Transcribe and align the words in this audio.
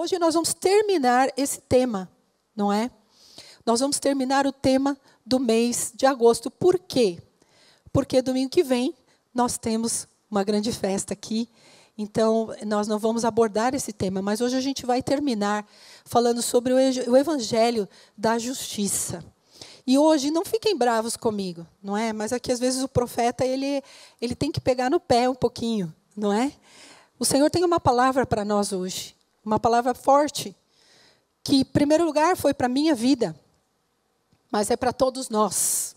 Hoje 0.00 0.16
nós 0.16 0.34
vamos 0.34 0.54
terminar 0.54 1.28
esse 1.36 1.60
tema, 1.60 2.08
não 2.54 2.72
é? 2.72 2.88
Nós 3.66 3.80
vamos 3.80 3.98
terminar 3.98 4.46
o 4.46 4.52
tema 4.52 4.96
do 5.26 5.40
mês 5.40 5.92
de 5.92 6.06
agosto. 6.06 6.52
Por 6.52 6.78
quê? 6.78 7.18
Porque 7.92 8.22
domingo 8.22 8.48
que 8.48 8.62
vem 8.62 8.94
nós 9.34 9.58
temos 9.58 10.06
uma 10.30 10.44
grande 10.44 10.70
festa 10.70 11.14
aqui. 11.14 11.48
Então, 11.98 12.54
nós 12.64 12.86
não 12.86 12.96
vamos 12.96 13.24
abordar 13.24 13.74
esse 13.74 13.92
tema, 13.92 14.22
mas 14.22 14.40
hoje 14.40 14.56
a 14.56 14.60
gente 14.60 14.86
vai 14.86 15.02
terminar 15.02 15.66
falando 16.04 16.42
sobre 16.42 16.72
o 16.72 17.16
evangelho 17.16 17.88
da 18.16 18.38
justiça. 18.38 19.24
E 19.84 19.98
hoje 19.98 20.30
não 20.30 20.44
fiquem 20.44 20.78
bravos 20.78 21.16
comigo, 21.16 21.66
não 21.82 21.96
é? 21.96 22.12
Mas 22.12 22.32
aqui 22.32 22.52
às 22.52 22.60
vezes 22.60 22.84
o 22.84 22.88
profeta 22.88 23.44
ele 23.44 23.82
ele 24.20 24.36
tem 24.36 24.52
que 24.52 24.60
pegar 24.60 24.90
no 24.90 25.00
pé 25.00 25.28
um 25.28 25.34
pouquinho, 25.34 25.92
não 26.16 26.32
é? 26.32 26.52
O 27.18 27.24
Senhor 27.24 27.50
tem 27.50 27.64
uma 27.64 27.80
palavra 27.80 28.24
para 28.24 28.44
nós 28.44 28.72
hoje 28.72 29.17
uma 29.44 29.58
palavra 29.58 29.94
forte, 29.94 30.54
que, 31.42 31.56
em 31.56 31.64
primeiro 31.64 32.04
lugar, 32.04 32.36
foi 32.36 32.52
para 32.52 32.66
a 32.66 32.70
minha 32.70 32.94
vida, 32.94 33.38
mas 34.50 34.70
é 34.70 34.76
para 34.76 34.92
todos 34.92 35.28
nós. 35.28 35.96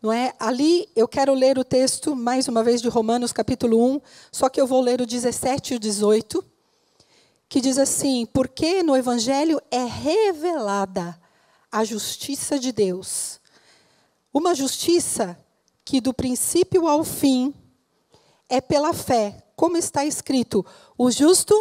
Não 0.00 0.12
é? 0.12 0.34
Ali 0.38 0.88
eu 0.96 1.06
quero 1.06 1.32
ler 1.32 1.58
o 1.58 1.64
texto, 1.64 2.16
mais 2.16 2.48
uma 2.48 2.64
vez, 2.64 2.82
de 2.82 2.88
Romanos, 2.88 3.32
capítulo 3.32 3.94
1, 3.96 4.00
só 4.32 4.48
que 4.48 4.60
eu 4.60 4.66
vou 4.66 4.80
ler 4.80 5.00
o 5.00 5.06
17 5.06 5.74
e 5.74 5.76
o 5.76 5.80
18, 5.80 6.44
que 7.48 7.60
diz 7.60 7.78
assim: 7.78 8.26
Porque 8.26 8.82
no 8.82 8.96
Evangelho 8.96 9.60
é 9.70 9.84
revelada 9.84 11.20
a 11.70 11.84
justiça 11.84 12.58
de 12.58 12.72
Deus. 12.72 13.40
Uma 14.34 14.54
justiça 14.54 15.38
que, 15.84 16.00
do 16.00 16.12
princípio 16.12 16.88
ao 16.88 17.04
fim, 17.04 17.54
é 18.48 18.60
pela 18.60 18.92
fé, 18.92 19.42
como 19.54 19.76
está 19.76 20.04
escrito: 20.04 20.64
o 20.98 21.10
justo 21.10 21.54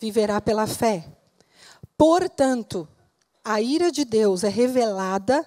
viverá 0.00 0.40
pela 0.40 0.66
fé. 0.66 1.06
Portanto, 1.96 2.88
a 3.44 3.60
ira 3.60 3.90
de 3.90 4.04
Deus 4.04 4.44
é 4.44 4.48
revelada 4.48 5.44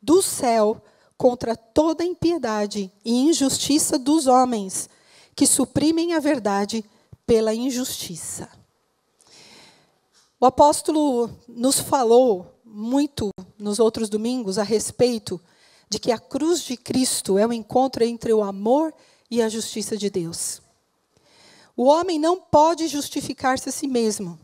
do 0.00 0.22
céu 0.22 0.82
contra 1.16 1.56
toda 1.56 2.04
impiedade 2.04 2.92
e 3.04 3.12
injustiça 3.12 3.98
dos 3.98 4.26
homens, 4.26 4.88
que 5.34 5.46
suprimem 5.46 6.14
a 6.14 6.20
verdade 6.20 6.84
pela 7.26 7.54
injustiça. 7.54 8.48
O 10.38 10.46
apóstolo 10.46 11.30
nos 11.48 11.80
falou 11.80 12.54
muito 12.64 13.30
nos 13.58 13.78
outros 13.78 14.08
domingos 14.08 14.58
a 14.58 14.62
respeito 14.62 15.40
de 15.88 15.98
que 15.98 16.12
a 16.12 16.18
cruz 16.18 16.62
de 16.62 16.76
Cristo 16.76 17.38
é 17.38 17.46
o 17.46 17.52
encontro 17.52 18.04
entre 18.04 18.32
o 18.32 18.42
amor 18.42 18.92
e 19.30 19.40
a 19.40 19.48
justiça 19.48 19.96
de 19.96 20.10
Deus. 20.10 20.60
O 21.76 21.84
homem 21.84 22.18
não 22.18 22.40
pode 22.40 22.88
justificar-se 22.88 23.68
a 23.68 23.72
si 23.72 23.86
mesmo. 23.86 24.38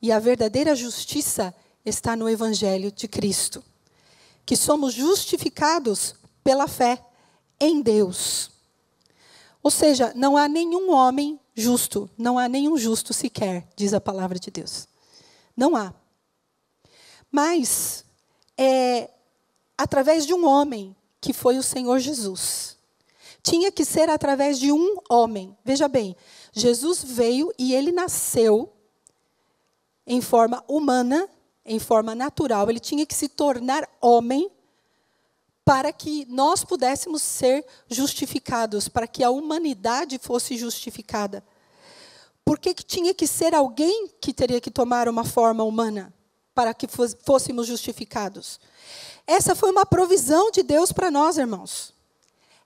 E 0.00 0.10
a 0.10 0.18
verdadeira 0.18 0.74
justiça 0.74 1.54
está 1.84 2.16
no 2.16 2.28
Evangelho 2.28 2.90
de 2.90 3.06
Cristo. 3.06 3.62
Que 4.46 4.56
somos 4.56 4.94
justificados 4.94 6.14
pela 6.42 6.66
fé 6.66 7.04
em 7.60 7.80
Deus. 7.82 8.50
Ou 9.62 9.70
seja, 9.70 10.12
não 10.16 10.36
há 10.36 10.48
nenhum 10.48 10.90
homem 10.90 11.38
justo, 11.54 12.10
não 12.18 12.38
há 12.38 12.48
nenhum 12.48 12.76
justo 12.76 13.12
sequer, 13.12 13.68
diz 13.76 13.94
a 13.94 14.00
palavra 14.00 14.38
de 14.38 14.50
Deus. 14.50 14.88
Não 15.56 15.76
há. 15.76 15.94
Mas 17.30 18.04
é 18.58 19.10
através 19.78 20.26
de 20.26 20.34
um 20.34 20.46
homem, 20.46 20.96
que 21.20 21.32
foi 21.32 21.58
o 21.58 21.62
Senhor 21.62 21.98
Jesus. 21.98 22.76
Tinha 23.42 23.70
que 23.70 23.84
ser 23.84 24.08
através 24.08 24.58
de 24.58 24.72
um 24.72 24.98
homem. 25.08 25.56
Veja 25.64 25.88
bem, 25.88 26.16
Jesus 26.52 27.02
veio 27.02 27.52
e 27.58 27.74
ele 27.74 27.90
nasceu 27.90 28.70
em 30.06 30.20
forma 30.20 30.62
humana, 30.68 31.28
em 31.64 31.78
forma 31.78 32.14
natural. 32.14 32.68
Ele 32.68 32.80
tinha 32.80 33.06
que 33.06 33.14
se 33.14 33.28
tornar 33.28 33.88
homem 34.00 34.50
para 35.64 35.92
que 35.92 36.26
nós 36.28 36.64
pudéssemos 36.64 37.22
ser 37.22 37.64
justificados, 37.88 38.88
para 38.88 39.06
que 39.06 39.24
a 39.24 39.30
humanidade 39.30 40.18
fosse 40.18 40.56
justificada. 40.58 41.42
Por 42.44 42.58
que, 42.58 42.74
que 42.74 42.82
tinha 42.82 43.14
que 43.14 43.26
ser 43.26 43.54
alguém 43.54 44.10
que 44.20 44.32
teria 44.34 44.60
que 44.60 44.70
tomar 44.70 45.08
uma 45.08 45.24
forma 45.24 45.62
humana 45.62 46.12
para 46.54 46.74
que 46.74 46.88
fôssemos 47.24 47.66
justificados? 47.66 48.60
Essa 49.26 49.54
foi 49.54 49.70
uma 49.70 49.86
provisão 49.86 50.50
de 50.50 50.62
Deus 50.62 50.90
para 50.90 51.10
nós, 51.10 51.38
irmãos. 51.38 51.94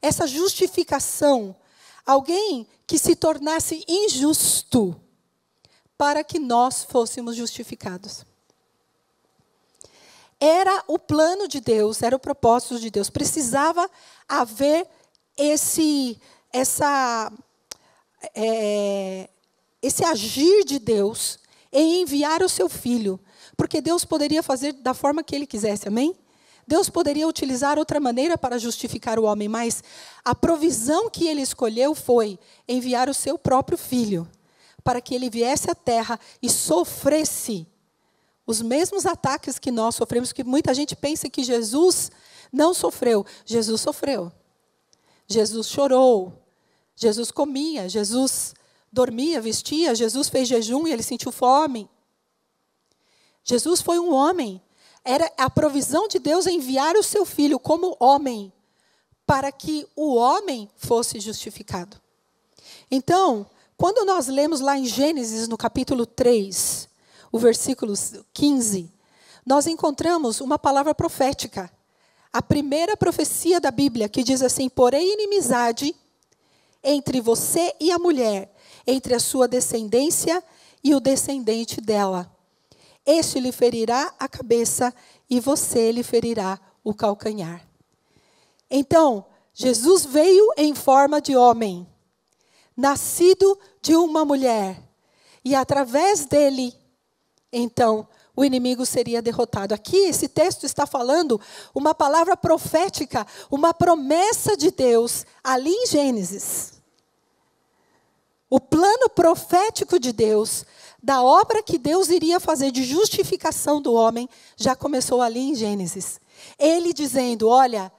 Essa 0.00 0.26
justificação 0.26 1.54
alguém 2.06 2.66
que 2.86 2.98
se 2.98 3.16
tornasse 3.16 3.84
injusto 3.88 4.98
para 5.98 6.22
que 6.22 6.38
nós 6.38 6.84
fôssemos 6.84 7.34
justificados. 7.34 8.24
Era 10.38 10.84
o 10.86 10.98
plano 10.98 11.48
de 11.48 11.60
Deus, 11.60 12.02
era 12.02 12.14
o 12.14 12.20
propósito 12.20 12.78
de 12.78 12.90
Deus. 12.90 13.10
Precisava 13.10 13.90
haver 14.28 14.86
esse, 15.36 16.20
essa, 16.52 17.32
é, 18.34 19.28
esse 19.82 20.04
agir 20.04 20.64
de 20.64 20.78
Deus 20.78 21.38
em 21.72 22.02
enviar 22.02 22.42
o 22.42 22.48
seu 22.48 22.68
filho, 22.68 23.18
porque 23.56 23.80
Deus 23.80 24.04
poderia 24.04 24.42
fazer 24.42 24.74
da 24.74 24.94
forma 24.94 25.24
que 25.24 25.34
Ele 25.34 25.46
quisesse, 25.46 25.88
amém? 25.88 26.16
Deus 26.66 26.90
poderia 26.90 27.28
utilizar 27.28 27.78
outra 27.78 28.00
maneira 28.00 28.36
para 28.36 28.58
justificar 28.58 29.18
o 29.18 29.24
homem, 29.24 29.48
mas 29.48 29.84
a 30.24 30.34
provisão 30.34 31.08
que 31.08 31.28
ele 31.28 31.40
escolheu 31.40 31.94
foi 31.94 32.38
enviar 32.66 33.08
o 33.08 33.14
seu 33.14 33.38
próprio 33.38 33.78
filho 33.78 34.28
para 34.82 35.00
que 35.00 35.14
ele 35.14 35.30
viesse 35.30 35.70
à 35.70 35.74
terra 35.74 36.18
e 36.40 36.48
sofresse 36.48 37.66
os 38.46 38.62
mesmos 38.62 39.04
ataques 39.04 39.58
que 39.58 39.72
nós 39.72 39.96
sofremos, 39.96 40.32
que 40.32 40.44
muita 40.44 40.72
gente 40.72 40.94
pensa 40.94 41.28
que 41.28 41.42
Jesus 41.42 42.10
não 42.52 42.72
sofreu. 42.72 43.26
Jesus 43.44 43.80
sofreu. 43.80 44.30
Jesus 45.26 45.66
chorou. 45.68 46.44
Jesus 46.94 47.30
comia, 47.30 47.88
Jesus 47.88 48.54
dormia, 48.90 49.40
vestia, 49.40 49.94
Jesus 49.94 50.28
fez 50.28 50.48
jejum 50.48 50.86
e 50.86 50.92
ele 50.92 51.02
sentiu 51.02 51.30
fome. 51.30 51.90
Jesus 53.44 53.82
foi 53.82 53.98
um 53.98 54.14
homem 54.14 54.62
era 55.06 55.32
a 55.38 55.48
provisão 55.48 56.08
de 56.08 56.18
Deus 56.18 56.48
enviar 56.48 56.96
o 56.96 57.02
seu 57.02 57.24
filho 57.24 57.60
como 57.60 57.96
homem, 58.00 58.52
para 59.24 59.52
que 59.52 59.86
o 59.94 60.16
homem 60.16 60.68
fosse 60.76 61.20
justificado. 61.20 61.96
Então, 62.90 63.46
quando 63.76 64.04
nós 64.04 64.26
lemos 64.26 64.60
lá 64.60 64.76
em 64.76 64.84
Gênesis, 64.84 65.46
no 65.46 65.56
capítulo 65.56 66.04
3, 66.04 66.88
o 67.30 67.38
versículo 67.38 67.94
15, 68.34 68.92
nós 69.46 69.68
encontramos 69.68 70.40
uma 70.40 70.58
palavra 70.58 70.92
profética. 70.92 71.70
A 72.32 72.42
primeira 72.42 72.96
profecia 72.96 73.60
da 73.60 73.70
Bíblia, 73.70 74.08
que 74.08 74.24
diz 74.24 74.42
assim: 74.42 74.68
Porém, 74.68 75.12
inimizade 75.12 75.94
entre 76.82 77.20
você 77.20 77.74
e 77.78 77.92
a 77.92 77.98
mulher, 77.98 78.52
entre 78.84 79.14
a 79.14 79.20
sua 79.20 79.46
descendência 79.46 80.42
e 80.82 80.94
o 80.94 81.00
descendente 81.00 81.80
dela. 81.80 82.35
Este 83.06 83.38
lhe 83.38 83.52
ferirá 83.52 84.12
a 84.18 84.28
cabeça 84.28 84.92
e 85.30 85.38
você 85.38 85.92
lhe 85.92 86.02
ferirá 86.02 86.58
o 86.82 86.92
calcanhar. 86.92 87.66
Então, 88.68 89.24
Jesus 89.54 90.04
veio 90.04 90.52
em 90.56 90.74
forma 90.74 91.20
de 91.20 91.36
homem, 91.36 91.86
nascido 92.76 93.58
de 93.80 93.94
uma 93.94 94.24
mulher, 94.24 94.82
e 95.44 95.54
através 95.54 96.26
dele, 96.26 96.74
então, 97.52 98.08
o 98.36 98.44
inimigo 98.44 98.84
seria 98.84 99.22
derrotado. 99.22 99.72
Aqui, 99.72 99.96
esse 99.96 100.28
texto 100.28 100.64
está 100.66 100.86
falando 100.86 101.40
uma 101.74 101.94
palavra 101.94 102.36
profética, 102.36 103.26
uma 103.50 103.72
promessa 103.72 104.56
de 104.56 104.70
Deus, 104.70 105.24
ali 105.42 105.70
em 105.70 105.86
Gênesis. 105.86 106.75
O 108.48 108.60
plano 108.60 109.08
profético 109.10 109.98
de 109.98 110.12
Deus, 110.12 110.64
da 111.02 111.22
obra 111.22 111.62
que 111.62 111.78
Deus 111.78 112.08
iria 112.08 112.38
fazer 112.38 112.70
de 112.70 112.84
justificação 112.84 113.82
do 113.82 113.92
homem, 113.92 114.28
já 114.56 114.76
começou 114.76 115.20
ali 115.20 115.40
em 115.40 115.54
Gênesis. 115.54 116.20
Ele 116.58 116.92
dizendo: 116.92 117.48
Olha, 117.48 117.92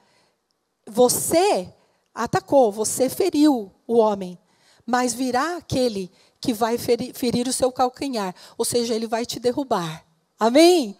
você 0.86 1.72
atacou, 2.14 2.72
você 2.72 3.08
feriu 3.08 3.70
o 3.86 3.98
homem, 3.98 4.38
mas 4.86 5.12
virá 5.12 5.56
aquele 5.56 6.10
que 6.40 6.52
vai 6.52 6.78
ferir, 6.78 7.14
ferir 7.14 7.46
o 7.46 7.52
seu 7.52 7.70
calcanhar, 7.70 8.34
ou 8.56 8.64
seja, 8.64 8.94
ele 8.94 9.06
vai 9.06 9.26
te 9.26 9.38
derrubar. 9.38 10.04
Amém? 10.38 10.96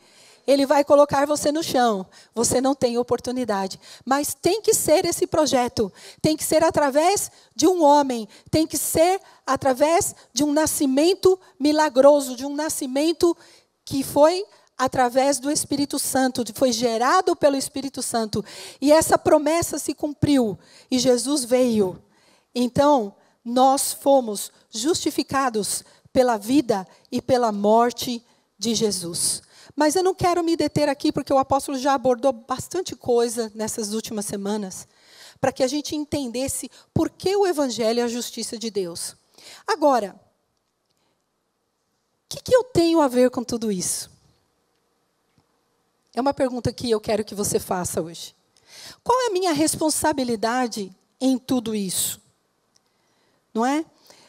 Ele 0.49 0.65
vai 0.65 0.83
colocar 0.83 1.27
você 1.27 1.53
no 1.53 1.63
chão. 1.63 2.07
Você 2.35 2.59
não 2.59 2.75
tem 2.75 2.97
oportunidade. 2.97 3.79
Mas 4.03 4.33
tem 4.33 4.63
que 4.63 4.73
ser 4.73 5.05
esse 5.05 5.27
projeto. 5.27 5.93
Tem 6.23 6.39
que 6.39 6.43
ser 6.43 6.65
através 6.65 7.31
de 7.55 7.67
um 7.67 7.85
homem. 7.85 8.27
Tem 8.51 8.67
que 8.67 8.79
ser 8.79 9.21
através 9.47 10.15
de 10.33 10.43
um 10.43 10.51
nascimento 10.51 11.39
milagroso, 11.61 12.35
de 12.35 12.47
um 12.47 12.55
nascimento 12.55 13.37
que 13.85 14.03
foi 14.03 14.43
através 14.79 15.39
do 15.39 15.51
Espírito 15.51 15.99
Santo, 15.99 16.45
foi 16.55 16.71
gerado 16.73 17.35
pelo 17.37 17.57
Espírito 17.57 18.01
Santo. 18.01 18.43
E 18.81 18.91
essa 18.91 19.19
promessa 19.19 19.79
se 19.79 19.93
cumpriu. 19.93 20.59
E 20.91 20.99
Jesus 20.99 21.45
veio. 21.45 22.03
Então, 22.55 23.15
nós 23.45 23.93
fomos 23.93 24.51
justificados 24.71 25.85
pela 26.11 26.39
vida 26.39 26.89
e 27.13 27.21
pela 27.21 27.53
morte 27.53 28.25
de 28.59 28.75
Jesus. 28.75 29.43
Mas 29.77 29.97
eu 29.97 30.03
não 30.03 30.15
quero 30.15 30.43
me 30.43 30.57
deter 30.57 30.89
aqui, 30.89 31.13
porque 31.13 31.33
o 31.33 31.39
apóstolo 31.39 31.79
já 31.79 31.95
abordou 31.95 32.33
bastante 32.33 32.97
coisa 32.97 33.51
nessas 33.55 33.93
últimas 33.93 34.27
semanas, 34.27 34.89
para 35.41 35.53
que 35.53 35.63
a 35.63 35.67
gente 35.67 35.95
entendesse 35.95 36.71
por 36.93 37.11
que 37.11 37.35
o 37.37 37.47
evangelho 37.47 38.01
é 38.01 38.03
a 38.03 38.09
justiça 38.09 38.59
de 38.59 38.71
Deus. 38.71 39.17
Agora, 39.67 40.19
o 42.25 42.29
que, 42.29 42.43
que 42.43 42.55
eu 42.55 42.65
tenho 42.65 43.01
a 43.01 43.09
ver 43.09 43.31
com 43.31 43.43
tudo 43.43 43.71
isso? 43.71 44.11
É 46.15 46.21
uma 46.21 46.35
pergunta 46.35 46.73
que 46.73 46.91
eu 46.91 47.01
quero 47.01 47.25
que 47.25 47.35
você 47.35 47.59
faça 47.59 48.03
hoje. 48.03 48.35
Qual 49.05 49.19
é 49.23 49.27
a 49.27 49.33
minha 49.33 49.53
responsabilidade 49.53 50.95
em 51.21 51.39
tudo 51.39 51.75
isso? 51.75 52.21
Não 53.55 53.65
é? 53.65 53.85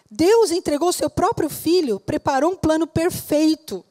Deus 0.10 0.52
entregou 0.52 0.92
seu 0.92 1.10
próprio 1.10 1.50
filho, 1.50 2.00
preparou 2.00 2.52
um 2.52 2.56
plano 2.56 2.88
perfeito 2.88 3.86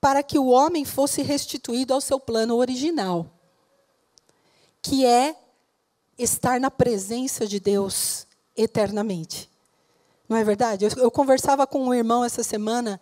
para 0.00 0.22
que 0.22 0.38
o 0.38 0.46
homem 0.46 0.84
fosse 0.84 1.22
restituído 1.22 1.92
ao 1.92 2.00
seu 2.00 2.20
plano 2.20 2.56
original, 2.56 3.26
que 4.82 5.04
é 5.04 5.36
estar 6.18 6.60
na 6.60 6.70
presença 6.70 7.46
de 7.46 7.58
Deus 7.58 8.26
eternamente. 8.56 9.50
Não 10.28 10.36
é 10.36 10.44
verdade? 10.44 10.84
Eu, 10.84 10.90
eu 10.96 11.10
conversava 11.10 11.66
com 11.66 11.86
um 11.86 11.94
irmão 11.94 12.24
essa 12.24 12.42
semana, 12.42 13.00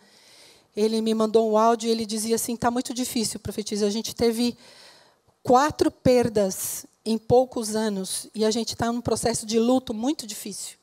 ele 0.76 1.00
me 1.00 1.14
mandou 1.14 1.50
um 1.50 1.56
áudio 1.56 1.88
e 1.88 1.91
ele 1.91 2.05
dizia 2.05 2.37
assim: 2.37 2.55
está 2.55 2.70
muito 2.70 2.93
difícil, 2.93 3.38
profetiza. 3.41 3.87
A 3.87 3.91
gente 3.91 4.14
teve 4.14 4.56
quatro 5.43 5.91
perdas 5.91 6.87
em 7.05 7.19
poucos 7.19 7.76
anos 7.76 8.29
e 8.35 8.44
a 8.44 8.50
gente 8.50 8.73
está 8.73 8.91
num 8.91 9.00
processo 9.00 9.46
de 9.46 9.58
luto 9.58 9.93
muito 9.93 10.26
difícil. 10.26 10.76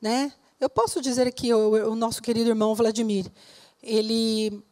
Né? 0.00 0.32
Eu 0.60 0.68
posso 0.68 1.00
dizer 1.00 1.26
aqui, 1.26 1.52
o, 1.52 1.92
o 1.92 1.94
nosso 1.94 2.20
querido 2.20 2.50
irmão 2.50 2.74
Vladimir, 2.74 3.30
ele 3.82 4.62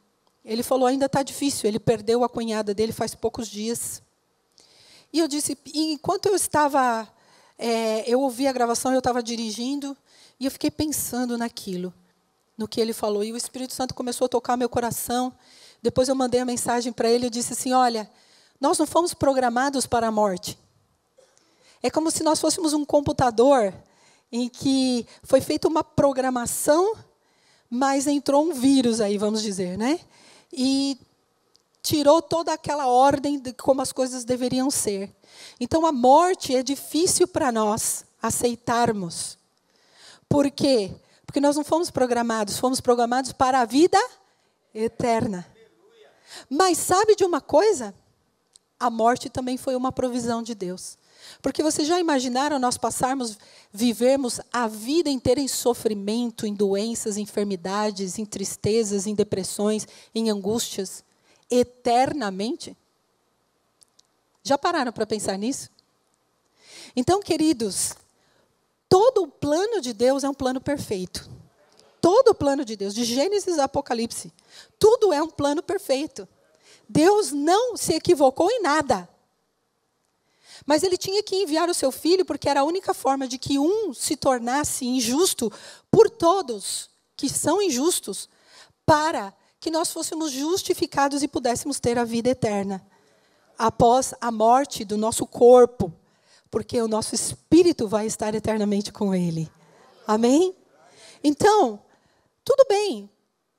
ele 0.44 0.62
falou: 0.62 0.86
ainda 0.86 1.06
está 1.06 1.22
difícil. 1.22 1.68
Ele 1.68 1.78
perdeu 1.78 2.24
a 2.24 2.28
cunhada 2.28 2.74
dele 2.74 2.92
faz 2.92 3.14
poucos 3.14 3.48
dias. 3.48 4.02
E 5.12 5.18
eu 5.18 5.28
disse: 5.28 5.56
enquanto 5.74 6.26
eu 6.26 6.34
estava, 6.34 7.08
é, 7.58 8.08
eu 8.10 8.20
ouvi 8.20 8.46
a 8.46 8.52
gravação, 8.52 8.92
eu 8.92 8.98
estava 8.98 9.22
dirigindo 9.22 9.96
e 10.38 10.46
eu 10.46 10.50
fiquei 10.50 10.70
pensando 10.70 11.36
naquilo, 11.36 11.92
no 12.56 12.66
que 12.66 12.80
ele 12.80 12.92
falou. 12.92 13.22
E 13.22 13.32
o 13.32 13.36
Espírito 13.36 13.74
Santo 13.74 13.94
começou 13.94 14.26
a 14.26 14.28
tocar 14.28 14.56
meu 14.56 14.68
coração. 14.68 15.32
Depois 15.82 16.08
eu 16.08 16.14
mandei 16.14 16.40
a 16.40 16.44
mensagem 16.44 16.92
para 16.92 17.08
ele 17.08 17.26
e 17.26 17.30
disse 17.30 17.52
assim: 17.52 17.72
olha, 17.72 18.10
nós 18.60 18.78
não 18.78 18.86
fomos 18.86 19.14
programados 19.14 19.86
para 19.86 20.06
a 20.06 20.12
morte. 20.12 20.58
É 21.82 21.90
como 21.90 22.10
se 22.10 22.22
nós 22.22 22.40
fôssemos 22.40 22.74
um 22.74 22.84
computador 22.84 23.74
em 24.30 24.48
que 24.48 25.06
foi 25.22 25.40
feita 25.40 25.66
uma 25.66 25.82
programação, 25.82 26.94
mas 27.68 28.06
entrou 28.06 28.44
um 28.44 28.52
vírus 28.52 29.00
aí, 29.00 29.16
vamos 29.16 29.42
dizer, 29.42 29.78
né? 29.78 29.98
E 30.52 30.98
tirou 31.82 32.20
toda 32.20 32.52
aquela 32.52 32.86
ordem 32.86 33.38
de 33.38 33.52
como 33.52 33.82
as 33.82 33.92
coisas 33.92 34.24
deveriam 34.24 34.70
ser. 34.70 35.14
Então 35.58 35.86
a 35.86 35.92
morte 35.92 36.54
é 36.54 36.62
difícil 36.62 37.26
para 37.26 37.50
nós 37.50 38.04
aceitarmos. 38.22 39.38
Por 40.28 40.50
quê? 40.50 40.92
Porque 41.26 41.40
nós 41.40 41.56
não 41.56 41.64
fomos 41.64 41.90
programados, 41.90 42.58
fomos 42.58 42.80
programados 42.80 43.32
para 43.32 43.60
a 43.60 43.64
vida 43.64 43.98
eterna. 44.74 45.46
Mas 46.48 46.78
sabe 46.78 47.16
de 47.16 47.24
uma 47.24 47.40
coisa? 47.40 47.94
A 48.78 48.88
morte 48.88 49.28
também 49.28 49.56
foi 49.56 49.74
uma 49.74 49.92
provisão 49.92 50.42
de 50.42 50.54
Deus. 50.54 50.96
Porque 51.42 51.62
vocês 51.62 51.88
já 51.88 51.98
imaginaram 51.98 52.58
nós 52.58 52.76
passarmos, 52.76 53.38
vivermos 53.72 54.40
a 54.52 54.66
vida 54.66 55.08
inteira 55.08 55.40
em 55.40 55.48
sofrimento, 55.48 56.46
em 56.46 56.52
doenças, 56.52 57.16
em 57.16 57.22
enfermidades, 57.22 58.18
em 58.18 58.26
tristezas, 58.26 59.06
em 59.06 59.14
depressões, 59.14 59.86
em 60.14 60.30
angústias, 60.30 61.02
eternamente? 61.50 62.76
Já 64.42 64.58
pararam 64.58 64.92
para 64.92 65.06
pensar 65.06 65.38
nisso? 65.38 65.70
Então, 66.94 67.20
queridos, 67.20 67.94
todo 68.88 69.22
o 69.22 69.28
plano 69.28 69.80
de 69.80 69.92
Deus 69.92 70.24
é 70.24 70.28
um 70.28 70.34
plano 70.34 70.60
perfeito. 70.60 71.28
Todo 72.00 72.28
o 72.28 72.34
plano 72.34 72.64
de 72.64 72.76
Deus, 72.76 72.94
de 72.94 73.04
Gênesis 73.04 73.58
a 73.58 73.64
Apocalipse, 73.64 74.32
tudo 74.78 75.12
é 75.12 75.22
um 75.22 75.28
plano 75.28 75.62
perfeito. 75.62 76.28
Deus 76.88 77.30
não 77.30 77.76
se 77.76 77.94
equivocou 77.94 78.50
em 78.50 78.62
nada. 78.62 79.08
Mas 80.66 80.82
ele 80.82 80.96
tinha 80.96 81.22
que 81.22 81.36
enviar 81.36 81.68
o 81.68 81.74
seu 81.74 81.90
filho 81.90 82.24
porque 82.24 82.48
era 82.48 82.60
a 82.60 82.64
única 82.64 82.92
forma 82.94 83.26
de 83.26 83.38
que 83.38 83.58
um 83.58 83.92
se 83.94 84.16
tornasse 84.16 84.84
injusto 84.86 85.52
por 85.90 86.08
todos 86.10 86.90
que 87.16 87.28
são 87.28 87.60
injustos, 87.60 88.28
para 88.86 89.34
que 89.60 89.70
nós 89.70 89.92
fôssemos 89.92 90.32
justificados 90.32 91.22
e 91.22 91.28
pudéssemos 91.28 91.78
ter 91.78 91.98
a 91.98 92.04
vida 92.04 92.30
eterna 92.30 92.84
após 93.58 94.14
a 94.22 94.32
morte 94.32 94.86
do 94.86 94.96
nosso 94.96 95.26
corpo, 95.26 95.92
porque 96.50 96.80
o 96.80 96.88
nosso 96.88 97.14
espírito 97.14 97.86
vai 97.86 98.06
estar 98.06 98.34
eternamente 98.34 98.90
com 98.90 99.14
ele. 99.14 99.52
Amém? 100.06 100.56
Então, 101.22 101.78
tudo 102.42 102.64
bem, 102.66 103.08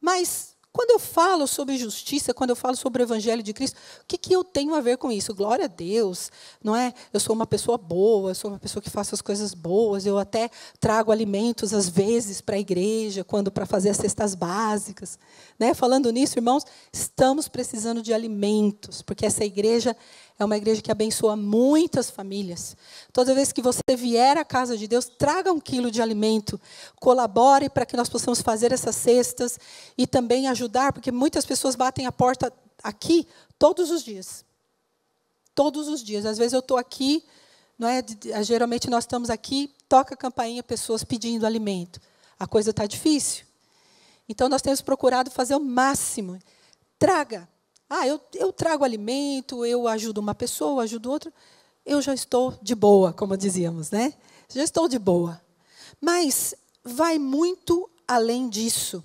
mas 0.01 0.50
quando 0.73 0.91
eu 0.91 0.99
falo 0.99 1.47
sobre 1.47 1.77
justiça, 1.77 2.33
quando 2.33 2.51
eu 2.51 2.55
falo 2.55 2.77
sobre 2.77 3.01
o 3.01 3.05
evangelho 3.05 3.43
de 3.43 3.51
Cristo, 3.51 3.75
o 4.01 4.05
que, 4.07 4.17
que 4.17 4.33
eu 4.33 4.43
tenho 4.43 4.73
a 4.73 4.79
ver 4.79 4.97
com 4.97 5.11
isso? 5.11 5.35
Glória 5.35 5.65
a 5.65 5.67
Deus, 5.67 6.31
não 6.63 6.75
é? 6.75 6.93
Eu 7.11 7.19
sou 7.19 7.35
uma 7.35 7.45
pessoa 7.45 7.77
boa, 7.77 8.31
eu 8.31 8.35
sou 8.35 8.51
uma 8.51 8.59
pessoa 8.59 8.81
que 8.81 8.89
faço 8.89 9.13
as 9.13 9.21
coisas 9.21 9.53
boas, 9.53 10.05
eu 10.05 10.17
até 10.17 10.49
trago 10.79 11.11
alimentos 11.11 11.73
às 11.73 11.89
vezes 11.89 12.39
para 12.39 12.55
a 12.55 12.59
igreja, 12.59 13.23
quando 13.23 13.51
para 13.51 13.65
fazer 13.65 13.89
as 13.89 13.97
cestas 13.97 14.33
básicas. 14.33 15.19
Né? 15.59 15.73
Falando 15.73 16.09
nisso, 16.09 16.39
irmãos, 16.39 16.65
estamos 16.91 17.49
precisando 17.49 18.01
de 18.01 18.13
alimentos, 18.13 19.01
porque 19.01 19.25
essa 19.25 19.43
igreja 19.43 19.95
é 20.39 20.45
uma 20.45 20.57
igreja 20.57 20.81
que 20.81 20.91
abençoa 20.91 21.35
muitas 21.35 22.09
famílias. 22.09 22.75
Toda 23.13 23.35
vez 23.35 23.51
que 23.51 23.61
você 23.61 23.95
vier 23.95 24.37
à 24.37 24.45
casa 24.45 24.77
de 24.77 24.87
Deus, 24.87 25.05
traga 25.05 25.51
um 25.51 25.59
quilo 25.59 25.91
de 25.91 26.01
alimento. 26.01 26.59
Colabore 26.99 27.69
para 27.69 27.85
que 27.85 27.95
nós 27.95 28.09
possamos 28.09 28.41
fazer 28.41 28.71
essas 28.71 28.95
cestas 28.95 29.59
e 29.97 30.07
também 30.07 30.47
ajudar, 30.47 30.93
porque 30.93 31.11
muitas 31.11 31.45
pessoas 31.45 31.75
batem 31.75 32.05
a 32.05 32.11
porta 32.11 32.51
aqui 32.83 33.27
todos 33.59 33.91
os 33.91 34.03
dias. 34.03 34.43
Todos 35.53 35.87
os 35.87 36.03
dias. 36.03 36.25
Às 36.25 36.37
vezes 36.37 36.53
eu 36.53 36.59
estou 36.59 36.77
aqui, 36.77 37.23
não 37.77 37.87
é? 37.87 38.03
geralmente 38.43 38.89
nós 38.89 39.03
estamos 39.03 39.29
aqui, 39.29 39.73
toca 39.87 40.15
a 40.15 40.17
campainha, 40.17 40.63
pessoas 40.63 41.03
pedindo 41.03 41.45
alimento. 41.45 41.99
A 42.39 42.47
coisa 42.47 42.71
está 42.71 42.85
difícil. 42.85 43.45
Então 44.27 44.49
nós 44.49 44.61
temos 44.61 44.81
procurado 44.81 45.29
fazer 45.29 45.55
o 45.55 45.59
máximo. 45.59 46.39
Traga, 46.97 47.47
ah, 47.93 48.07
eu, 48.07 48.21
eu 48.35 48.53
trago 48.53 48.85
alimento, 48.85 49.65
eu 49.65 49.85
ajudo 49.85 50.19
uma 50.19 50.33
pessoa, 50.33 50.83
ajudo 50.83 51.11
outra. 51.11 51.33
Eu 51.85 52.01
já 52.01 52.13
estou 52.13 52.57
de 52.61 52.73
boa, 52.73 53.11
como 53.11 53.35
dizíamos, 53.35 53.91
né? 53.91 54.13
Já 54.47 54.63
estou 54.63 54.87
de 54.87 54.97
boa. 54.97 55.41
Mas 55.99 56.55
vai 56.85 57.19
muito 57.19 57.89
além 58.07 58.47
disso. 58.47 59.03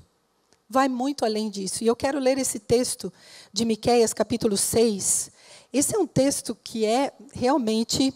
Vai 0.71 0.89
muito 0.89 1.25
além 1.25 1.51
disso. 1.51 1.83
E 1.83 1.87
eu 1.89 1.97
quero 1.97 2.21
ler 2.21 2.39
esse 2.39 2.61
texto 2.61 3.13
de 3.53 3.65
Miqueias, 3.65 4.13
capítulo 4.13 4.57
6. 4.57 5.33
Esse 5.73 5.97
é 5.97 5.99
um 5.99 6.07
texto 6.07 6.55
que 6.55 6.85
é 6.85 7.13
realmente. 7.33 8.15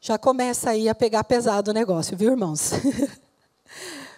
Já 0.00 0.16
começa 0.16 0.70
aí 0.70 0.88
a 0.88 0.94
pegar 0.94 1.22
pesado 1.24 1.70
o 1.70 1.74
negócio, 1.74 2.16
viu, 2.16 2.30
irmãos? 2.30 2.70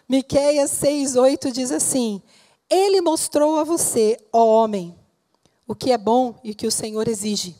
Miqueias 0.09 0.71
6, 0.71 1.17
8 1.17 1.50
diz 1.50 1.73
assim: 1.73 2.23
Ele 2.69 3.00
mostrou 3.00 3.59
a 3.59 3.64
você, 3.64 4.17
ó 4.33 4.45
homem, 4.45 5.00
o 5.71 5.75
que 5.77 5.93
é 5.93 5.97
bom 5.97 6.35
e 6.43 6.50
o 6.50 6.55
que 6.57 6.67
o 6.67 6.71
Senhor 6.71 7.07
exige. 7.07 7.57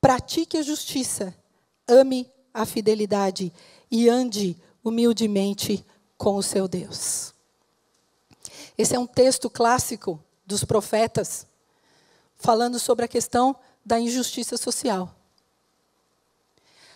Pratique 0.00 0.56
a 0.56 0.62
justiça, 0.62 1.36
ame 1.86 2.32
a 2.54 2.64
fidelidade 2.64 3.52
e 3.90 4.08
ande 4.08 4.56
humildemente 4.82 5.84
com 6.16 6.36
o 6.36 6.42
seu 6.42 6.66
Deus. 6.66 7.34
Esse 8.78 8.96
é 8.96 8.98
um 8.98 9.06
texto 9.06 9.50
clássico 9.50 10.18
dos 10.46 10.64
profetas, 10.64 11.46
falando 12.36 12.78
sobre 12.78 13.04
a 13.04 13.08
questão 13.08 13.54
da 13.84 14.00
injustiça 14.00 14.56
social. 14.56 15.14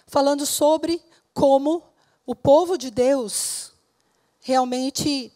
Falando 0.06 0.46
sobre 0.46 1.02
como 1.34 1.82
o 2.24 2.34
povo 2.34 2.78
de 2.78 2.90
Deus 2.90 3.74
realmente 4.40 5.30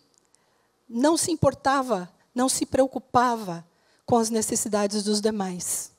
não 0.89 1.19
se 1.19 1.31
importava, 1.31 2.11
não 2.35 2.49
se 2.49 2.65
preocupava 2.65 3.71
com 4.05 4.17
as 4.17 4.31
necessidades 4.31 5.03
dos 5.03 5.21
demais. 5.21 5.93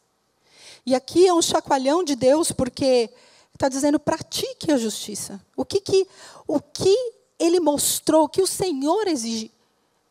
E 0.85 0.93
aqui 0.93 1.27
é 1.27 1.33
um 1.33 1.41
chacoalhão 1.41 2.03
de 2.03 2.15
Deus, 2.15 2.51
porque 2.51 3.09
está 3.53 3.69
dizendo: 3.69 3.99
pratique 3.99 4.71
a 4.71 4.77
justiça. 4.77 5.39
O 5.55 5.63
que, 5.63 5.79
que, 5.79 6.07
o 6.47 6.59
que 6.59 6.95
ele 7.39 7.59
mostrou, 7.59 8.25
o 8.25 8.29
que 8.29 8.41
o 8.41 8.47
Senhor 8.47 9.07
exige, 9.07 9.51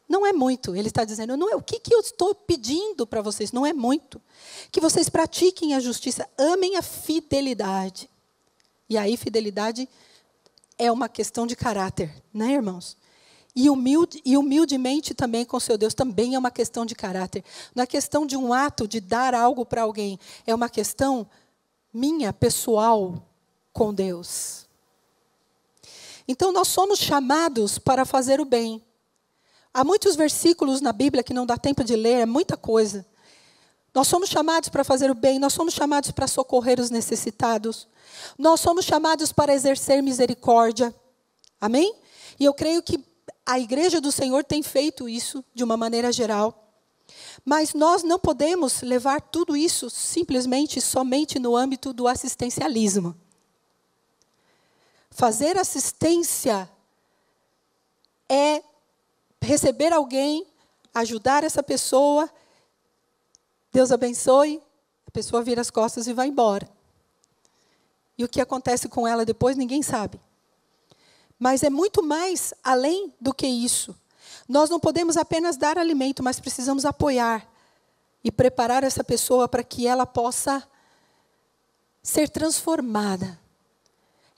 não 0.08 0.26
é 0.26 0.32
muito. 0.32 0.74
Ele 0.74 0.88
está 0.88 1.04
dizendo: 1.04 1.36
não 1.36 1.50
é 1.50 1.56
o 1.56 1.62
que, 1.62 1.78
que 1.78 1.94
eu 1.94 2.00
estou 2.00 2.34
pedindo 2.34 3.06
para 3.06 3.22
vocês, 3.22 3.52
não 3.52 3.66
é 3.66 3.72
muito. 3.72 4.20
Que 4.70 4.80
vocês 4.80 5.08
pratiquem 5.08 5.74
a 5.74 5.80
justiça, 5.80 6.28
amem 6.38 6.76
a 6.76 6.82
fidelidade. 6.82 8.08
E 8.88 8.98
aí, 8.98 9.16
fidelidade 9.16 9.88
é 10.78 10.90
uma 10.90 11.08
questão 11.08 11.46
de 11.46 11.56
caráter, 11.56 12.12
né, 12.32 12.52
irmãos? 12.52 12.96
E, 13.54 13.68
humilde, 13.68 14.20
e 14.24 14.36
humildemente 14.36 15.12
também 15.12 15.44
com 15.44 15.60
seu 15.60 15.76
Deus 15.76 15.92
também 15.92 16.34
é 16.34 16.38
uma 16.38 16.50
questão 16.50 16.86
de 16.86 16.94
caráter. 16.94 17.44
Não 17.74 17.82
é 17.82 17.86
questão 17.86 18.26
de 18.26 18.36
um 18.36 18.52
ato 18.52 18.88
de 18.88 18.98
dar 19.00 19.34
algo 19.34 19.66
para 19.66 19.82
alguém. 19.82 20.18
É 20.46 20.54
uma 20.54 20.70
questão 20.70 21.28
minha, 21.92 22.32
pessoal, 22.32 23.22
com 23.72 23.92
Deus. 23.92 24.66
Então, 26.26 26.50
nós 26.50 26.68
somos 26.68 26.98
chamados 26.98 27.78
para 27.78 28.06
fazer 28.06 28.40
o 28.40 28.44
bem. 28.44 28.82
Há 29.74 29.84
muitos 29.84 30.16
versículos 30.16 30.80
na 30.80 30.92
Bíblia 30.92 31.22
que 31.22 31.34
não 31.34 31.44
dá 31.44 31.58
tempo 31.58 31.84
de 31.84 31.94
ler, 31.94 32.20
é 32.20 32.26
muita 32.26 32.56
coisa. 32.56 33.04
Nós 33.94 34.08
somos 34.08 34.30
chamados 34.30 34.70
para 34.70 34.84
fazer 34.84 35.10
o 35.10 35.14
bem, 35.14 35.38
nós 35.38 35.52
somos 35.52 35.74
chamados 35.74 36.10
para 36.10 36.26
socorrer 36.26 36.80
os 36.80 36.90
necessitados. 36.90 37.86
Nós 38.38 38.60
somos 38.60 38.86
chamados 38.86 39.32
para 39.32 39.52
exercer 39.52 40.02
misericórdia. 40.02 40.94
Amém? 41.60 41.94
E 42.40 42.44
eu 42.44 42.54
creio 42.54 42.82
que 42.82 43.11
a 43.44 43.58
igreja 43.58 44.00
do 44.00 44.12
Senhor 44.12 44.44
tem 44.44 44.62
feito 44.62 45.08
isso 45.08 45.44
de 45.54 45.64
uma 45.64 45.76
maneira 45.76 46.12
geral. 46.12 46.58
Mas 47.44 47.74
nós 47.74 48.02
não 48.02 48.18
podemos 48.18 48.82
levar 48.82 49.20
tudo 49.20 49.56
isso 49.56 49.90
simplesmente 49.90 50.80
somente 50.80 51.38
no 51.38 51.56
âmbito 51.56 51.92
do 51.92 52.06
assistencialismo. 52.06 53.16
Fazer 55.10 55.58
assistência 55.58 56.70
é 58.28 58.62
receber 59.40 59.92
alguém, 59.92 60.46
ajudar 60.94 61.44
essa 61.44 61.62
pessoa, 61.62 62.30
Deus 63.72 63.90
abençoe, 63.90 64.62
a 65.06 65.10
pessoa 65.10 65.42
vira 65.42 65.60
as 65.60 65.70
costas 65.70 66.06
e 66.06 66.12
vai 66.12 66.28
embora. 66.28 66.68
E 68.16 68.24
o 68.24 68.28
que 68.28 68.40
acontece 68.40 68.88
com 68.88 69.06
ela 69.06 69.24
depois 69.24 69.56
ninguém 69.56 69.82
sabe. 69.82 70.20
Mas 71.42 71.64
é 71.64 71.70
muito 71.70 72.04
mais 72.04 72.54
além 72.62 73.12
do 73.20 73.34
que 73.34 73.48
isso. 73.48 73.92
Nós 74.48 74.70
não 74.70 74.78
podemos 74.78 75.16
apenas 75.16 75.56
dar 75.56 75.76
alimento, 75.76 76.22
mas 76.22 76.38
precisamos 76.38 76.84
apoiar 76.84 77.44
e 78.22 78.30
preparar 78.30 78.84
essa 78.84 79.02
pessoa 79.02 79.48
para 79.48 79.64
que 79.64 79.84
ela 79.84 80.06
possa 80.06 80.62
ser 82.00 82.28
transformada. 82.28 83.36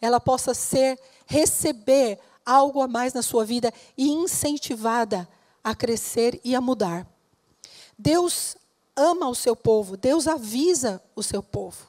Ela 0.01 0.19
possa 0.19 0.55
ser 0.55 0.99
receber 1.27 2.19
algo 2.43 2.81
a 2.81 2.89
mais 2.89 3.13
na 3.13 3.21
sua 3.21 3.45
vida 3.45 3.71
e 3.99 4.09
incentivada 4.09 5.29
a 5.63 5.75
crescer 5.75 6.41
e 6.43 6.55
a 6.57 6.61
mudar. 6.63 7.07
Deus 7.99 8.57
ama 8.97 9.29
o 9.29 9.35
seu 9.35 9.55
povo, 9.55 9.95
Deus 9.95 10.27
avisa 10.27 11.03
o 11.15 11.23
seu 11.23 11.43
povo. 11.43 11.87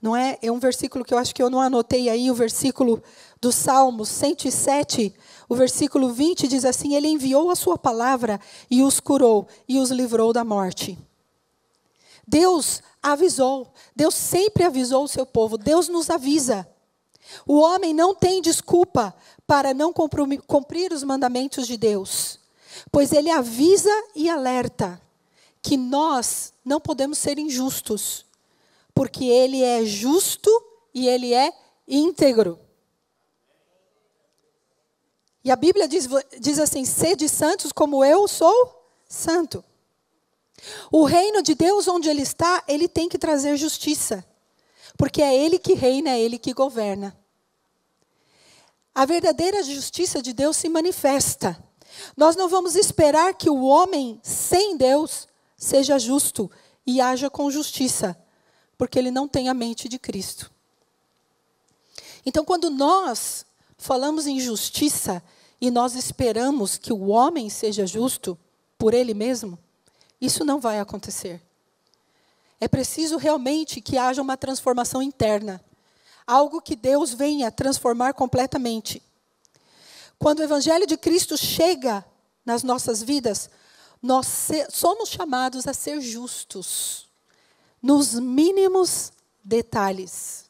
Não 0.00 0.16
é? 0.16 0.38
É 0.40 0.50
um 0.50 0.58
versículo 0.58 1.04
que 1.04 1.12
eu 1.12 1.18
acho 1.18 1.34
que 1.34 1.42
eu 1.42 1.50
não 1.50 1.60
anotei 1.60 2.08
aí, 2.08 2.30
o 2.30 2.34
versículo 2.34 3.02
do 3.46 3.52
Salmo 3.52 4.04
107, 4.04 5.14
o 5.48 5.54
versículo 5.54 6.12
20 6.12 6.48
diz 6.48 6.64
assim: 6.64 6.96
Ele 6.96 7.06
enviou 7.06 7.48
a 7.48 7.54
sua 7.54 7.78
palavra 7.78 8.40
e 8.68 8.82
os 8.82 8.98
curou 8.98 9.46
e 9.68 9.78
os 9.78 9.92
livrou 9.92 10.32
da 10.32 10.44
morte. 10.44 10.98
Deus 12.26 12.82
avisou, 13.00 13.72
Deus 13.94 14.16
sempre 14.16 14.64
avisou 14.64 15.04
o 15.04 15.08
seu 15.08 15.24
povo, 15.24 15.56
Deus 15.56 15.88
nos 15.88 16.10
avisa. 16.10 16.68
O 17.46 17.60
homem 17.60 17.94
não 17.94 18.16
tem 18.16 18.42
desculpa 18.42 19.14
para 19.46 19.72
não 19.72 19.92
cumprir 19.92 20.92
os 20.92 21.04
mandamentos 21.04 21.68
de 21.68 21.76
Deus, 21.76 22.40
pois 22.90 23.12
ele 23.12 23.30
avisa 23.30 23.92
e 24.16 24.28
alerta 24.28 25.00
que 25.62 25.76
nós 25.76 26.52
não 26.64 26.80
podemos 26.80 27.16
ser 27.16 27.38
injustos, 27.38 28.26
porque 28.92 29.24
ele 29.24 29.62
é 29.62 29.84
justo 29.84 30.50
e 30.92 31.06
ele 31.06 31.32
é 31.32 31.52
íntegro. 31.86 32.65
E 35.46 35.50
a 35.52 35.54
Bíblia 35.54 35.86
diz, 35.86 36.08
diz 36.40 36.58
assim: 36.58 36.84
sede 36.84 37.28
santos 37.28 37.70
como 37.70 38.04
eu 38.04 38.26
sou 38.26 38.84
santo. 39.08 39.64
O 40.90 41.04
reino 41.04 41.40
de 41.40 41.54
Deus, 41.54 41.86
onde 41.86 42.08
ele 42.08 42.22
está, 42.22 42.64
ele 42.66 42.88
tem 42.88 43.08
que 43.08 43.16
trazer 43.16 43.56
justiça. 43.56 44.26
Porque 44.98 45.22
é 45.22 45.32
ele 45.32 45.56
que 45.60 45.74
reina, 45.74 46.10
é 46.10 46.20
ele 46.20 46.36
que 46.36 46.52
governa. 46.52 47.16
A 48.92 49.04
verdadeira 49.04 49.62
justiça 49.62 50.20
de 50.20 50.32
Deus 50.32 50.56
se 50.56 50.68
manifesta. 50.68 51.56
Nós 52.16 52.34
não 52.34 52.48
vamos 52.48 52.74
esperar 52.74 53.32
que 53.34 53.48
o 53.48 53.62
homem 53.62 54.18
sem 54.24 54.76
Deus 54.76 55.28
seja 55.56 55.96
justo 55.96 56.50
e 56.84 57.00
haja 57.00 57.30
com 57.30 57.48
justiça, 57.52 58.20
porque 58.76 58.98
ele 58.98 59.12
não 59.12 59.28
tem 59.28 59.48
a 59.48 59.54
mente 59.54 59.88
de 59.88 59.96
Cristo. 59.96 60.50
Então, 62.24 62.44
quando 62.44 62.68
nós 62.68 63.46
falamos 63.78 64.26
em 64.26 64.40
justiça 64.40 65.22
e 65.60 65.70
nós 65.70 65.94
esperamos 65.94 66.76
que 66.76 66.92
o 66.92 67.08
homem 67.08 67.48
seja 67.48 67.86
justo 67.86 68.38
por 68.78 68.92
ele 68.92 69.14
mesmo, 69.14 69.58
isso 70.20 70.44
não 70.44 70.60
vai 70.60 70.78
acontecer. 70.78 71.40
É 72.60 72.68
preciso 72.68 73.16
realmente 73.16 73.80
que 73.80 73.98
haja 73.98 74.22
uma 74.22 74.36
transformação 74.36 75.02
interna. 75.02 75.62
Algo 76.26 76.60
que 76.60 76.74
Deus 76.74 77.12
venha 77.12 77.50
transformar 77.50 78.14
completamente. 78.14 79.02
Quando 80.18 80.40
o 80.40 80.42
Evangelho 80.42 80.86
de 80.86 80.96
Cristo 80.96 81.36
chega 81.36 82.04
nas 82.44 82.62
nossas 82.62 83.02
vidas, 83.02 83.50
nós 84.02 84.48
somos 84.70 85.08
chamados 85.08 85.66
a 85.66 85.74
ser 85.74 86.00
justos, 86.00 87.06
nos 87.82 88.14
mínimos 88.14 89.12
detalhes. 89.44 90.46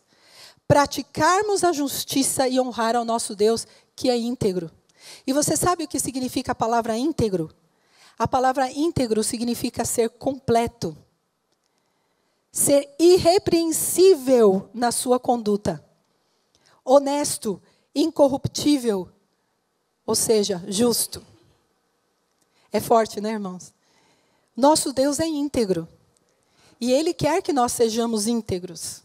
Praticarmos 0.69 1.65
a 1.65 1.73
justiça 1.73 2.49
e 2.49 2.61
honrar 2.61 2.97
ao 2.97 3.05
nosso 3.05 3.35
Deus, 3.35 3.67
que 3.95 4.09
é 4.09 4.17
íntegro. 4.17 4.71
E 5.27 5.33
você 5.33 5.57
sabe 5.57 5.85
o 5.85 5.89
que 5.89 5.99
significa 5.99 6.53
a 6.53 6.55
palavra 6.55 6.97
íntegro? 6.97 7.55
A 8.19 8.27
palavra 8.27 8.71
íntegro 8.71 9.23
significa 9.23 9.85
ser 9.85 10.11
completo 10.11 10.97
ser 12.57 12.89
irrepreensível 12.99 14.71
na 14.73 14.91
sua 14.91 15.21
conduta, 15.21 15.85
honesto, 16.83 17.61
incorruptível, 17.95 19.13
ou 20.07 20.15
seja, 20.15 20.65
justo. 20.67 21.23
É 22.73 22.81
forte, 22.81 23.21
né, 23.21 23.33
irmãos? 23.33 23.75
Nosso 24.57 24.91
Deus 24.91 25.21
é 25.21 25.27
íntegro. 25.27 25.87
E 26.81 26.91
Ele 26.91 27.13
quer 27.13 27.43
que 27.43 27.53
nós 27.53 27.73
sejamos 27.73 28.27
íntegros. 28.27 29.03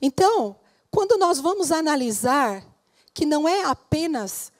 Então, 0.00 0.56
quando 0.90 1.18
nós 1.18 1.38
vamos 1.38 1.70
analisar 1.70 2.64
que 3.12 3.26
não 3.26 3.46
é 3.46 3.64
apenas 3.64 4.50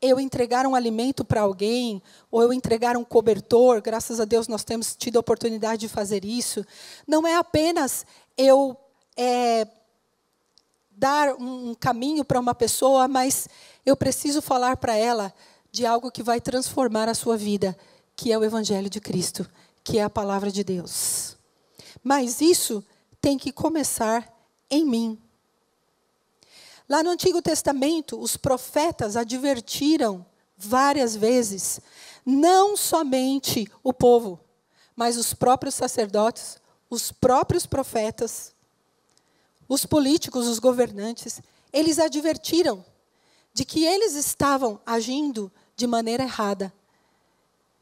eu 0.00 0.18
entregar 0.18 0.66
um 0.66 0.74
alimento 0.74 1.24
para 1.24 1.42
alguém, 1.42 2.02
ou 2.30 2.42
eu 2.42 2.52
entregar 2.52 2.96
um 2.96 3.04
cobertor, 3.04 3.82
graças 3.82 4.18
a 4.18 4.24
Deus 4.24 4.48
nós 4.48 4.64
temos 4.64 4.96
tido 4.96 5.16
a 5.16 5.20
oportunidade 5.20 5.82
de 5.82 5.88
fazer 5.88 6.24
isso, 6.24 6.64
não 7.06 7.26
é 7.26 7.36
apenas 7.36 8.06
eu 8.36 8.76
é, 9.16 9.66
dar 10.90 11.34
um 11.34 11.74
caminho 11.74 12.24
para 12.24 12.40
uma 12.40 12.54
pessoa, 12.54 13.06
mas 13.06 13.48
eu 13.84 13.96
preciso 13.96 14.40
falar 14.40 14.76
para 14.76 14.96
ela 14.96 15.32
de 15.70 15.86
algo 15.86 16.10
que 16.10 16.22
vai 16.22 16.40
transformar 16.40 17.08
a 17.08 17.14
sua 17.14 17.36
vida, 17.36 17.76
que 18.16 18.32
é 18.32 18.38
o 18.38 18.44
Evangelho 18.44 18.90
de 18.90 19.00
Cristo, 19.00 19.48
que 19.84 19.98
é 19.98 20.02
a 20.02 20.10
palavra 20.10 20.50
de 20.50 20.64
Deus. 20.64 21.36
Mas 22.02 22.40
isso 22.40 22.84
tem 23.20 23.38
que 23.38 23.52
começar 23.52 24.30
em 24.70 24.84
mim. 24.84 25.18
Lá 26.90 27.04
no 27.04 27.10
Antigo 27.10 27.40
Testamento, 27.40 28.18
os 28.20 28.36
profetas 28.36 29.16
advertiram 29.16 30.26
várias 30.58 31.14
vezes, 31.14 31.80
não 32.26 32.76
somente 32.76 33.70
o 33.80 33.92
povo, 33.92 34.40
mas 34.96 35.16
os 35.16 35.32
próprios 35.32 35.76
sacerdotes, 35.76 36.58
os 36.90 37.12
próprios 37.12 37.64
profetas, 37.64 38.52
os 39.68 39.86
políticos, 39.86 40.48
os 40.48 40.58
governantes, 40.58 41.40
eles 41.72 42.00
advertiram 42.00 42.84
de 43.54 43.64
que 43.64 43.84
eles 43.84 44.16
estavam 44.16 44.80
agindo 44.84 45.48
de 45.76 45.86
maneira 45.86 46.24
errada, 46.24 46.74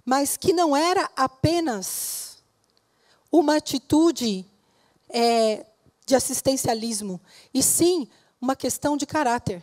mas 0.05 0.37
que 0.37 0.53
não 0.53 0.77
era 0.77 1.11
apenas 1.17 2.43
uma 3.33 3.57
atitude 3.57 4.45
é, 5.09 5.65
de 6.05 6.15
assistencialismo, 6.15 7.19
e 7.55 7.63
sim 7.63 8.07
uma 8.41 8.57
questão 8.57 8.97
de 8.97 9.07
caráter. 9.07 9.63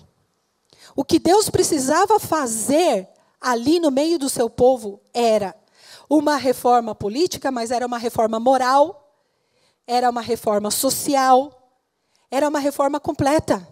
O 0.96 1.04
que 1.04 1.20
Deus 1.20 1.50
precisava 1.50 2.20
fazer 2.20 3.08
ali 3.40 3.80
no 3.80 3.92
meio 3.92 4.20
do 4.20 4.30
seu 4.30 4.50
povo 4.50 5.02
era 5.14 5.56
uma 6.10 6.38
reforma 6.38 6.94
política, 6.94 7.52
mas 7.52 7.72
era 7.72 7.86
uma 7.86 7.98
reforma 7.98 8.40
moral, 8.40 9.14
era 9.88 10.10
uma 10.10 10.22
reforma 10.22 10.70
social, 10.70 11.80
era 12.30 12.48
uma 12.48 12.60
reforma 12.60 13.00
completa. 13.00 13.68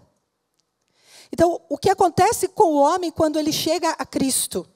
Então, 1.32 1.60
o 1.68 1.78
que 1.78 1.90
acontece 1.90 2.48
com 2.48 2.76
o 2.76 2.80
homem 2.80 3.12
quando 3.12 3.40
ele 3.40 3.52
chega 3.52 3.90
a 3.92 4.06
Cristo? 4.06 4.68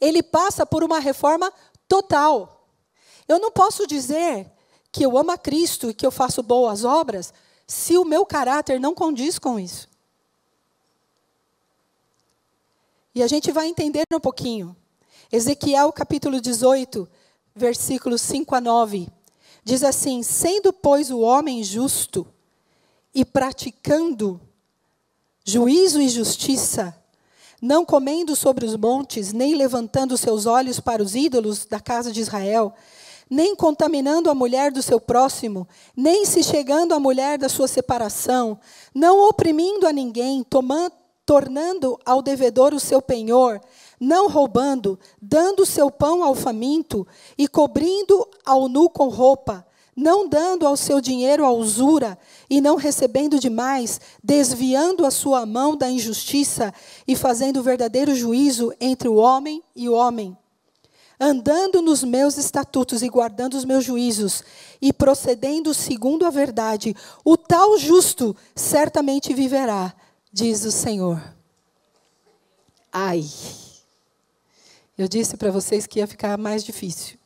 Ele 0.00 0.22
passa 0.22 0.66
por 0.66 0.82
uma 0.82 0.98
reforma 0.98 1.52
total. 1.88 2.68
Eu 3.28 3.38
não 3.38 3.50
posso 3.50 3.86
dizer 3.86 4.50
que 4.90 5.04
eu 5.04 5.16
amo 5.16 5.30
a 5.30 5.38
Cristo 5.38 5.90
e 5.90 5.94
que 5.94 6.04
eu 6.04 6.10
faço 6.10 6.42
boas 6.42 6.84
obras 6.84 7.32
se 7.66 7.96
o 7.96 8.04
meu 8.04 8.26
caráter 8.26 8.78
não 8.78 8.94
condiz 8.94 9.38
com 9.38 9.58
isso. 9.58 9.88
E 13.14 13.22
a 13.22 13.26
gente 13.26 13.52
vai 13.52 13.68
entender 13.68 14.04
um 14.12 14.20
pouquinho. 14.20 14.76
Ezequiel 15.30 15.92
capítulo 15.92 16.40
18, 16.40 17.08
versículos 17.54 18.20
5 18.22 18.54
a 18.54 18.60
9. 18.60 19.08
Diz 19.62 19.82
assim: 19.82 20.22
Sendo, 20.22 20.72
pois, 20.72 21.10
o 21.10 21.20
homem 21.20 21.62
justo 21.62 22.26
e 23.14 23.24
praticando 23.24 24.40
juízo 25.44 26.00
e 26.00 26.08
justiça, 26.08 26.96
não 27.60 27.84
comendo 27.84 28.34
sobre 28.34 28.66
os 28.66 28.76
montes, 28.76 29.32
nem 29.32 29.54
levantando 29.54 30.16
seus 30.16 30.46
olhos 30.46 30.80
para 30.80 31.02
os 31.02 31.14
ídolos 31.14 31.64
da 31.66 31.78
casa 31.80 32.10
de 32.10 32.20
Israel, 32.20 32.74
nem 33.30 33.56
contaminando 33.56 34.30
a 34.30 34.34
mulher 34.34 34.70
do 34.70 34.82
seu 34.82 35.00
próximo, 35.00 35.66
nem 35.96 36.24
se 36.24 36.42
chegando 36.42 36.94
à 36.94 37.00
mulher 37.00 37.38
da 37.38 37.48
sua 37.48 37.68
separação, 37.68 38.58
não 38.94 39.28
oprimindo 39.28 39.86
a 39.86 39.92
ninguém, 39.92 40.42
tomando, 40.42 40.92
tornando 41.26 41.98
ao 42.04 42.20
devedor 42.20 42.74
o 42.74 42.80
seu 42.80 43.00
penhor, 43.00 43.60
não 43.98 44.28
roubando, 44.28 44.98
dando 45.20 45.64
seu 45.64 45.90
pão 45.90 46.22
ao 46.22 46.34
faminto 46.34 47.06
e 47.38 47.48
cobrindo 47.48 48.28
ao 48.44 48.68
nu 48.68 48.90
com 48.90 49.08
roupa, 49.08 49.66
não 49.96 50.28
dando 50.28 50.66
ao 50.66 50.76
seu 50.76 51.00
dinheiro 51.00 51.44
a 51.44 51.52
usura 51.52 52.18
e 52.50 52.60
não 52.60 52.76
recebendo 52.76 53.38
demais, 53.38 54.00
desviando 54.22 55.06
a 55.06 55.10
sua 55.10 55.46
mão 55.46 55.76
da 55.76 55.88
injustiça 55.88 56.74
e 57.06 57.14
fazendo 57.14 57.62
verdadeiro 57.62 58.14
juízo 58.14 58.72
entre 58.80 59.08
o 59.08 59.14
homem 59.14 59.62
e 59.74 59.88
o 59.88 59.94
homem. 59.94 60.36
Andando 61.18 61.80
nos 61.80 62.02
meus 62.02 62.36
estatutos 62.36 63.02
e 63.02 63.08
guardando 63.08 63.54
os 63.54 63.64
meus 63.64 63.84
juízos 63.84 64.42
e 64.82 64.92
procedendo 64.92 65.72
segundo 65.72 66.26
a 66.26 66.30
verdade, 66.30 66.94
o 67.24 67.36
tal 67.36 67.78
justo 67.78 68.36
certamente 68.54 69.32
viverá, 69.32 69.94
diz 70.32 70.64
o 70.64 70.72
Senhor. 70.72 71.22
Ai. 72.92 73.24
Eu 74.96 75.08
disse 75.08 75.36
para 75.36 75.50
vocês 75.50 75.86
que 75.86 75.98
ia 75.98 76.06
ficar 76.06 76.38
mais 76.38 76.64
difícil. 76.64 77.18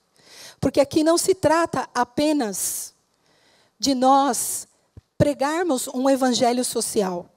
Porque 0.61 0.81
aqui 0.81 1.05
não 1.05 1.19
se 1.19 1.35
trata 1.35 1.89
apenas 1.95 2.95
de 3.79 3.95
nós 3.95 4.67
pregarmos 5.17 5.89
um 5.89 6.09
evangelho 6.09 6.65
social. 6.65 7.29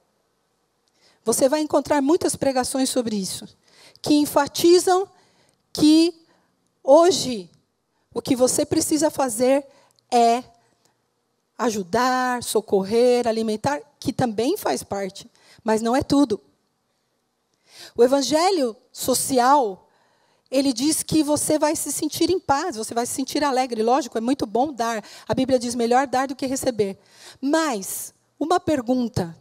Você 1.24 1.48
vai 1.48 1.60
encontrar 1.60 2.00
muitas 2.02 2.34
pregações 2.34 2.88
sobre 2.88 3.16
isso, 3.16 3.46
que 4.00 4.14
enfatizam 4.14 5.08
que 5.72 6.21
hoje 6.82 7.50
o 8.14 8.20
que 8.20 8.36
você 8.36 8.64
precisa 8.64 9.10
fazer 9.10 9.66
é 10.10 10.44
ajudar, 11.56 12.42
socorrer, 12.42 13.26
alimentar, 13.26 13.80
que 13.98 14.12
também 14.12 14.56
faz 14.56 14.82
parte, 14.82 15.30
mas 15.62 15.80
não 15.80 15.94
é 15.94 16.02
tudo. 16.02 16.40
O 17.96 18.02
evangelho 18.02 18.76
social 18.92 19.88
ele 20.52 20.70
diz 20.70 21.02
que 21.02 21.22
você 21.22 21.58
vai 21.58 21.74
se 21.74 21.90
sentir 21.90 22.28
em 22.28 22.38
paz, 22.38 22.76
você 22.76 22.92
vai 22.92 23.06
se 23.06 23.14
sentir 23.14 23.42
alegre. 23.42 23.82
Lógico, 23.82 24.18
é 24.18 24.20
muito 24.20 24.44
bom 24.44 24.70
dar. 24.70 25.02
A 25.26 25.32
Bíblia 25.32 25.58
diz 25.58 25.74
melhor 25.74 26.06
dar 26.06 26.28
do 26.28 26.36
que 26.36 26.44
receber. 26.44 26.98
Mas, 27.40 28.12
uma 28.38 28.60
pergunta: 28.60 29.34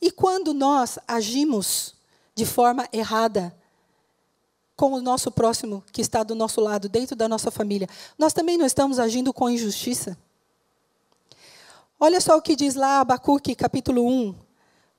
e 0.00 0.12
quando 0.12 0.54
nós 0.54 0.96
agimos 1.08 1.96
de 2.36 2.46
forma 2.46 2.88
errada 2.92 3.52
com 4.76 4.92
o 4.92 5.00
nosso 5.00 5.30
próximo 5.30 5.84
que 5.92 6.00
está 6.00 6.22
do 6.22 6.34
nosso 6.34 6.60
lado, 6.60 6.88
dentro 6.88 7.14
da 7.14 7.28
nossa 7.28 7.50
família, 7.50 7.88
nós 8.18 8.32
também 8.32 8.56
não 8.56 8.66
estamos 8.66 8.98
agindo 8.98 9.32
com 9.32 9.50
injustiça? 9.50 10.16
Olha 11.98 12.20
só 12.20 12.36
o 12.36 12.42
que 12.42 12.56
diz 12.56 12.74
lá 12.74 13.00
Abacuque, 13.00 13.54
capítulo 13.54 14.06
1, 14.06 14.34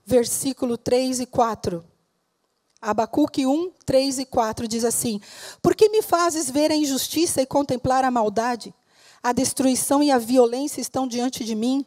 versículo 0.06 0.78
3 0.78 1.22
e 1.22 1.26
4. 1.26 1.84
Abacuque 2.82 3.46
1, 3.46 3.72
3 3.86 4.20
e 4.20 4.26
4 4.26 4.68
diz 4.68 4.84
assim: 4.84 5.20
Por 5.62 5.76
que 5.76 5.90
me 5.90 6.02
fazes 6.02 6.50
ver 6.50 6.72
a 6.72 6.76
injustiça 6.76 7.42
e 7.42 7.46
contemplar 7.46 8.04
a 8.04 8.12
maldade? 8.12 8.74
A 9.22 9.32
destruição 9.32 10.04
e 10.04 10.12
a 10.12 10.18
violência 10.18 10.82
estão 10.82 11.08
diante 11.08 11.46
de 11.46 11.56
mim, 11.56 11.86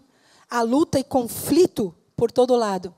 a 0.50 0.62
luta 0.62 0.98
e 0.98 1.04
conflito 1.04 1.94
por 2.16 2.30
todo 2.30 2.56
lado. 2.56 2.94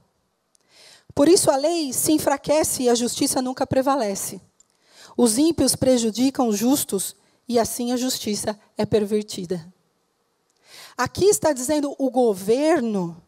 Por 1.15 1.29
isso 1.29 1.51
a 1.51 1.57
lei 1.57 1.93
se 1.93 2.13
enfraquece 2.13 2.85
e 2.85 2.89
a 2.89 2.95
justiça 2.95 3.43
nunca 3.43 3.67
prevalece. 3.67 4.41
Os 5.19 5.37
ímpios 5.37 5.75
prejudicam 5.75 6.47
os 6.47 6.57
justos 6.57 7.17
e 7.49 7.59
assim 7.59 7.91
a 7.91 7.97
justiça 7.97 8.57
é 8.77 8.87
pervertida. 8.87 9.67
Aqui 10.97 11.25
está 11.25 11.53
dizendo 11.53 11.93
o 11.99 12.09
governo 12.09 13.21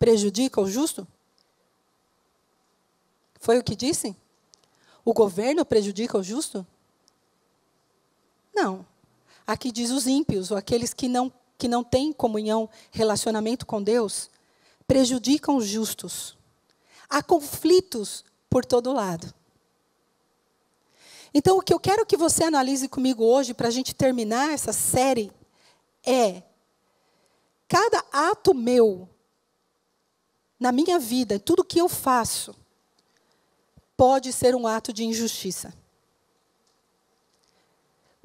prejudica 0.00 0.60
o 0.60 0.68
justo? 0.68 1.06
Foi 3.38 3.56
o 3.56 3.62
que 3.62 3.76
disse? 3.76 4.16
O 5.04 5.12
governo 5.12 5.64
prejudica 5.64 6.18
o 6.18 6.24
justo? 6.24 6.66
Não. 8.52 8.84
Aqui 9.46 9.70
diz 9.70 9.92
os 9.92 10.08
ímpios, 10.08 10.50
ou 10.50 10.56
aqueles 10.56 10.92
que 10.92 11.08
não, 11.08 11.32
que 11.56 11.68
não 11.68 11.84
têm 11.84 12.12
comunhão, 12.12 12.68
relacionamento 12.90 13.64
com 13.64 13.80
Deus, 13.80 14.28
prejudicam 14.88 15.56
os 15.56 15.66
justos. 15.66 16.36
Há 17.08 17.22
conflitos 17.22 18.24
por 18.50 18.64
todo 18.64 18.92
lado. 18.92 19.32
Então, 21.38 21.58
o 21.58 21.60
que 21.60 21.74
eu 21.74 21.78
quero 21.78 22.06
que 22.06 22.16
você 22.16 22.44
analise 22.44 22.88
comigo 22.88 23.22
hoje, 23.22 23.52
para 23.52 23.68
a 23.68 23.70
gente 23.70 23.94
terminar 23.94 24.54
essa 24.54 24.72
série, 24.72 25.30
é: 26.02 26.42
cada 27.68 28.02
ato 28.10 28.54
meu, 28.54 29.06
na 30.58 30.72
minha 30.72 30.98
vida, 30.98 31.38
tudo 31.38 31.62
que 31.62 31.78
eu 31.78 31.90
faço, 31.90 32.56
pode 33.94 34.32
ser 34.32 34.54
um 34.54 34.66
ato 34.66 34.94
de 34.94 35.04
injustiça. 35.04 35.74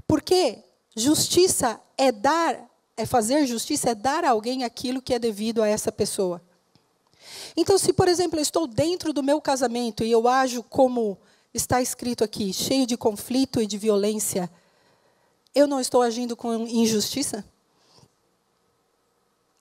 Porque 0.08 0.64
justiça 0.96 1.82
é 1.98 2.14
dar, 2.14 2.66
é 2.96 3.06
fazer 3.06 3.46
justiça, 3.46 3.90
é 3.90 3.96
dar 3.96 4.24
a 4.24 4.30
alguém 4.30 4.64
aquilo 4.64 5.02
que 5.02 5.14
é 5.14 5.20
devido 5.20 5.62
a 5.62 5.68
essa 5.68 5.92
pessoa. 5.92 6.42
Então, 7.58 7.78
se, 7.78 7.92
por 7.92 8.08
exemplo, 8.08 8.40
eu 8.40 8.44
estou 8.44 8.66
dentro 8.66 9.12
do 9.12 9.22
meu 9.22 9.42
casamento 9.42 10.02
e 10.02 10.10
eu 10.10 10.30
ajo 10.30 10.64
como 10.64 11.20
está 11.54 11.82
escrito 11.82 12.24
aqui, 12.24 12.54
cheio 12.54 12.86
de 12.86 12.96
conflito 12.96 13.62
e 13.62 13.68
de 13.68 13.78
violência, 13.78 14.50
eu 15.54 15.68
não 15.68 15.80
estou 15.80 16.02
agindo 16.02 16.36
com 16.36 16.66
injustiça? 16.68 17.46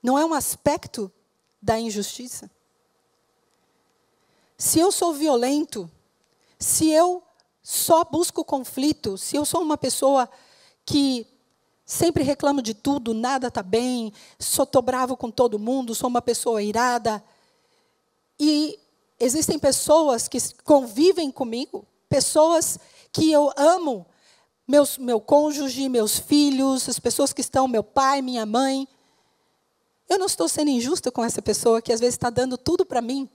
Não 0.03 0.18
é 0.18 0.24
um 0.24 0.33
aspecto 0.33 1.11
da 1.61 1.79
injustiça? 1.79 2.50
Se 4.57 4.79
eu 4.79 4.92
sou 4.92 5.12
violento, 5.12 5.90
se 6.59 6.90
eu 6.90 7.22
só 7.62 8.05
busco 8.05 8.44
conflito, 8.44 9.16
se 9.18 9.37
eu 9.37 9.44
sou 9.44 9.62
uma 9.62 9.76
pessoa 9.76 10.29
que 10.85 11.26
sempre 11.85 12.22
reclamo 12.22 12.62
de 12.62 12.72
tudo, 12.72 13.12
nada 13.12 13.48
está 13.48 13.62
bem, 13.62 14.12
só 14.38 14.62
estou 14.62 14.81
bravo 14.81 15.16
com 15.16 15.31
todo 15.31 15.59
mundo, 15.59 15.94
sou 15.94 16.09
uma 16.09 16.22
pessoa 16.22 16.62
irada. 16.62 17.22
E 18.38 18.79
existem 19.20 19.59
pessoas 19.59 20.26
que 20.26 20.38
convivem 20.64 21.30
comigo, 21.30 21.87
pessoas 22.09 22.78
que 23.12 23.30
eu 23.30 23.52
amo, 23.56 24.06
meus, 24.66 24.96
meu 24.96 25.20
cônjuge, 25.20 25.88
meus 25.88 26.18
filhos, 26.18 26.88
as 26.88 26.98
pessoas 26.98 27.33
que 27.33 27.42
estão, 27.42 27.68
meu 27.68 27.85
pai, 27.85 28.22
minha 28.22 28.46
mãe. 28.46 28.88
Eu 30.09 30.18
não 30.18 30.26
estou 30.26 30.48
sendo 30.48 30.70
injusta 30.70 31.12
com 31.12 31.22
essa 31.22 31.42
pessoa 31.42 31.83
que 31.83 31.92
às 31.92 32.00
vezes 32.00 32.14
está 32.14 32.30
dando 32.30 32.56
tudo 32.56 32.87
para 32.87 33.02
mim, 33.02 33.28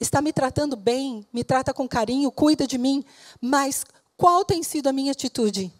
está 0.00 0.22
me 0.22 0.32
tratando 0.32 0.76
bem, 0.76 1.26
me 1.32 1.44
trata 1.44 1.74
com 1.74 1.86
carinho, 1.86 2.32
cuida 2.32 2.66
de 2.66 2.78
mim, 2.78 3.04
mas 3.40 3.84
qual 4.16 4.44
tem 4.44 4.62
sido 4.62 4.88
a 4.88 4.92
minha 4.92 5.12
atitude? 5.12 5.72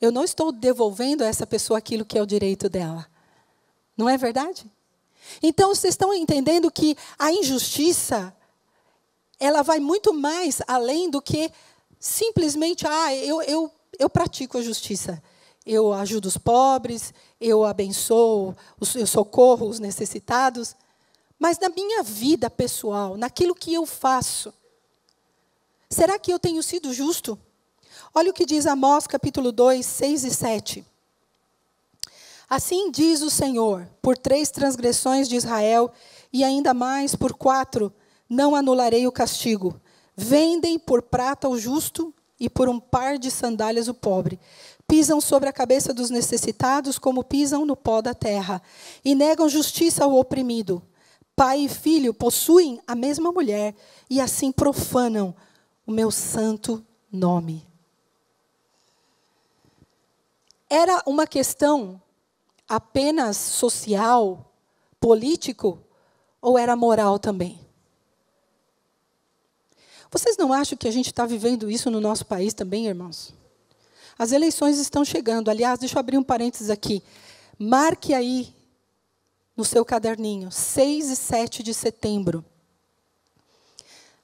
Eu 0.00 0.12
não 0.12 0.24
estou 0.24 0.52
devolvendo 0.52 1.22
a 1.22 1.26
essa 1.26 1.46
pessoa 1.46 1.78
aquilo 1.78 2.04
que 2.04 2.18
é 2.18 2.22
o 2.22 2.26
direito 2.26 2.68
dela. 2.68 3.06
Não 3.96 4.08
é 4.08 4.16
verdade? 4.16 4.70
Então, 5.42 5.74
vocês 5.74 5.94
estão 5.94 6.12
entendendo 6.14 6.70
que 6.70 6.96
a 7.18 7.32
injustiça, 7.32 8.34
ela 9.38 9.62
vai 9.62 9.78
muito 9.80 10.12
mais 10.12 10.60
além 10.66 11.10
do 11.10 11.20
que 11.20 11.50
simplesmente, 11.98 12.86
ah, 12.86 13.14
eu, 13.14 13.42
eu, 13.42 13.70
eu 13.98 14.08
pratico 14.08 14.58
a 14.58 14.62
justiça. 14.62 15.22
Eu 15.64 15.92
ajudo 15.92 16.26
os 16.26 16.38
pobres, 16.38 17.12
eu 17.40 17.64
abençoo, 17.64 18.56
eu 18.94 19.06
socorro 19.06 19.68
os 19.68 19.78
necessitados. 19.78 20.74
Mas 21.38 21.58
na 21.58 21.68
minha 21.68 22.02
vida 22.02 22.50
pessoal, 22.50 23.16
naquilo 23.16 23.54
que 23.54 23.72
eu 23.72 23.86
faço, 23.86 24.52
será 25.88 26.18
que 26.18 26.32
eu 26.32 26.38
tenho 26.38 26.62
sido 26.62 26.92
justo? 26.92 27.38
Olha 28.14 28.30
o 28.30 28.34
que 28.34 28.44
diz 28.44 28.66
Amós 28.66 29.06
capítulo 29.06 29.52
2, 29.52 29.84
6 29.84 30.24
e 30.24 30.30
7. 30.30 30.89
Assim 32.50 32.90
diz 32.90 33.22
o 33.22 33.30
Senhor: 33.30 33.88
por 34.02 34.18
três 34.18 34.50
transgressões 34.50 35.28
de 35.28 35.36
Israel, 35.36 35.92
e 36.32 36.42
ainda 36.42 36.74
mais 36.74 37.14
por 37.14 37.32
quatro, 37.32 37.92
não 38.28 38.56
anularei 38.56 39.06
o 39.06 39.12
castigo. 39.12 39.80
Vendem 40.16 40.76
por 40.76 41.00
prata 41.00 41.48
o 41.48 41.56
justo 41.56 42.12
e 42.40 42.50
por 42.50 42.68
um 42.68 42.80
par 42.80 43.18
de 43.18 43.30
sandálias 43.30 43.86
o 43.86 43.94
pobre. 43.94 44.40
Pisam 44.88 45.20
sobre 45.20 45.48
a 45.48 45.52
cabeça 45.52 45.94
dos 45.94 46.10
necessitados 46.10 46.98
como 46.98 47.22
pisam 47.22 47.64
no 47.64 47.76
pó 47.76 48.02
da 48.02 48.14
terra. 48.14 48.60
E 49.04 49.14
negam 49.14 49.48
justiça 49.48 50.02
ao 50.02 50.16
oprimido. 50.16 50.82
Pai 51.36 51.60
e 51.60 51.68
filho 51.68 52.12
possuem 52.12 52.80
a 52.86 52.96
mesma 52.96 53.30
mulher 53.30 53.74
e 54.10 54.20
assim 54.20 54.50
profanam 54.50 55.34
o 55.86 55.92
meu 55.92 56.10
santo 56.10 56.84
nome. 57.10 57.64
Era 60.68 61.02
uma 61.06 61.26
questão 61.26 62.00
apenas 62.70 63.36
social, 63.36 64.54
político, 65.00 65.82
ou 66.40 66.56
era 66.56 66.76
moral 66.76 67.18
também? 67.18 67.58
Vocês 70.08 70.36
não 70.36 70.52
acham 70.52 70.78
que 70.78 70.86
a 70.86 70.92
gente 70.92 71.08
está 71.08 71.26
vivendo 71.26 71.68
isso 71.68 71.90
no 71.90 72.00
nosso 72.00 72.24
país 72.24 72.54
também, 72.54 72.86
irmãos? 72.86 73.34
As 74.16 74.30
eleições 74.30 74.78
estão 74.78 75.04
chegando. 75.04 75.50
Aliás, 75.50 75.80
deixa 75.80 75.96
eu 75.96 76.00
abrir 76.00 76.16
um 76.16 76.22
parênteses 76.22 76.70
aqui. 76.70 77.02
Marque 77.58 78.14
aí 78.14 78.54
no 79.56 79.64
seu 79.64 79.84
caderninho, 79.84 80.50
6 80.52 81.10
e 81.10 81.16
7 81.16 81.62
de 81.64 81.74
setembro. 81.74 82.44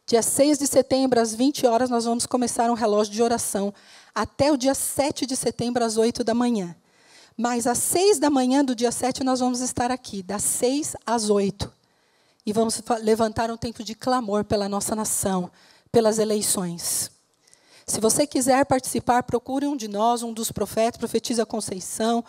Dia 0.06 0.22
6 0.22 0.58
de 0.58 0.68
setembro, 0.68 1.20
às 1.20 1.34
20 1.34 1.66
horas, 1.66 1.90
nós 1.90 2.04
vamos 2.04 2.26
começar 2.26 2.70
um 2.70 2.74
relógio 2.74 3.12
de 3.12 3.22
oração. 3.22 3.74
Até 4.14 4.52
o 4.52 4.56
dia 4.56 4.74
7 4.74 5.26
de 5.26 5.34
setembro, 5.34 5.84
às 5.84 5.96
8 5.96 6.22
da 6.22 6.32
manhã. 6.32 6.76
Mas 7.36 7.66
às 7.66 7.78
seis 7.78 8.18
da 8.18 8.30
manhã 8.30 8.64
do 8.64 8.74
dia 8.74 8.90
7 8.90 9.22
nós 9.22 9.40
vamos 9.40 9.60
estar 9.60 9.90
aqui, 9.90 10.22
das 10.22 10.42
seis 10.42 10.96
às 11.04 11.28
oito. 11.28 11.72
E 12.46 12.52
vamos 12.52 12.80
levantar 13.02 13.50
um 13.50 13.56
tempo 13.56 13.84
de 13.84 13.94
clamor 13.94 14.44
pela 14.44 14.68
nossa 14.68 14.94
nação, 14.94 15.50
pelas 15.92 16.18
eleições. 16.18 17.10
Se 17.86 18.00
você 18.00 18.26
quiser 18.26 18.64
participar, 18.64 19.22
procure 19.22 19.66
um 19.66 19.76
de 19.76 19.86
nós, 19.86 20.22
um 20.22 20.32
dos 20.32 20.50
profetas, 20.50 20.98
profetiza 20.98 21.44
Conceição, 21.44 22.24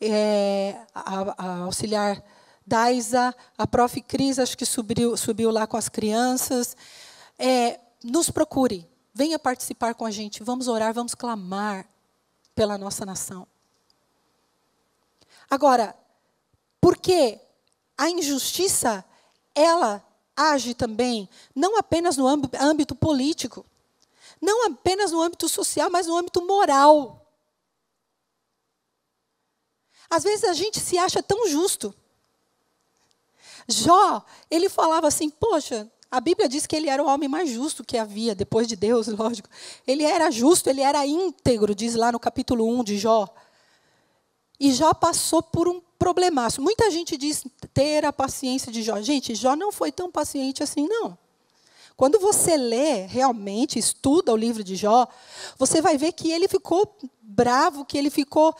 é, 0.00 0.76
a, 0.94 1.34
a, 1.36 1.56
auxiliar 1.64 2.22
Daisa, 2.66 3.34
a 3.56 3.66
prof. 3.66 4.00
Cris, 4.02 4.38
acho 4.38 4.56
que 4.56 4.66
subiu, 4.66 5.16
subiu 5.16 5.50
lá 5.50 5.66
com 5.66 5.76
as 5.76 5.88
crianças. 5.88 6.76
É, 7.38 7.80
nos 8.04 8.30
procure, 8.30 8.88
venha 9.14 9.38
participar 9.38 9.94
com 9.94 10.04
a 10.04 10.10
gente, 10.10 10.42
vamos 10.42 10.68
orar, 10.68 10.94
vamos 10.94 11.14
clamar 11.14 11.86
pela 12.54 12.78
nossa 12.78 13.04
nação. 13.04 13.46
Agora, 15.50 15.96
porque 16.80 17.40
a 17.98 18.08
injustiça, 18.08 19.04
ela 19.52 20.02
age 20.36 20.72
também, 20.74 21.28
não 21.54 21.76
apenas 21.76 22.16
no 22.16 22.26
âmbito 22.26 22.94
político, 22.94 23.66
não 24.40 24.68
apenas 24.68 25.10
no 25.10 25.20
âmbito 25.20 25.48
social, 25.48 25.90
mas 25.90 26.06
no 26.06 26.16
âmbito 26.16 26.40
moral. 26.46 27.26
Às 30.08 30.22
vezes 30.22 30.44
a 30.44 30.54
gente 30.54 30.78
se 30.78 30.96
acha 30.96 31.22
tão 31.22 31.48
justo. 31.48 31.92
Jó, 33.68 34.24
ele 34.50 34.68
falava 34.68 35.08
assim: 35.08 35.28
Poxa, 35.28 35.90
a 36.10 36.20
Bíblia 36.20 36.48
diz 36.48 36.66
que 36.66 36.74
ele 36.74 36.88
era 36.88 37.02
o 37.02 37.06
homem 37.06 37.28
mais 37.28 37.50
justo 37.50 37.84
que 37.84 37.98
havia, 37.98 38.34
depois 38.34 38.66
de 38.66 38.76
Deus, 38.76 39.08
lógico. 39.18 39.48
Ele 39.86 40.04
era 40.04 40.30
justo, 40.30 40.70
ele 40.70 40.80
era 40.80 41.04
íntegro, 41.04 41.74
diz 41.74 41.94
lá 41.96 42.10
no 42.10 42.18
capítulo 42.18 42.66
1 42.80 42.84
de 42.84 42.98
Jó 42.98 43.28
e 44.60 44.72
Jó 44.72 44.92
passou 44.92 45.42
por 45.42 45.66
um 45.66 45.80
problemaço. 45.98 46.60
Muita 46.60 46.90
gente 46.90 47.16
diz 47.16 47.44
ter 47.72 48.04
a 48.04 48.12
paciência 48.12 48.70
de 48.70 48.82
Jó. 48.82 49.00
Gente, 49.00 49.34
Jó 49.34 49.56
não 49.56 49.72
foi 49.72 49.90
tão 49.90 50.12
paciente 50.12 50.62
assim, 50.62 50.86
não. 50.86 51.16
Quando 51.96 52.18
você 52.18 52.56
lê 52.56 53.06
realmente, 53.06 53.78
estuda 53.78 54.32
o 54.32 54.36
livro 54.36 54.62
de 54.62 54.76
Jó, 54.76 55.08
você 55.58 55.80
vai 55.80 55.96
ver 55.96 56.12
que 56.12 56.30
ele 56.30 56.46
ficou 56.46 56.94
bravo, 57.20 57.84
que 57.86 57.96
ele 57.96 58.10
ficou 58.10 58.54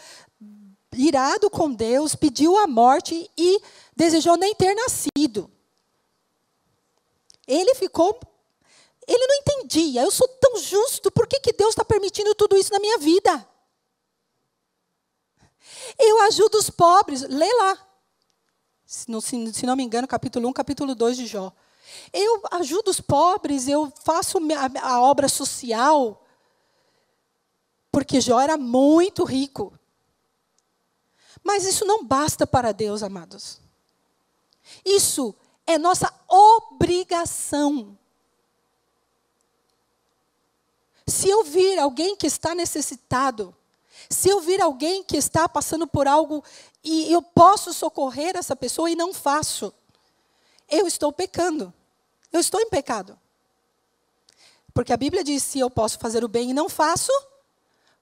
irado 0.97 1.51
com 1.51 1.71
Deus, 1.71 2.15
pediu 2.15 2.57
a 2.57 2.67
morte 2.67 3.31
e 3.37 3.61
desejou 3.95 4.37
nem 4.37 4.55
ter 4.55 4.75
nascido. 4.75 5.51
Ele 7.47 7.75
ficou. 7.75 8.19
Ele 9.07 9.27
não 9.27 9.37
entendia. 9.37 10.03
Eu 10.03 10.11
sou 10.11 10.29
tão 10.29 10.59
justo, 10.59 11.11
por 11.11 11.27
que, 11.27 11.41
que 11.41 11.53
Deus 11.53 11.71
está 11.71 11.85
permitindo 11.85 12.35
tudo 12.35 12.57
isso 12.57 12.73
na 12.73 12.79
minha 12.79 12.99
vida? 12.99 13.47
Eu 15.99 16.21
ajudo 16.23 16.59
os 16.59 16.71
pobres. 16.71 17.23
Lê 17.23 17.53
lá. 17.55 17.79
Se 18.87 19.11
não, 19.11 19.21
se, 19.21 19.53
se 19.53 19.67
não 19.67 19.77
me 19.77 19.83
engano, 19.83 20.09
capítulo 20.09 20.49
1, 20.49 20.53
capítulo 20.53 20.95
2 20.95 21.17
de 21.17 21.27
Jó. 21.27 21.53
Eu 22.13 22.43
ajudo 22.53 22.91
os 22.91 23.01
pobres, 23.01 23.69
eu 23.69 23.93
faço 24.05 24.39
a, 24.39 24.89
a 24.89 25.01
obra 25.01 25.29
social. 25.29 26.25
Porque 27.93 28.21
Jó 28.21 28.41
era 28.41 28.57
muito 28.57 29.25
rico. 29.25 29.73
Mas 31.43 31.65
isso 31.65 31.85
não 31.85 32.05
basta 32.05 32.47
para 32.47 32.73
Deus, 32.73 33.03
amados. 33.03 33.61
Isso 34.85 35.35
é 35.67 35.79
nossa 35.79 36.13
obrigação. 36.29 37.99
Se 41.07 41.29
eu 41.29 41.45
vir 41.45 41.79
alguém 41.79 42.15
que 42.15 42.27
está 42.27 42.55
necessitado, 42.55 43.57
se 44.11 44.29
eu 44.29 44.41
vir 44.41 44.61
alguém 44.61 45.05
que 45.05 45.17
está 45.17 45.49
passando 45.49 45.87
por 45.87 46.09
algo 46.09 46.45
e 46.83 47.13
eu 47.13 47.23
posso 47.23 47.73
socorrer 47.73 48.37
essa 48.37 48.57
pessoa 48.57 48.91
e 48.91 48.97
não 48.97 49.15
faço, 49.15 49.73
eu 50.69 50.87
estou 50.87 51.13
pecando. 51.13 51.73
Eu 52.33 52.41
estou 52.41 52.61
em 52.61 52.69
pecado. 52.69 53.19
Porque 54.75 54.93
a 54.93 54.97
Bíblia 54.97 55.23
diz: 55.23 55.43
se 55.43 55.61
eu 55.61 55.71
posso 55.71 55.99
fazer 55.99 56.25
o 56.25 56.29
bem 56.29 56.51
e 56.51 56.55
não 56.55 56.69
faço, 56.69 57.13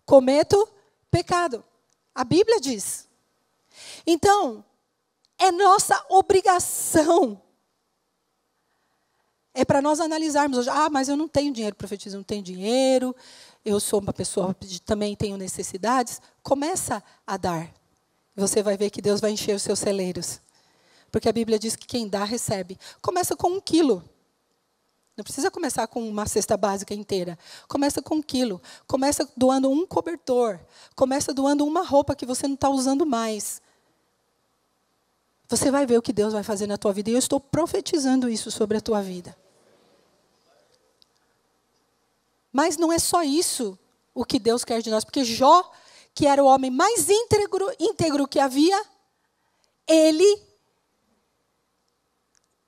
cometo 0.04 0.68
pecado. 1.10 1.64
A 2.14 2.24
Bíblia 2.24 2.60
diz. 2.60 3.06
Então, 4.06 4.64
é 5.38 5.52
nossa 5.52 6.04
obrigação. 6.08 7.40
É 9.54 9.64
para 9.64 9.82
nós 9.82 10.00
analisarmos 10.00 10.58
hoje. 10.58 10.70
Ah, 10.70 10.88
mas 10.90 11.08
eu 11.08 11.16
não 11.16 11.28
tenho 11.28 11.52
dinheiro, 11.52 11.74
profetiza, 11.74 12.16
não 12.16 12.24
tenho 12.24 12.42
dinheiro 12.42 13.14
eu 13.68 13.80
sou 13.80 14.00
uma 14.00 14.12
pessoa 14.12 14.54
que 14.54 14.80
também 14.80 15.14
tenho 15.14 15.36
necessidades, 15.36 16.20
começa 16.42 17.02
a 17.26 17.36
dar. 17.36 17.70
Você 18.34 18.62
vai 18.62 18.76
ver 18.76 18.90
que 18.90 19.02
Deus 19.02 19.20
vai 19.20 19.32
encher 19.32 19.54
os 19.54 19.62
seus 19.62 19.78
celeiros. 19.78 20.40
Porque 21.10 21.28
a 21.28 21.32
Bíblia 21.32 21.58
diz 21.58 21.74
que 21.74 21.86
quem 21.86 22.08
dá, 22.08 22.24
recebe. 22.24 22.78
Começa 23.02 23.36
com 23.36 23.48
um 23.48 23.60
quilo. 23.60 24.02
Não 25.16 25.24
precisa 25.24 25.50
começar 25.50 25.86
com 25.88 26.08
uma 26.08 26.26
cesta 26.26 26.56
básica 26.56 26.94
inteira. 26.94 27.36
Começa 27.66 28.00
com 28.00 28.16
um 28.16 28.22
quilo. 28.22 28.60
Começa 28.86 29.28
doando 29.36 29.68
um 29.70 29.84
cobertor. 29.86 30.60
Começa 30.94 31.34
doando 31.34 31.66
uma 31.66 31.82
roupa 31.82 32.14
que 32.14 32.24
você 32.24 32.46
não 32.46 32.54
está 32.54 32.70
usando 32.70 33.04
mais. 33.04 33.60
Você 35.48 35.70
vai 35.70 35.86
ver 35.86 35.98
o 35.98 36.02
que 36.02 36.12
Deus 36.12 36.32
vai 36.32 36.42
fazer 36.42 36.66
na 36.66 36.76
tua 36.76 36.92
vida. 36.92 37.10
E 37.10 37.14
eu 37.14 37.18
estou 37.18 37.40
profetizando 37.40 38.28
isso 38.28 38.50
sobre 38.50 38.76
a 38.76 38.80
tua 38.80 39.00
vida. 39.00 39.36
Mas 42.52 42.76
não 42.76 42.92
é 42.92 42.98
só 42.98 43.22
isso 43.22 43.78
o 44.14 44.24
que 44.24 44.38
Deus 44.38 44.64
quer 44.64 44.82
de 44.82 44.90
nós, 44.90 45.04
porque 45.04 45.24
Jó, 45.24 45.70
que 46.14 46.26
era 46.26 46.42
o 46.42 46.46
homem 46.46 46.70
mais 46.70 47.08
íntegro, 47.08 47.72
íntegro 47.78 48.26
que 48.26 48.40
havia, 48.40 48.84
ele 49.86 50.42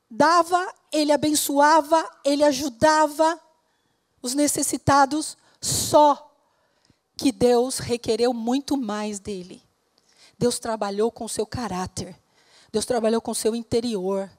dava, 0.09 0.75
ele 0.93 1.13
abençoava, 1.13 2.09
ele 2.25 2.45
ajudava 2.45 3.41
os 4.23 4.35
necessitados, 4.35 5.37
só 5.61 6.31
que 7.17 7.33
Deus 7.33 7.79
requereu 7.79 8.33
muito 8.33 8.77
mais 8.77 9.19
dele. 9.19 9.63
Deus 10.39 10.59
trabalhou 10.59 11.11
com 11.11 11.29
seu 11.29 11.45
caráter, 11.45 12.17
Deus 12.73 12.87
trabalhou 12.87 13.21
com 13.21 13.31
o 13.31 13.35
seu 13.35 13.55
interior, 13.55 14.31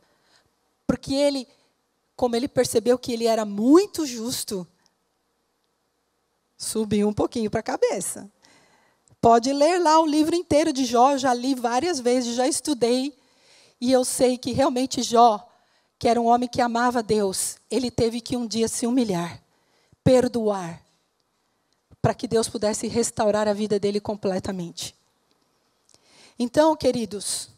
porque 0.87 1.13
ele, 1.13 1.47
como 2.15 2.35
ele 2.35 2.47
percebeu 2.47 2.97
que 2.97 3.11
ele 3.11 3.25
era 3.25 3.45
muito 3.45 4.05
justo, 4.05 4.67
Subiu 6.61 7.07
um 7.07 7.13
pouquinho 7.13 7.49
para 7.49 7.61
a 7.61 7.63
cabeça. 7.63 8.31
Pode 9.19 9.51
ler 9.51 9.79
lá 9.79 9.99
o 9.99 10.05
livro 10.05 10.35
inteiro 10.35 10.71
de 10.71 10.85
Jó, 10.85 11.17
já 11.17 11.33
li 11.33 11.55
várias 11.55 11.99
vezes, 11.99 12.35
já 12.35 12.47
estudei. 12.47 13.17
E 13.79 13.91
eu 13.91 14.05
sei 14.05 14.37
que 14.37 14.51
realmente 14.51 15.01
Jó, 15.01 15.43
que 15.97 16.07
era 16.07 16.21
um 16.21 16.27
homem 16.27 16.47
que 16.47 16.61
amava 16.61 17.01
Deus, 17.01 17.57
ele 17.69 17.89
teve 17.89 18.21
que 18.21 18.37
um 18.37 18.45
dia 18.45 18.67
se 18.67 18.85
humilhar, 18.85 19.41
perdoar, 20.03 20.85
para 21.99 22.13
que 22.13 22.27
Deus 22.27 22.47
pudesse 22.47 22.87
restaurar 22.87 23.47
a 23.47 23.53
vida 23.53 23.79
dele 23.79 23.99
completamente. 23.99 24.95
Então, 26.37 26.75
queridos, 26.75 27.49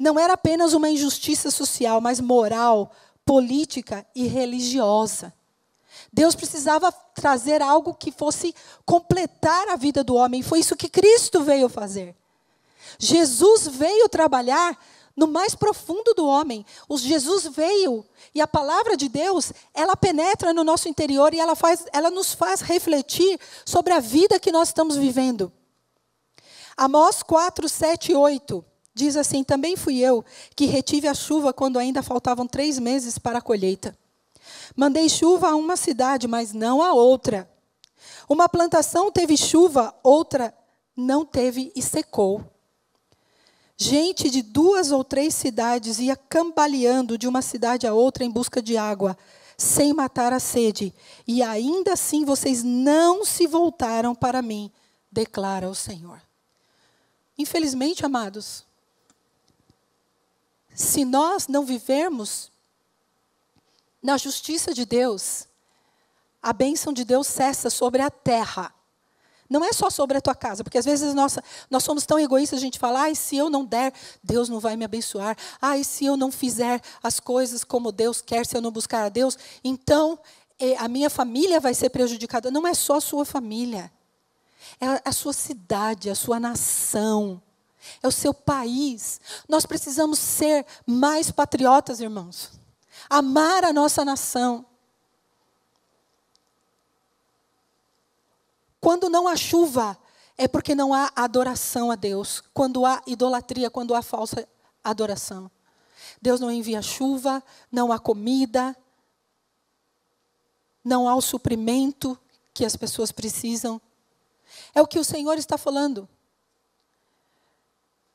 não 0.00 0.18
era 0.18 0.32
apenas 0.32 0.72
uma 0.72 0.88
injustiça 0.88 1.50
social, 1.50 2.00
mas 2.00 2.20
moral, 2.20 2.90
política 3.22 4.06
e 4.14 4.26
religiosa. 4.26 5.30
Deus 6.10 6.34
precisava 6.34 6.90
trazer 6.90 7.60
algo 7.60 7.92
que 7.92 8.10
fosse 8.10 8.54
completar 8.86 9.68
a 9.68 9.76
vida 9.76 10.02
do 10.02 10.14
homem. 10.14 10.42
Foi 10.42 10.60
isso 10.60 10.74
que 10.74 10.88
Cristo 10.88 11.42
veio 11.42 11.68
fazer. 11.68 12.16
Jesus 12.98 13.68
veio 13.68 14.08
trabalhar 14.08 14.74
no 15.14 15.26
mais 15.26 15.54
profundo 15.54 16.14
do 16.14 16.26
homem. 16.26 16.64
O 16.88 16.96
Jesus 16.96 17.44
veio 17.48 18.02
e 18.34 18.40
a 18.40 18.46
palavra 18.46 18.96
de 18.96 19.06
Deus, 19.06 19.52
ela 19.74 19.94
penetra 19.94 20.54
no 20.54 20.64
nosso 20.64 20.88
interior 20.88 21.34
e 21.34 21.38
ela, 21.38 21.54
faz, 21.54 21.84
ela 21.92 22.10
nos 22.10 22.32
faz 22.32 22.62
refletir 22.62 23.38
sobre 23.66 23.92
a 23.92 24.00
vida 24.00 24.40
que 24.40 24.50
nós 24.50 24.68
estamos 24.68 24.96
vivendo. 24.96 25.52
Amós 26.74 27.22
4, 27.22 27.68
7 27.68 28.12
e 28.12 28.14
8 28.14 28.69
diz 28.94 29.16
assim: 29.16 29.42
Também 29.44 29.76
fui 29.76 29.98
eu 29.98 30.24
que 30.54 30.66
retive 30.66 31.08
a 31.08 31.14
chuva 31.14 31.52
quando 31.52 31.78
ainda 31.78 32.02
faltavam 32.02 32.46
três 32.46 32.78
meses 32.78 33.18
para 33.18 33.38
a 33.38 33.42
colheita. 33.42 33.96
Mandei 34.76 35.08
chuva 35.08 35.48
a 35.48 35.56
uma 35.56 35.76
cidade, 35.76 36.26
mas 36.26 36.52
não 36.52 36.82
a 36.82 36.92
outra. 36.92 37.50
Uma 38.28 38.48
plantação 38.48 39.10
teve 39.10 39.36
chuva, 39.36 39.94
outra 40.02 40.54
não 40.96 41.24
teve 41.24 41.72
e 41.74 41.82
secou. 41.82 42.44
Gente 43.76 44.28
de 44.28 44.42
duas 44.42 44.92
ou 44.92 45.02
três 45.02 45.34
cidades 45.34 45.98
ia 45.98 46.14
cambaleando 46.14 47.16
de 47.16 47.26
uma 47.26 47.40
cidade 47.40 47.86
a 47.86 47.94
outra 47.94 48.24
em 48.24 48.30
busca 48.30 48.60
de 48.60 48.76
água, 48.76 49.16
sem 49.56 49.94
matar 49.94 50.32
a 50.32 50.38
sede. 50.38 50.94
E 51.26 51.42
ainda 51.42 51.94
assim 51.94 52.24
vocês 52.24 52.62
não 52.62 53.24
se 53.24 53.46
voltaram 53.46 54.14
para 54.14 54.42
mim, 54.42 54.70
declara 55.10 55.68
o 55.68 55.74
Senhor. 55.74 56.20
Infelizmente, 57.38 58.04
amados, 58.04 58.66
se 60.80 61.04
nós 61.04 61.46
não 61.46 61.64
vivermos 61.64 62.50
na 64.02 64.16
justiça 64.16 64.72
de 64.72 64.86
Deus, 64.86 65.46
a 66.42 66.54
bênção 66.54 66.92
de 66.92 67.04
Deus 67.04 67.26
cessa 67.26 67.68
sobre 67.68 68.00
a 68.00 68.10
terra. 68.10 68.74
Não 69.48 69.62
é 69.64 69.72
só 69.72 69.90
sobre 69.90 70.16
a 70.16 70.20
tua 70.20 70.34
casa, 70.34 70.64
porque 70.64 70.78
às 70.78 70.84
vezes 70.84 71.12
nós 71.12 71.38
somos 71.82 72.06
tão 72.06 72.18
egoístas, 72.18 72.58
a 72.58 72.62
gente 72.62 72.78
fala, 72.78 73.02
ai, 73.02 73.14
se 73.14 73.36
eu 73.36 73.50
não 73.50 73.64
der, 73.64 73.92
Deus 74.22 74.48
não 74.48 74.58
vai 74.58 74.74
me 74.76 74.84
abençoar. 74.84 75.36
Ai, 75.60 75.84
se 75.84 76.06
eu 76.06 76.16
não 76.16 76.32
fizer 76.32 76.80
as 77.02 77.20
coisas 77.20 77.62
como 77.62 77.92
Deus 77.92 78.22
quer, 78.22 78.46
se 78.46 78.56
eu 78.56 78.62
não 78.62 78.70
buscar 78.70 79.04
a 79.04 79.08
Deus, 79.10 79.36
então 79.62 80.18
a 80.78 80.88
minha 80.88 81.10
família 81.10 81.60
vai 81.60 81.74
ser 81.74 81.90
prejudicada. 81.90 82.50
Não 82.50 82.66
é 82.66 82.72
só 82.72 82.96
a 82.96 83.00
sua 83.00 83.26
família, 83.26 83.92
é 84.80 85.02
a 85.04 85.12
sua 85.12 85.34
cidade, 85.34 86.08
a 86.08 86.14
sua 86.14 86.40
nação, 86.40 87.42
é 88.02 88.08
o 88.08 88.12
seu 88.12 88.32
país. 88.32 89.20
Nós 89.48 89.66
precisamos 89.66 90.18
ser 90.18 90.66
mais 90.86 91.30
patriotas, 91.30 92.00
irmãos. 92.00 92.50
Amar 93.08 93.64
a 93.64 93.72
nossa 93.72 94.04
nação. 94.04 94.64
Quando 98.80 99.10
não 99.10 99.28
há 99.28 99.36
chuva, 99.36 99.98
é 100.38 100.48
porque 100.48 100.74
não 100.74 100.94
há 100.94 101.12
adoração 101.14 101.90
a 101.90 101.94
Deus. 101.94 102.42
Quando 102.54 102.86
há 102.86 103.02
idolatria, 103.06 103.70
quando 103.70 103.94
há 103.94 104.02
falsa 104.02 104.48
adoração. 104.82 105.50
Deus 106.20 106.40
não 106.40 106.50
envia 106.50 106.82
chuva, 106.82 107.42
não 107.70 107.92
há 107.92 107.98
comida, 107.98 108.76
não 110.84 111.08
há 111.08 111.14
o 111.14 111.20
suprimento 111.20 112.18
que 112.52 112.64
as 112.64 112.76
pessoas 112.76 113.12
precisam. 113.12 113.80
É 114.74 114.80
o 114.80 114.86
que 114.86 114.98
o 114.98 115.04
Senhor 115.04 115.38
está 115.38 115.56
falando. 115.58 116.08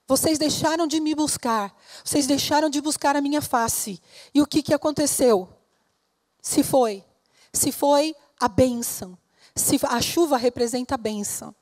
Vocês 0.07 0.37
deixaram 0.37 0.85
de 0.85 0.99
me 0.99 1.15
buscar, 1.15 1.75
vocês 2.03 2.27
deixaram 2.27 2.69
de 2.69 2.79
buscar 2.79 3.15
a 3.15 3.21
minha 3.21 3.41
face. 3.41 3.99
E 4.33 4.41
o 4.41 4.45
que, 4.45 4.61
que 4.61 4.73
aconteceu? 4.73 5.49
Se 6.41 6.63
foi. 6.63 7.03
Se 7.51 7.71
foi 7.71 8.15
a 8.39 8.47
bênção. 8.47 9.17
Se 9.55 9.79
a 9.83 9.99
chuva 10.01 10.37
representa 10.37 10.93
a 10.93 10.97
bênção. 10.97 11.55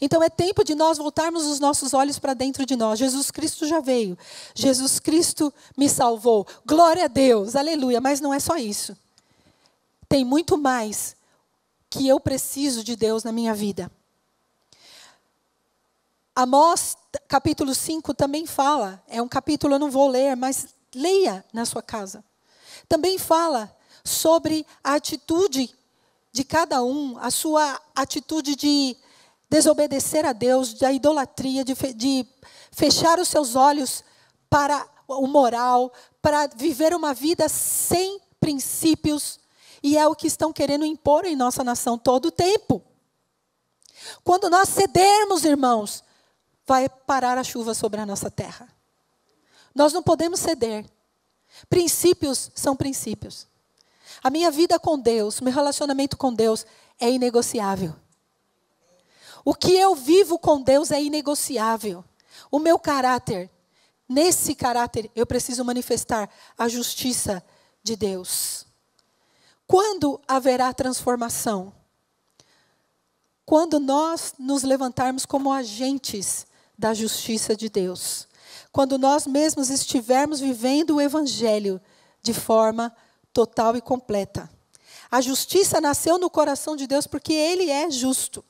Então 0.00 0.22
é 0.22 0.28
tempo 0.28 0.62
de 0.62 0.74
nós 0.74 0.98
voltarmos 0.98 1.46
os 1.46 1.58
nossos 1.58 1.94
olhos 1.94 2.18
para 2.18 2.34
dentro 2.34 2.64
de 2.64 2.76
nós. 2.76 2.98
Jesus 2.98 3.30
Cristo 3.30 3.66
já 3.66 3.80
veio. 3.80 4.16
Jesus 4.54 5.00
Cristo 5.00 5.52
me 5.76 5.88
salvou. 5.88 6.46
Glória 6.64 7.04
a 7.04 7.08
Deus, 7.08 7.56
aleluia. 7.56 8.00
Mas 8.00 8.20
não 8.20 8.32
é 8.32 8.38
só 8.38 8.56
isso. 8.56 8.96
Tem 10.08 10.24
muito 10.24 10.56
mais 10.56 11.16
que 11.90 12.06
eu 12.06 12.20
preciso 12.20 12.84
de 12.84 12.94
Deus 12.94 13.24
na 13.24 13.32
minha 13.32 13.54
vida. 13.54 13.90
Amós, 16.34 16.96
capítulo 17.28 17.74
5, 17.74 18.14
também 18.14 18.46
fala. 18.46 19.02
É 19.08 19.20
um 19.20 19.28
capítulo, 19.28 19.74
eu 19.74 19.78
não 19.78 19.90
vou 19.90 20.08
ler, 20.08 20.36
mas 20.36 20.68
leia 20.94 21.44
na 21.52 21.64
sua 21.64 21.82
casa. 21.82 22.24
Também 22.88 23.18
fala 23.18 23.74
sobre 24.04 24.66
a 24.82 24.94
atitude 24.94 25.74
de 26.32 26.44
cada 26.44 26.82
um, 26.82 27.16
a 27.18 27.30
sua 27.30 27.80
atitude 27.94 28.54
de 28.54 28.96
desobedecer 29.48 30.24
a 30.24 30.32
Deus, 30.32 30.74
da 30.74 30.92
idolatria, 30.92 31.64
de, 31.64 31.74
de 31.94 32.26
fechar 32.70 33.18
os 33.18 33.28
seus 33.28 33.56
olhos 33.56 34.04
para 34.50 34.86
o 35.08 35.26
moral, 35.26 35.92
para 36.20 36.46
viver 36.48 36.94
uma 36.94 37.14
vida 37.14 37.48
sem 37.48 38.20
princípios, 38.40 39.38
e 39.82 39.96
é 39.96 40.06
o 40.06 40.14
que 40.14 40.26
estão 40.26 40.52
querendo 40.52 40.84
impor 40.84 41.24
em 41.24 41.36
nossa 41.36 41.62
nação 41.62 41.96
todo 41.96 42.26
o 42.26 42.32
tempo. 42.32 42.82
Quando 44.24 44.50
nós 44.50 44.68
cedermos, 44.68 45.44
irmãos, 45.44 46.02
vai 46.66 46.88
parar 46.88 47.38
a 47.38 47.44
chuva 47.44 47.74
sobre 47.74 48.00
a 48.00 48.06
nossa 48.06 48.30
terra. 48.30 48.68
Nós 49.74 49.92
não 49.92 50.02
podemos 50.02 50.40
ceder. 50.40 50.84
Princípios 51.68 52.50
são 52.54 52.74
princípios. 52.74 53.46
A 54.22 54.30
minha 54.30 54.50
vida 54.50 54.78
com 54.78 54.98
Deus, 54.98 55.40
meu 55.40 55.52
relacionamento 55.52 56.16
com 56.16 56.32
Deus 56.34 56.66
é 56.98 57.10
inegociável. 57.10 57.94
O 59.44 59.54
que 59.54 59.72
eu 59.72 59.94
vivo 59.94 60.38
com 60.38 60.60
Deus 60.60 60.90
é 60.90 61.00
inegociável. 61.00 62.04
O 62.50 62.58
meu 62.58 62.78
caráter, 62.78 63.48
nesse 64.08 64.54
caráter, 64.54 65.10
eu 65.14 65.24
preciso 65.24 65.64
manifestar 65.64 66.28
a 66.58 66.66
justiça 66.68 67.44
de 67.82 67.94
Deus. 67.94 68.66
Quando 69.66 70.20
haverá 70.26 70.72
transformação? 70.72 71.72
Quando 73.44 73.78
nós 73.78 74.34
nos 74.38 74.64
levantarmos 74.64 75.24
como 75.24 75.52
agentes 75.52 76.46
da 76.78 76.94
justiça 76.94 77.56
de 77.56 77.68
Deus. 77.68 78.28
Quando 78.72 78.98
nós 78.98 79.26
mesmos 79.26 79.70
estivermos 79.70 80.40
vivendo 80.40 80.96
o 80.96 81.00
Evangelho 81.00 81.80
de 82.22 82.34
forma 82.34 82.94
total 83.32 83.76
e 83.76 83.80
completa. 83.80 84.50
A 85.10 85.20
justiça 85.20 85.80
nasceu 85.80 86.18
no 86.18 86.28
coração 86.28 86.74
de 86.74 86.86
Deus 86.86 87.06
porque 87.06 87.32
Ele 87.32 87.70
é 87.70 87.90
justo. 87.90 88.44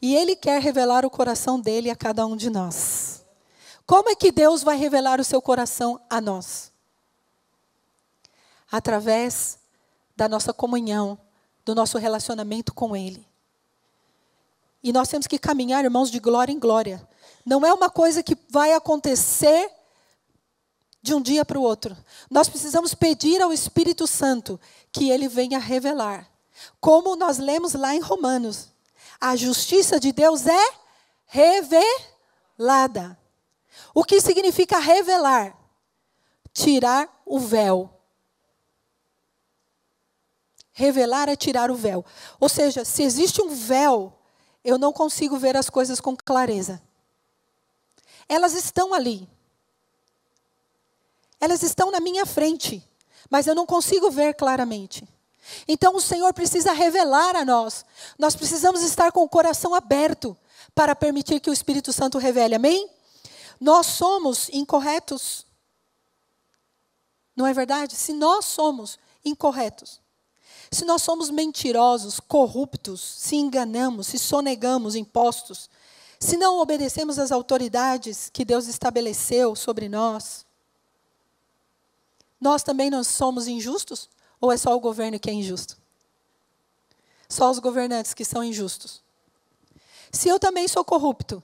E 0.00 0.14
Ele 0.14 0.34
quer 0.34 0.60
revelar 0.60 1.04
o 1.04 1.10
coração 1.10 1.60
dele 1.60 1.90
a 1.90 1.96
cada 1.96 2.26
um 2.26 2.36
de 2.36 2.48
nós. 2.48 3.24
Como 3.86 4.08
é 4.08 4.14
que 4.14 4.32
Deus 4.32 4.62
vai 4.62 4.76
revelar 4.76 5.20
o 5.20 5.24
seu 5.24 5.42
coração 5.42 6.00
a 6.08 6.20
nós? 6.20 6.72
Através 8.70 9.58
da 10.16 10.28
nossa 10.28 10.52
comunhão, 10.52 11.18
do 11.64 11.74
nosso 11.74 11.98
relacionamento 11.98 12.72
com 12.72 12.96
Ele. 12.96 13.26
E 14.82 14.92
nós 14.92 15.08
temos 15.08 15.26
que 15.26 15.38
caminhar, 15.38 15.84
irmãos, 15.84 16.10
de 16.10 16.18
glória 16.18 16.52
em 16.52 16.58
glória. 16.58 17.06
Não 17.44 17.64
é 17.64 17.72
uma 17.72 17.88
coisa 17.88 18.22
que 18.22 18.36
vai 18.48 18.72
acontecer 18.72 19.70
de 21.00 21.14
um 21.14 21.20
dia 21.20 21.44
para 21.44 21.58
o 21.58 21.62
outro. 21.62 21.96
Nós 22.30 22.48
precisamos 22.48 22.94
pedir 22.94 23.42
ao 23.42 23.52
Espírito 23.52 24.06
Santo 24.06 24.58
que 24.92 25.10
ele 25.10 25.28
venha 25.28 25.58
revelar. 25.58 26.30
Como 26.80 27.16
nós 27.16 27.38
lemos 27.38 27.74
lá 27.74 27.94
em 27.94 28.00
Romanos, 28.00 28.68
a 29.20 29.34
justiça 29.34 29.98
de 29.98 30.12
Deus 30.12 30.46
é 30.46 30.74
revelada. 31.26 33.18
O 33.94 34.04
que 34.04 34.20
significa 34.20 34.78
revelar? 34.78 35.56
Tirar 36.52 37.22
o 37.24 37.38
véu. 37.38 37.90
Revelar 40.72 41.28
é 41.28 41.36
tirar 41.36 41.70
o 41.70 41.74
véu. 41.74 42.04
Ou 42.38 42.48
seja, 42.48 42.84
se 42.84 43.02
existe 43.02 43.42
um 43.42 43.48
véu, 43.48 44.12
eu 44.64 44.78
não 44.78 44.92
consigo 44.92 45.36
ver 45.36 45.56
as 45.56 45.68
coisas 45.68 46.00
com 46.00 46.16
clareza. 46.16 46.80
Elas 48.28 48.54
estão 48.54 48.94
ali. 48.94 49.28
Elas 51.40 51.62
estão 51.62 51.90
na 51.90 51.98
minha 51.98 52.24
frente, 52.24 52.88
mas 53.28 53.46
eu 53.46 53.54
não 53.54 53.66
consigo 53.66 54.10
ver 54.10 54.34
claramente. 54.34 55.06
Então 55.66 55.96
o 55.96 56.00
Senhor 56.00 56.32
precisa 56.32 56.72
revelar 56.72 57.34
a 57.34 57.44
nós. 57.44 57.84
Nós 58.18 58.36
precisamos 58.36 58.82
estar 58.82 59.10
com 59.10 59.22
o 59.22 59.28
coração 59.28 59.74
aberto 59.74 60.36
para 60.74 60.94
permitir 60.94 61.40
que 61.40 61.50
o 61.50 61.52
Espírito 61.52 61.92
Santo 61.92 62.18
revele. 62.18 62.54
Amém? 62.54 62.88
Nós 63.60 63.86
somos 63.86 64.48
incorretos. 64.50 65.46
Não 67.34 67.46
é 67.46 67.52
verdade? 67.52 67.96
Se 67.96 68.12
nós 68.12 68.44
somos 68.44 68.98
incorretos, 69.24 70.01
se 70.72 70.86
nós 70.86 71.02
somos 71.02 71.28
mentirosos, 71.28 72.18
corruptos, 72.18 73.00
se 73.00 73.36
enganamos, 73.36 74.06
se 74.06 74.18
sonegamos 74.18 74.96
impostos, 74.96 75.68
se 76.18 76.38
não 76.38 76.58
obedecemos 76.58 77.18
às 77.18 77.30
autoridades 77.30 78.30
que 78.32 78.42
Deus 78.42 78.66
estabeleceu 78.66 79.54
sobre 79.54 79.86
nós, 79.86 80.46
nós 82.40 82.62
também 82.62 82.88
não 82.88 83.04
somos 83.04 83.46
injustos? 83.46 84.08
Ou 84.40 84.50
é 84.50 84.56
só 84.56 84.74
o 84.74 84.80
governo 84.80 85.20
que 85.20 85.28
é 85.28 85.32
injusto? 85.32 85.76
Só 87.28 87.50
os 87.50 87.58
governantes 87.58 88.14
que 88.14 88.24
são 88.24 88.42
injustos. 88.42 89.02
Se 90.10 90.28
eu 90.28 90.40
também 90.40 90.66
sou 90.66 90.84
corrupto, 90.84 91.42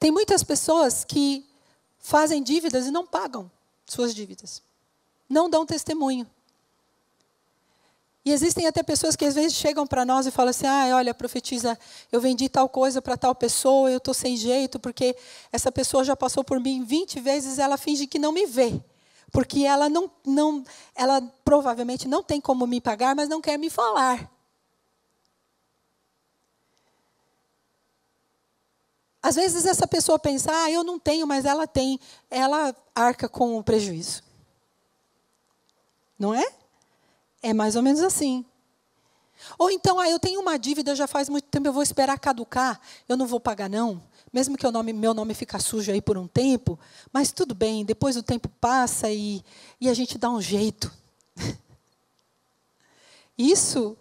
tem 0.00 0.10
muitas 0.10 0.42
pessoas 0.42 1.04
que 1.04 1.48
fazem 1.98 2.42
dívidas 2.42 2.86
e 2.86 2.90
não 2.90 3.06
pagam 3.06 3.50
suas 3.86 4.14
dívidas. 4.14 4.62
Não 5.28 5.50
dão 5.50 5.66
testemunho. 5.66 6.26
E 8.26 8.32
existem 8.32 8.66
até 8.66 8.82
pessoas 8.82 9.14
que 9.14 9.24
às 9.24 9.36
vezes 9.36 9.52
chegam 9.54 9.86
para 9.86 10.04
nós 10.04 10.26
e 10.26 10.32
falam 10.32 10.50
assim: 10.50 10.66
ah, 10.66 10.96
olha, 10.96 11.14
profetiza, 11.14 11.78
eu 12.10 12.20
vendi 12.20 12.48
tal 12.48 12.68
coisa 12.68 13.00
para 13.00 13.16
tal 13.16 13.36
pessoa, 13.36 13.88
eu 13.88 13.98
estou 13.98 14.12
sem 14.12 14.36
jeito, 14.36 14.80
porque 14.80 15.16
essa 15.52 15.70
pessoa 15.70 16.02
já 16.02 16.16
passou 16.16 16.42
por 16.42 16.58
mim 16.58 16.82
20 16.82 17.20
vezes, 17.20 17.60
ela 17.60 17.76
finge 17.76 18.04
que 18.04 18.18
não 18.18 18.32
me 18.32 18.44
vê. 18.44 18.82
Porque 19.30 19.64
ela 19.64 19.88
não, 19.88 20.10
não, 20.24 20.64
ela 20.92 21.22
provavelmente 21.44 22.08
não 22.08 22.20
tem 22.20 22.40
como 22.40 22.66
me 22.66 22.80
pagar, 22.80 23.14
mas 23.14 23.28
não 23.28 23.40
quer 23.40 23.56
me 23.56 23.70
falar. 23.70 24.28
Às 29.22 29.36
vezes 29.36 29.66
essa 29.66 29.86
pessoa 29.86 30.18
pensa, 30.18 30.50
ah, 30.52 30.70
eu 30.70 30.82
não 30.82 30.98
tenho, 30.98 31.28
mas 31.28 31.44
ela 31.44 31.66
tem, 31.66 32.00
ela 32.28 32.74
arca 32.92 33.28
com 33.28 33.56
o 33.56 33.62
prejuízo. 33.62 34.25
Não 36.18 36.34
é? 36.34 36.44
É 37.42 37.52
mais 37.52 37.76
ou 37.76 37.82
menos 37.82 38.00
assim. 38.02 38.44
Ou 39.58 39.70
então, 39.70 39.98
ah, 39.98 40.08
eu 40.08 40.18
tenho 40.18 40.40
uma 40.40 40.58
dívida 40.58 40.94
já 40.94 41.06
faz 41.06 41.28
muito 41.28 41.44
tempo, 41.48 41.68
eu 41.68 41.72
vou 41.72 41.82
esperar 41.82 42.18
caducar, 42.18 42.80
eu 43.08 43.16
não 43.16 43.26
vou 43.26 43.38
pagar 43.38 43.68
não, 43.68 44.02
mesmo 44.32 44.56
que 44.56 44.66
o 44.66 44.72
nome, 44.72 44.92
meu 44.92 45.12
nome 45.12 45.34
fique 45.34 45.58
sujo 45.60 45.92
aí 45.92 46.00
por 46.00 46.16
um 46.16 46.26
tempo, 46.26 46.78
mas 47.12 47.32
tudo 47.32 47.54
bem, 47.54 47.84
depois 47.84 48.16
o 48.16 48.22
tempo 48.22 48.48
passa 48.60 49.10
e, 49.10 49.44
e 49.80 49.88
a 49.88 49.94
gente 49.94 50.18
dá 50.18 50.30
um 50.30 50.40
jeito. 50.40 50.92
Isso 53.36 53.96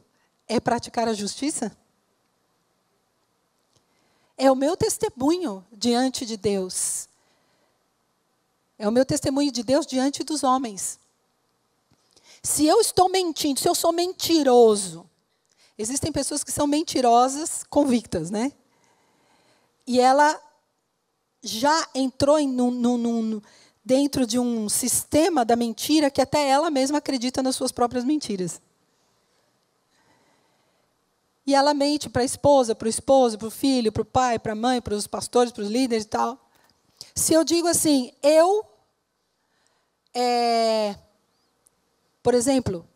é 0.48 0.60
praticar 0.60 1.08
a 1.08 1.14
justiça? 1.14 1.76
É 4.38 4.52
o 4.52 4.56
meu 4.56 4.76
testemunho 4.76 5.66
diante 5.72 6.26
de 6.26 6.36
Deus. 6.36 7.08
É 8.78 8.88
o 8.88 8.92
meu 8.92 9.06
testemunho 9.06 9.52
de 9.52 9.64
Deus 9.64 9.86
diante 9.86 10.24
dos 10.24 10.44
homens. 10.44 11.00
Se 12.46 12.64
eu 12.68 12.80
estou 12.80 13.10
mentindo, 13.10 13.60
se 13.60 13.68
eu 13.68 13.74
sou 13.74 13.92
mentiroso, 13.92 15.10
existem 15.76 16.12
pessoas 16.12 16.44
que 16.44 16.52
são 16.52 16.68
mentirosas 16.68 17.64
convictas, 17.68 18.30
né? 18.30 18.52
E 19.88 20.00
ela 20.00 20.40
já 21.42 21.90
entrou 21.96 22.38
em, 22.38 22.56
dentro 23.84 24.28
de 24.28 24.38
um 24.38 24.70
sistema 24.70 25.44
da 25.44 25.56
mentira 25.56 26.12
que 26.12 26.22
até 26.22 26.48
ela 26.48 26.70
mesma 26.70 27.00
acredita 27.00 27.42
nas 27.42 27.56
suas 27.56 27.72
próprias 27.72 28.06
mentiras. 28.06 28.62
E 31.48 31.56
ela 31.56 31.74
mente 31.74 32.08
para 32.12 32.22
a 32.22 32.26
esposa, 32.26 32.76
para 32.76 32.86
o 32.86 32.90
esposo, 32.90 33.40
para 33.40 33.48
o 33.48 33.52
filho, 33.52 33.92
para 33.92 34.04
o 34.04 34.06
pai, 34.06 34.38
para 34.38 34.52
a 34.52 34.56
mãe, 34.56 34.80
para 34.84 34.94
os 34.94 35.08
pastores, 35.08 35.52
para 35.52 35.64
os 35.64 35.70
líderes 35.72 36.04
e 36.04 36.10
tal. 36.10 36.40
Se 37.16 37.34
eu 37.34 37.44
digo 37.44 37.68
assim, 37.68 38.14
eu 38.22 38.64
é, 40.14 40.96
por 42.26 42.34
exemplo, 42.34 42.90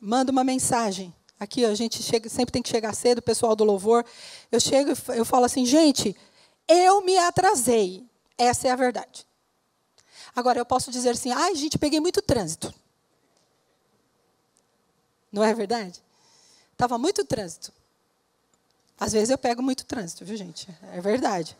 manda 0.00 0.32
uma 0.32 0.42
mensagem. 0.42 1.14
Aqui 1.38 1.66
a 1.66 1.74
gente 1.74 2.02
chega, 2.02 2.26
sempre 2.30 2.50
tem 2.50 2.62
que 2.62 2.70
chegar 2.70 2.94
cedo, 2.94 3.18
o 3.18 3.22
pessoal 3.22 3.54
do 3.54 3.62
louvor. 3.62 4.06
Eu 4.50 4.58
chego 4.58 4.92
e 4.92 5.18
eu 5.18 5.24
falo 5.26 5.44
assim, 5.44 5.66
gente, 5.66 6.16
eu 6.66 7.04
me 7.04 7.18
atrasei. 7.18 8.08
Essa 8.38 8.68
é 8.68 8.70
a 8.70 8.76
verdade. 8.76 9.26
Agora, 10.34 10.58
eu 10.58 10.64
posso 10.64 10.90
dizer 10.90 11.10
assim, 11.10 11.30
ai, 11.30 11.54
gente, 11.54 11.78
peguei 11.78 12.00
muito 12.00 12.22
trânsito. 12.22 12.72
Não 15.30 15.44
é 15.44 15.52
verdade? 15.52 16.02
Estava 16.72 16.96
muito 16.96 17.22
trânsito. 17.22 17.70
Às 18.98 19.12
vezes 19.12 19.28
eu 19.28 19.36
pego 19.36 19.62
muito 19.62 19.84
trânsito, 19.84 20.24
viu, 20.24 20.38
gente? 20.38 20.74
É 20.90 21.02
verdade. 21.02 21.54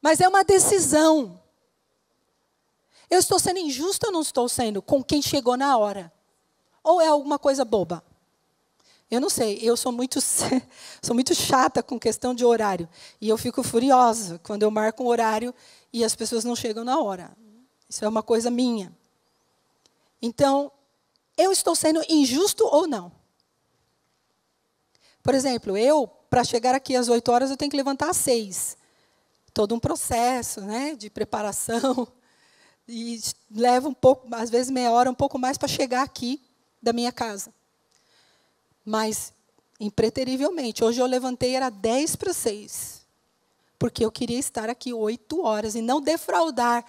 Mas 0.00 0.20
é 0.20 0.28
uma 0.28 0.44
decisão. 0.44 1.42
Eu 3.08 3.18
estou 3.18 3.38
sendo 3.38 3.58
injusta 3.58 4.08
ou 4.08 4.12
não 4.12 4.22
estou 4.22 4.48
sendo 4.48 4.82
com 4.82 5.02
quem 5.02 5.22
chegou 5.22 5.56
na 5.56 5.76
hora? 5.76 6.12
Ou 6.82 7.00
é 7.00 7.06
alguma 7.06 7.38
coisa 7.38 7.64
boba? 7.64 8.02
Eu 9.08 9.20
não 9.20 9.30
sei, 9.30 9.60
eu 9.62 9.76
sou 9.76 9.92
muito, 9.92 10.20
sou 11.00 11.14
muito 11.14 11.34
chata 11.34 11.82
com 11.82 11.98
questão 11.98 12.34
de 12.34 12.44
horário. 12.44 12.88
E 13.20 13.28
eu 13.28 13.38
fico 13.38 13.62
furiosa 13.62 14.40
quando 14.42 14.64
eu 14.64 14.70
marco 14.70 15.04
um 15.04 15.06
horário 15.06 15.54
e 15.92 16.04
as 16.04 16.16
pessoas 16.16 16.44
não 16.44 16.56
chegam 16.56 16.84
na 16.84 16.98
hora. 16.98 17.36
Isso 17.88 18.04
é 18.04 18.08
uma 18.08 18.22
coisa 18.22 18.50
minha. 18.50 18.92
Então, 20.20 20.72
eu 21.36 21.52
estou 21.52 21.76
sendo 21.76 22.02
injusto 22.08 22.66
ou 22.66 22.88
não? 22.88 23.12
Por 25.22 25.34
exemplo, 25.34 25.76
eu, 25.76 26.06
para 26.28 26.42
chegar 26.42 26.74
aqui 26.74 26.96
às 26.96 27.08
8 27.08 27.30
horas, 27.30 27.50
eu 27.50 27.56
tenho 27.56 27.70
que 27.70 27.76
levantar 27.76 28.10
às 28.10 28.16
6. 28.16 28.76
Todo 29.52 29.74
um 29.74 29.78
processo 29.78 30.60
né, 30.60 30.94
de 30.96 31.08
preparação 31.10 32.08
e 32.88 33.20
leva 33.50 33.88
um 33.88 33.94
pouco, 33.94 34.28
às 34.32 34.50
vezes 34.50 34.70
meia 34.70 34.90
hora, 34.90 35.10
um 35.10 35.14
pouco 35.14 35.38
mais 35.38 35.58
para 35.58 35.68
chegar 35.68 36.02
aqui 36.02 36.40
da 36.80 36.92
minha 36.92 37.10
casa. 37.10 37.52
Mas, 38.84 39.32
impreterivelmente, 39.80 40.84
hoje 40.84 41.00
eu 41.00 41.06
levantei, 41.06 41.56
era 41.56 41.68
10 41.68 42.16
para 42.16 42.32
6. 42.32 43.04
Porque 43.78 44.04
eu 44.04 44.12
queria 44.12 44.38
estar 44.38 44.70
aqui 44.70 44.92
8 44.92 45.42
horas 45.42 45.74
e 45.74 45.82
não 45.82 46.00
defraudar 46.00 46.84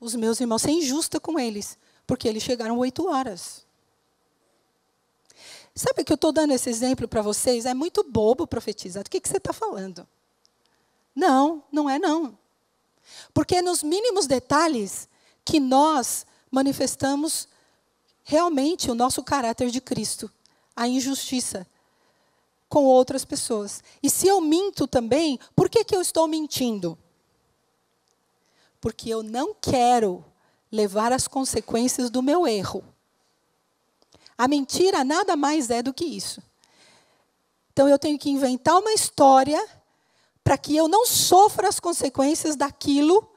os 0.00 0.14
meus 0.14 0.40
irmãos, 0.40 0.62
ser 0.62 0.70
injusta 0.70 1.20
com 1.20 1.38
eles, 1.38 1.78
porque 2.06 2.26
eles 2.26 2.42
chegaram 2.42 2.78
8 2.78 3.06
horas. 3.06 3.64
Sabe 5.74 6.04
que 6.04 6.12
eu 6.12 6.16
estou 6.16 6.32
dando 6.32 6.52
esse 6.52 6.70
exemplo 6.70 7.08
para 7.08 7.20
vocês? 7.20 7.66
É 7.66 7.74
muito 7.74 8.04
bobo 8.04 8.46
profetizar. 8.46 9.02
Do 9.02 9.10
que, 9.10 9.20
que 9.20 9.28
você 9.28 9.38
está 9.38 9.52
falando? 9.52 10.06
Não, 11.14 11.62
não 11.70 11.90
é 11.90 11.98
não. 11.98 12.38
Porque 13.32 13.60
nos 13.60 13.82
mínimos 13.82 14.26
detalhes 14.26 15.08
que 15.44 15.60
nós 15.60 16.26
manifestamos 16.50 17.48
realmente 18.22 18.90
o 18.90 18.94
nosso 18.94 19.22
caráter 19.22 19.70
de 19.70 19.80
Cristo, 19.80 20.30
a 20.74 20.88
injustiça 20.88 21.66
com 22.68 22.84
outras 22.84 23.24
pessoas. 23.24 23.84
E 24.02 24.10
se 24.10 24.26
eu 24.26 24.40
minto 24.40 24.86
também, 24.86 25.38
por 25.54 25.68
que, 25.68 25.84
que 25.84 25.94
eu 25.94 26.00
estou 26.00 26.26
mentindo? 26.26 26.98
Porque 28.80 29.10
eu 29.10 29.22
não 29.22 29.54
quero 29.54 30.24
levar 30.72 31.12
as 31.12 31.28
consequências 31.28 32.10
do 32.10 32.22
meu 32.22 32.46
erro. 32.46 32.84
A 34.36 34.48
mentira 34.48 35.04
nada 35.04 35.36
mais 35.36 35.70
é 35.70 35.82
do 35.82 35.94
que 35.94 36.04
isso. 36.04 36.42
Então 37.72 37.88
eu 37.88 37.98
tenho 37.98 38.18
que 38.18 38.30
inventar 38.30 38.78
uma 38.78 38.92
história 38.92 39.64
para 40.42 40.58
que 40.58 40.76
eu 40.76 40.88
não 40.88 41.06
sofra 41.06 41.68
as 41.68 41.78
consequências 41.78 42.56
daquilo 42.56 43.28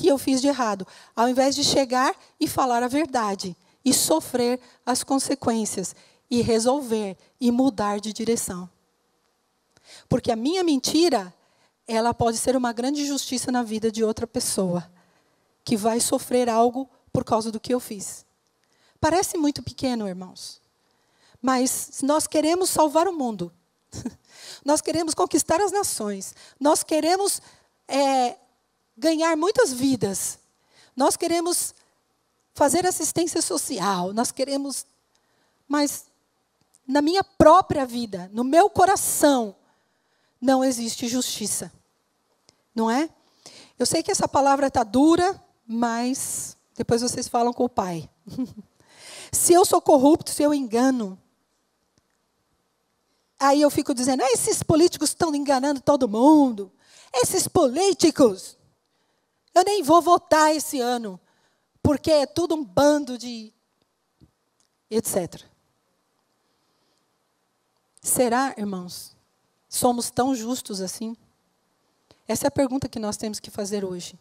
que 0.00 0.08
eu 0.08 0.16
fiz 0.16 0.40
de 0.40 0.48
errado, 0.48 0.86
ao 1.14 1.28
invés 1.28 1.54
de 1.54 1.62
chegar 1.62 2.16
e 2.40 2.48
falar 2.48 2.82
a 2.82 2.88
verdade 2.88 3.54
e 3.84 3.92
sofrer 3.92 4.58
as 4.84 5.04
consequências 5.04 5.94
e 6.30 6.40
resolver 6.40 7.18
e 7.38 7.50
mudar 7.50 8.00
de 8.00 8.10
direção. 8.10 8.68
Porque 10.08 10.32
a 10.32 10.36
minha 10.36 10.64
mentira, 10.64 11.34
ela 11.86 12.14
pode 12.14 12.38
ser 12.38 12.56
uma 12.56 12.72
grande 12.72 13.04
justiça 13.04 13.52
na 13.52 13.62
vida 13.62 13.92
de 13.92 14.02
outra 14.02 14.26
pessoa 14.26 14.90
que 15.62 15.76
vai 15.76 16.00
sofrer 16.00 16.48
algo 16.48 16.88
por 17.12 17.22
causa 17.22 17.52
do 17.52 17.60
que 17.60 17.74
eu 17.74 17.78
fiz. 17.78 18.24
Parece 18.98 19.36
muito 19.36 19.62
pequeno, 19.62 20.08
irmãos. 20.08 20.62
Mas 21.42 22.00
nós 22.02 22.26
queremos 22.26 22.70
salvar 22.70 23.06
o 23.06 23.12
mundo. 23.12 23.52
nós 24.64 24.80
queremos 24.80 25.14
conquistar 25.14 25.60
as 25.60 25.72
nações. 25.72 26.34
Nós 26.58 26.82
queremos 26.82 27.42
é, 27.86 28.36
ganhar 29.00 29.34
muitas 29.36 29.72
vidas. 29.72 30.38
Nós 30.94 31.16
queremos 31.16 31.74
fazer 32.54 32.86
assistência 32.86 33.40
social, 33.40 34.12
nós 34.12 34.30
queremos. 34.30 34.84
Mas 35.66 36.04
na 36.86 37.00
minha 37.00 37.24
própria 37.24 37.86
vida, 37.86 38.30
no 38.32 38.44
meu 38.44 38.68
coração, 38.68 39.56
não 40.40 40.62
existe 40.62 41.08
justiça. 41.08 41.72
Não 42.74 42.90
é? 42.90 43.08
Eu 43.78 43.86
sei 43.86 44.02
que 44.02 44.10
essa 44.10 44.28
palavra 44.28 44.66
está 44.66 44.84
dura, 44.84 45.42
mas 45.66 46.56
depois 46.76 47.00
vocês 47.00 47.26
falam 47.26 47.52
com 47.52 47.64
o 47.64 47.68
pai. 47.68 48.08
se 49.32 49.54
eu 49.54 49.64
sou 49.64 49.80
corrupto, 49.80 50.30
se 50.30 50.42
eu 50.42 50.52
engano, 50.52 51.18
aí 53.38 53.62
eu 53.62 53.70
fico 53.70 53.94
dizendo: 53.94 54.22
ah, 54.22 54.30
esses 54.32 54.62
políticos 54.62 55.10
estão 55.10 55.34
enganando 55.34 55.80
todo 55.80 56.08
mundo. 56.08 56.70
Esses 57.14 57.48
políticos. 57.48 58.59
Eu 59.54 59.64
nem 59.64 59.82
vou 59.82 60.00
votar 60.00 60.54
esse 60.54 60.80
ano, 60.80 61.18
porque 61.82 62.10
é 62.10 62.26
tudo 62.26 62.54
um 62.54 62.64
bando 62.64 63.18
de. 63.18 63.52
etc. 64.90 65.44
Será, 68.00 68.54
irmãos, 68.56 69.14
somos 69.68 70.10
tão 70.10 70.34
justos 70.34 70.80
assim? 70.80 71.16
Essa 72.26 72.46
é 72.46 72.48
a 72.48 72.52
pergunta 72.52 72.88
que 72.88 72.98
nós 72.98 73.16
temos 73.16 73.40
que 73.40 73.50
fazer 73.50 73.84
hoje. 73.84 74.18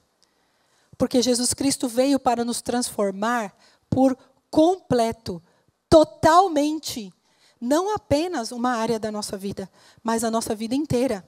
Porque 0.98 1.22
Jesus 1.22 1.54
Cristo 1.54 1.88
veio 1.88 2.20
para 2.20 2.44
nos 2.44 2.62
transformar 2.62 3.56
por 3.90 4.18
completo, 4.52 5.42
totalmente, 5.90 7.14
não 7.62 7.94
apenas 7.94 8.52
uma 8.52 8.72
área 8.72 9.00
da 9.00 9.12
nossa 9.12 9.38
vida, 9.38 9.70
mas 10.04 10.24
a 10.24 10.32
nossa 10.32 10.54
vida 10.56 10.76
inteira. 10.76 11.26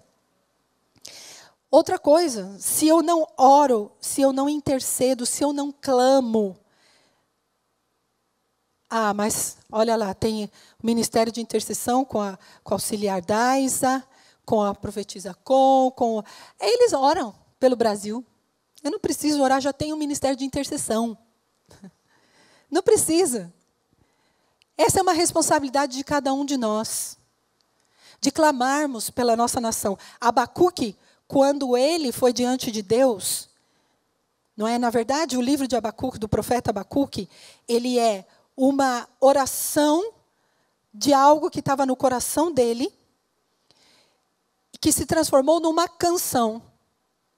Outra 1.72 1.98
coisa, 1.98 2.54
se 2.60 2.88
eu 2.88 3.02
não 3.02 3.26
oro, 3.38 3.92
se 4.02 4.22
eu 4.22 4.34
não 4.34 4.50
intercedo, 4.50 5.26
se 5.26 5.42
eu 5.42 5.54
não 5.54 5.72
clamo, 5.72 6.60
ah, 8.94 9.14
mas 9.14 9.56
olha 9.72 9.96
lá, 9.96 10.14
tem 10.14 10.52
o 10.84 10.86
Ministério 10.86 11.32
de 11.32 11.40
Intercessão 11.40 12.04
com 12.04 12.20
a, 12.20 12.38
com 12.62 12.74
a 12.74 12.76
auxiliar 12.76 13.22
Daisa, 13.22 14.06
com 14.46 14.62
a 14.62 14.76
profetisa 14.76 15.34
Com, 15.46 15.94
com. 15.96 16.22
Eles 16.60 16.92
oram 16.92 17.34
pelo 17.58 17.78
Brasil. 17.78 18.26
Eu 18.84 18.92
não 18.92 19.00
preciso 19.00 19.42
orar, 19.42 19.62
já 19.62 19.72
tenho 19.72 19.96
o 19.96 19.98
Ministério 19.98 20.36
de 20.36 20.44
Intercessão. 20.44 21.18
Não 22.70 22.82
precisa. 22.82 23.54
Essa 24.76 25.00
é 25.00 25.02
uma 25.04 25.14
responsabilidade 25.14 25.96
de 25.96 26.04
cada 26.04 26.34
um 26.34 26.44
de 26.44 26.58
nós. 26.58 27.16
De 28.20 28.32
clamarmos 28.32 29.12
pela 29.12 29.36
nossa 29.36 29.62
nação. 29.62 29.98
Abacuque, 30.20 30.98
quando 31.32 31.78
ele 31.78 32.12
foi 32.12 32.34
diante 32.34 32.70
de 32.70 32.82
Deus, 32.82 33.48
não 34.58 34.68
é? 34.68 34.78
Na 34.78 34.90
verdade, 34.90 35.38
o 35.38 35.42
livro 35.42 35.66
de 35.66 35.78
Abacuque, 35.78 36.20
do 36.20 36.28
profeta 36.28 36.72
Abacuque, 36.72 37.30
ele 37.70 37.98
é 37.98 38.28
uma 38.56 39.08
oração 39.18 40.12
de 40.94 41.14
algo 41.14 41.50
que 41.50 41.62
estava 41.62 41.86
no 41.86 41.96
coração 41.96 42.52
dele, 42.52 42.94
que 44.82 44.92
se 44.92 45.06
transformou 45.06 45.62
numa 45.62 45.88
canção. 45.88 46.62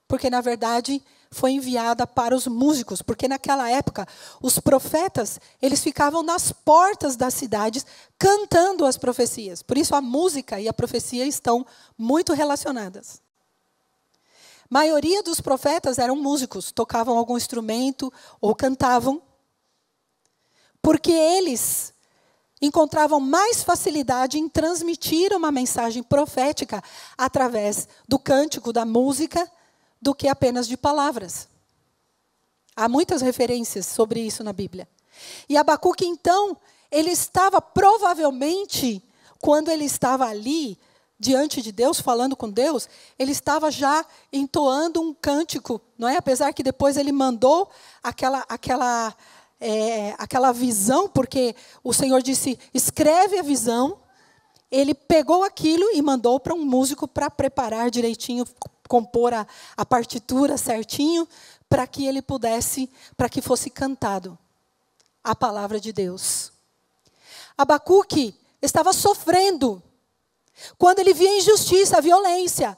Porque, 0.07 0.27
na 0.27 0.41
verdade, 0.41 0.99
foi 1.29 1.51
enviada 1.51 2.07
para 2.07 2.35
os 2.35 2.47
músicos, 2.47 3.03
porque 3.03 3.27
naquela 3.27 3.69
época 3.69 4.07
os 4.41 4.57
profetas, 4.57 5.39
eles 5.61 5.83
ficavam 5.83 6.23
nas 6.23 6.51
portas 6.51 7.15
das 7.15 7.35
cidades 7.35 7.85
cantando 8.17 8.87
as 8.87 8.97
profecias. 8.97 9.61
Por 9.61 9.77
isso 9.77 9.93
a 9.95 10.01
música 10.01 10.59
e 10.59 10.67
a 10.67 10.73
profecia 10.73 11.27
estão 11.27 11.63
muito 11.95 12.33
relacionadas. 12.33 13.22
Maioria 14.70 15.22
dos 15.22 15.39
profetas 15.39 15.99
eram 15.99 16.16
músicos, 16.16 16.72
tocavam 16.72 17.18
algum 17.18 17.38
instrumento 17.38 18.11
ou 18.41 18.55
cantavam 18.55 19.22
porque 20.84 21.11
eles 21.11 21.93
encontravam 22.61 23.20
mais 23.20 23.64
facilidade 23.64 24.38
em 24.38 24.49
transmitir 24.49 25.34
uma 25.34 25.51
mensagem 25.51 26.03
profética 26.03 26.84
através 27.18 27.88
do 28.07 28.20
cântico, 28.20 28.74
da 28.74 28.86
música, 28.86 29.49
do 30.01 30.14
que 30.14 30.28
apenas 30.28 30.68
de 30.68 30.76
palavras. 30.76 31.47
Há 32.76 32.89
muitas 32.89 33.22
referências 33.22 33.86
sobre 33.86 34.20
isso 34.20 34.43
na 34.43 34.51
Bíblia. 34.51 34.88
E 35.47 35.55
Abacuque, 35.55 36.05
então, 36.05 36.57
ele 36.91 37.11
estava 37.11 37.61
provavelmente, 37.61 39.01
quando 39.39 39.70
ele 39.70 39.86
estava 39.86 40.26
ali, 40.26 40.78
diante 41.20 41.61
de 41.61 41.72
Deus, 41.72 41.99
falando 41.99 42.36
com 42.36 42.49
Deus, 42.49 42.89
ele 43.18 43.32
estava 43.32 43.72
já 43.72 44.05
entoando 44.32 45.01
um 45.01 45.14
cântico, 45.14 45.82
não 45.97 46.07
é? 46.07 46.18
Apesar 46.18 46.53
que 46.53 46.64
depois 46.64 46.97
ele 46.97 47.11
mandou 47.11 47.70
aquela, 48.01 48.43
aquela 48.49 49.16
é, 49.59 50.14
aquela 50.18 50.51
visão, 50.51 51.07
porque 51.07 51.55
o 51.82 51.93
Senhor 51.93 52.22
disse: 52.22 52.59
escreve 52.74 53.39
a 53.39 53.43
visão. 53.43 53.97
Ele 54.70 54.95
pegou 54.95 55.43
aquilo 55.43 55.86
e 55.93 56.01
mandou 56.01 56.39
para 56.39 56.53
um 56.53 56.66
músico 56.66 57.07
para 57.07 57.30
preparar 57.30 57.91
direitinho, 57.91 58.43
compor 58.89 59.32
a, 59.32 59.45
a 59.78 59.86
partitura 59.86 60.57
certinho, 60.57 61.28
para 61.70 61.86
que 61.86 62.07
ele 62.07 62.24
pudesse, 62.24 62.89
para 63.16 63.30
que 63.30 63.39
fosse 63.39 63.70
cantado 63.70 64.38
a 65.24 65.36
palavra 65.36 65.80
de 65.80 65.93
Deus. 65.93 66.51
Abacuque 67.57 68.36
estava 68.61 68.91
sofrendo 68.91 69.82
quando 70.77 70.99
ele 70.99 71.13
via 71.13 71.37
injustiça, 71.37 72.01
violência. 72.01 72.77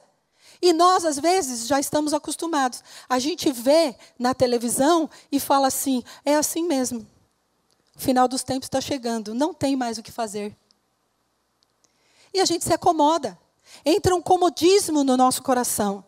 E 0.61 0.73
nós, 0.73 1.05
às 1.05 1.19
vezes, 1.19 1.67
já 1.67 1.79
estamos 1.79 2.13
acostumados. 2.13 2.83
A 3.07 3.19
gente 3.19 3.51
vê 3.51 3.95
na 4.17 4.33
televisão 4.33 5.09
e 5.31 5.39
fala 5.39 5.67
assim: 5.67 6.03
é 6.23 6.35
assim 6.35 6.63
mesmo. 6.65 7.05
O 7.95 7.99
final 7.99 8.27
dos 8.27 8.43
tempos 8.43 8.65
está 8.65 8.81
chegando, 8.81 9.33
não 9.33 9.53
tem 9.53 9.75
mais 9.75 9.97
o 9.97 10.03
que 10.03 10.11
fazer. 10.11 10.55
E 12.33 12.39
a 12.39 12.45
gente 12.45 12.65
se 12.65 12.73
acomoda. 12.73 13.37
Entra 13.85 14.15
um 14.15 14.21
comodismo 14.21 15.03
no 15.03 15.15
nosso 15.15 15.41
coração. 15.41 16.03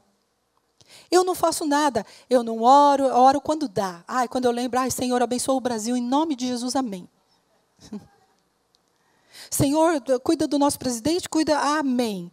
Eu 1.10 1.24
não 1.24 1.36
faço 1.36 1.66
nada, 1.66 2.06
eu 2.30 2.44
não 2.44 2.62
oro, 2.62 3.06
eu 3.06 3.16
oro 3.16 3.42
quando 3.42 3.68
dá. 3.68 4.04
Ai, 4.08 4.28
quando 4.28 4.46
eu 4.46 4.52
lembro, 4.52 4.80
ai, 4.80 4.92
Senhor, 4.92 5.22
abençoa 5.22 5.56
o 5.56 5.62
Brasil 5.62 5.96
em 5.96 6.02
nome 6.02 6.36
de 6.36 6.48
Jesus, 6.48 6.76
amém. 6.76 7.10
Senhor, 9.50 10.02
cuida 10.24 10.48
do 10.48 10.60
nosso 10.60 10.78
presidente, 10.78 11.30
cuida, 11.30 11.58
amém. 11.58 12.32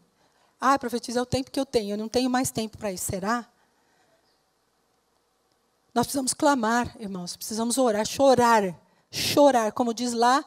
Ah, 0.60 0.78
profetiza 0.78 1.18
é 1.18 1.22
o 1.22 1.26
tempo 1.26 1.50
que 1.50 1.60
eu 1.60 1.66
tenho, 1.66 1.94
eu 1.94 1.98
não 1.98 2.08
tenho 2.08 2.30
mais 2.30 2.50
tempo 2.50 2.78
para 2.78 2.92
isso. 2.92 3.04
Será? 3.04 3.46
Nós 5.94 6.06
precisamos 6.06 6.34
clamar, 6.34 6.96
irmãos, 6.98 7.36
precisamos 7.36 7.78
orar, 7.78 8.04
chorar, 8.04 8.74
chorar, 9.10 9.72
como 9.72 9.94
diz 9.94 10.12
lá 10.12 10.44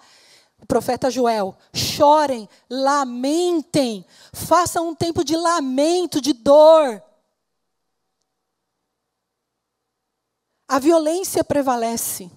o 0.60 0.66
profeta 0.66 1.10
Joel: 1.10 1.56
chorem, 1.74 2.50
lamentem, 2.70 4.06
façam 4.34 4.90
um 4.90 4.96
tempo 4.96 5.24
de 5.24 5.36
lamento, 5.36 6.20
de 6.20 6.34
dor. 6.34 7.02
A 10.68 10.80
violência 10.80 11.44
prevalece. 11.44 12.30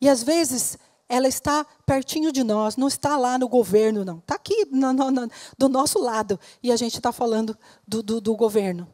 E 0.00 0.08
às 0.08 0.22
vezes 0.22 0.78
ela 1.08 1.28
está 1.28 1.64
pertinho 1.86 2.32
de 2.32 2.42
nós, 2.42 2.76
não 2.76 2.88
está 2.88 3.16
lá 3.16 3.38
no 3.38 3.48
governo, 3.48 4.04
não. 4.04 4.18
Está 4.18 4.36
aqui 4.36 4.66
no, 4.70 4.92
no, 4.92 5.10
no, 5.10 5.30
do 5.56 5.68
nosso 5.68 5.98
lado. 6.00 6.40
E 6.62 6.72
a 6.72 6.76
gente 6.76 6.96
está 6.96 7.12
falando 7.12 7.56
do, 7.86 8.02
do, 8.02 8.20
do 8.20 8.36
governo. 8.36 8.90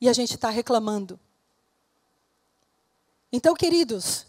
E 0.00 0.08
a 0.08 0.12
gente 0.12 0.34
está 0.34 0.50
reclamando. 0.50 1.18
Então, 3.32 3.54
queridos, 3.54 4.26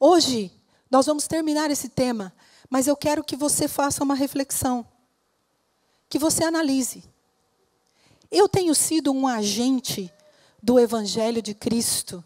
hoje 0.00 0.50
nós 0.90 1.06
vamos 1.06 1.26
terminar 1.26 1.70
esse 1.70 1.88
tema, 1.88 2.32
mas 2.68 2.86
eu 2.86 2.96
quero 2.96 3.22
que 3.22 3.36
você 3.36 3.68
faça 3.68 4.02
uma 4.02 4.14
reflexão. 4.14 4.86
Que 6.08 6.18
você 6.18 6.44
analise. 6.44 7.04
Eu 8.30 8.48
tenho 8.48 8.74
sido 8.74 9.12
um 9.12 9.26
agente 9.26 10.12
do 10.62 10.80
Evangelho 10.80 11.42
de 11.42 11.54
Cristo 11.54 12.24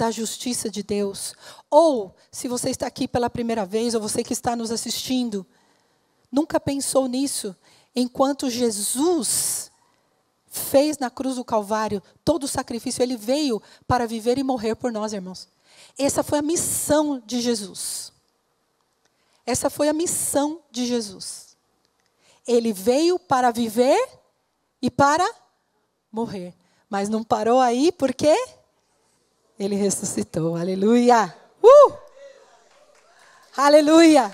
da 0.00 0.10
justiça 0.10 0.70
de 0.70 0.82
Deus. 0.82 1.34
Ou, 1.70 2.14
se 2.32 2.48
você 2.48 2.70
está 2.70 2.86
aqui 2.86 3.06
pela 3.06 3.28
primeira 3.28 3.66
vez, 3.66 3.94
ou 3.94 4.00
você 4.00 4.24
que 4.24 4.32
está 4.32 4.56
nos 4.56 4.70
assistindo, 4.70 5.46
nunca 6.32 6.58
pensou 6.58 7.06
nisso, 7.06 7.54
enquanto 7.94 8.48
Jesus 8.48 9.70
fez 10.46 10.96
na 10.96 11.10
cruz 11.10 11.36
do 11.36 11.44
Calvário 11.44 12.02
todo 12.24 12.44
o 12.44 12.48
sacrifício, 12.48 13.02
ele 13.02 13.14
veio 13.14 13.62
para 13.86 14.06
viver 14.06 14.38
e 14.38 14.42
morrer 14.42 14.74
por 14.74 14.90
nós, 14.90 15.12
irmãos. 15.12 15.46
Essa 15.98 16.22
foi 16.22 16.38
a 16.38 16.42
missão 16.42 17.22
de 17.26 17.38
Jesus. 17.42 18.10
Essa 19.44 19.68
foi 19.68 19.90
a 19.90 19.92
missão 19.92 20.62
de 20.70 20.86
Jesus. 20.86 21.58
Ele 22.46 22.72
veio 22.72 23.18
para 23.18 23.50
viver 23.50 24.00
e 24.80 24.90
para 24.90 25.30
morrer. 26.10 26.54
Mas 26.88 27.10
não 27.10 27.22
parou 27.22 27.60
aí, 27.60 27.92
por 27.92 28.14
quê? 28.14 28.34
Ele 29.60 29.74
ressuscitou. 29.74 30.56
Aleluia. 30.56 31.36
Uh! 31.62 31.92
Aleluia. 33.54 34.32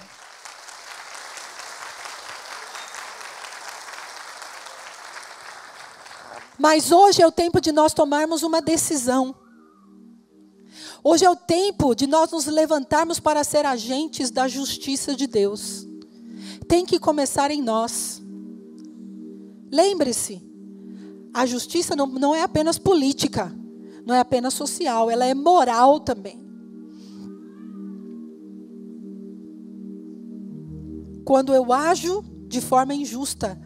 Mas 6.56 6.92
hoje 6.92 7.20
é 7.20 7.26
o 7.26 7.32
tempo 7.32 7.60
de 7.60 7.72
nós 7.72 7.92
tomarmos 7.92 8.44
uma 8.44 8.62
decisão. 8.62 9.34
Hoje 11.02 11.24
é 11.24 11.30
o 11.30 11.34
tempo 11.34 11.92
de 11.96 12.06
nós 12.06 12.30
nos 12.30 12.46
levantarmos 12.46 13.18
para 13.18 13.42
ser 13.42 13.66
agentes 13.66 14.30
da 14.30 14.46
justiça 14.46 15.16
de 15.16 15.26
Deus. 15.26 15.88
Tem 16.68 16.86
que 16.86 17.00
começar 17.00 17.50
em 17.50 17.60
nós. 17.60 18.22
Lembre-se, 19.72 20.40
a 21.34 21.44
justiça 21.44 21.96
não, 21.96 22.06
não 22.06 22.32
é 22.32 22.42
apenas 22.42 22.78
política 22.78 23.52
não 24.06 24.14
é 24.14 24.20
apenas 24.20 24.54
social, 24.54 25.10
ela 25.10 25.26
é 25.26 25.34
moral 25.34 25.98
também. 25.98 26.46
Quando 31.24 31.52
eu 31.52 31.72
ajo 31.72 32.22
de 32.46 32.60
forma 32.60 32.94
injusta 32.94 33.60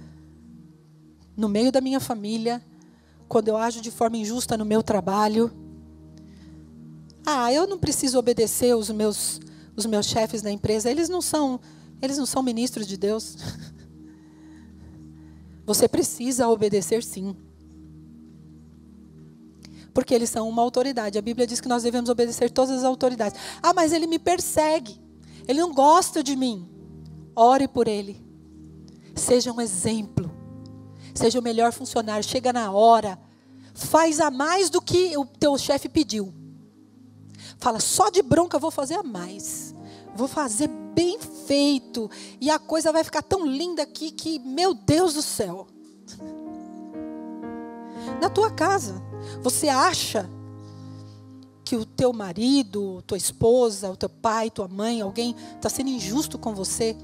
no 1.37 1.47
meio 1.49 1.71
da 1.71 1.83
minha 1.83 2.01
família, 2.01 2.65
quando 3.29 3.49
eu 3.49 3.57
ajo 3.57 3.83
de 3.83 3.91
forma 3.91 4.17
injusta 4.17 4.57
no 4.57 4.65
meu 4.65 4.83
trabalho, 4.83 5.53
ah, 7.25 7.53
eu 7.53 7.67
não 7.67 7.79
preciso 7.79 8.19
obedecer 8.19 8.75
os 8.75 8.91
meus 8.91 9.41
os 9.77 9.87
meus 9.87 10.07
chefes 10.07 10.43
na 10.43 10.51
empresa, 10.51 10.91
eles 10.91 11.09
não 11.09 11.23
são 11.23 11.61
Eles 12.03 12.17
não 12.17 12.25
são 12.25 12.43
ministros 12.43 12.87
de 12.87 12.97
Deus. 12.97 13.37
Você 15.67 15.87
precisa 15.87 16.49
obedecer 16.49 17.03
sim. 17.05 17.37
Porque 19.93 20.15
eles 20.15 20.31
são 20.31 20.49
uma 20.49 20.63
autoridade. 20.63 21.19
A 21.19 21.23
Bíblia 21.23 21.47
diz 21.47 21.61
que 21.61 21.69
nós 21.69 21.83
devemos 21.83 22.11
obedecer 22.11 22.51
todas 22.51 22.79
as 22.79 22.85
autoridades. 22.85 23.39
Ah, 23.63 23.75
mas 23.75 23.93
ele 23.93 24.07
me 24.07 24.19
persegue. 24.19 25.01
Ele 25.47 25.61
não 25.61 25.73
gosta 25.73 26.23
de 26.23 26.37
mim. 26.37 26.69
Ore 27.35 27.67
por 27.67 27.89
ele. 27.89 28.25
Seja 29.15 29.53
um 29.53 29.61
exemplo. 29.61 30.31
Seja 31.15 31.39
o 31.39 31.43
melhor 31.43 31.73
funcionário. 31.73 32.23
Chega 32.23 32.53
na 32.53 32.71
hora. 32.71 33.19
Faz 33.75 34.21
a 34.21 34.31
mais 34.31 34.71
do 34.71 34.81
que 34.81 35.17
o 35.17 35.25
teu 35.25 35.57
chefe 35.59 35.89
pediu. 35.89 36.33
Fala, 37.59 37.81
só 37.81 38.11
de 38.11 38.23
bronca 38.23 38.57
eu 38.57 38.61
vou 38.61 38.71
fazer 38.71 38.95
a 38.95 39.03
mais. 39.03 39.75
Vou 40.15 40.29
fazer 40.29 40.69
bem 40.95 41.19
feito. 41.47 42.11
E 42.41 42.51
a 42.51 42.59
coisa 42.59 42.93
vai 42.93 43.05
ficar 43.05 43.23
tão 43.23 43.47
linda 43.47 43.83
aqui 43.83 44.11
que, 44.11 44.39
meu 44.39 44.75
Deus 44.75 45.15
do 45.15 45.23
céu. 45.23 45.67
Na 48.21 48.29
tua 48.29 48.51
casa, 48.51 49.03
você 49.43 49.69
acha 49.69 50.29
que 51.65 51.77
o 51.77 51.85
teu 51.85 52.13
marido, 52.13 53.03
tua 53.07 53.17
esposa, 53.17 53.91
o 53.91 53.97
teu 53.97 54.09
pai, 54.09 54.51
tua 54.51 54.67
mãe, 54.67 55.01
alguém 55.01 55.37
está 55.55 55.69
sendo 55.69 55.89
injusto 55.91 56.39
com 56.39 56.55
você? 56.55 56.97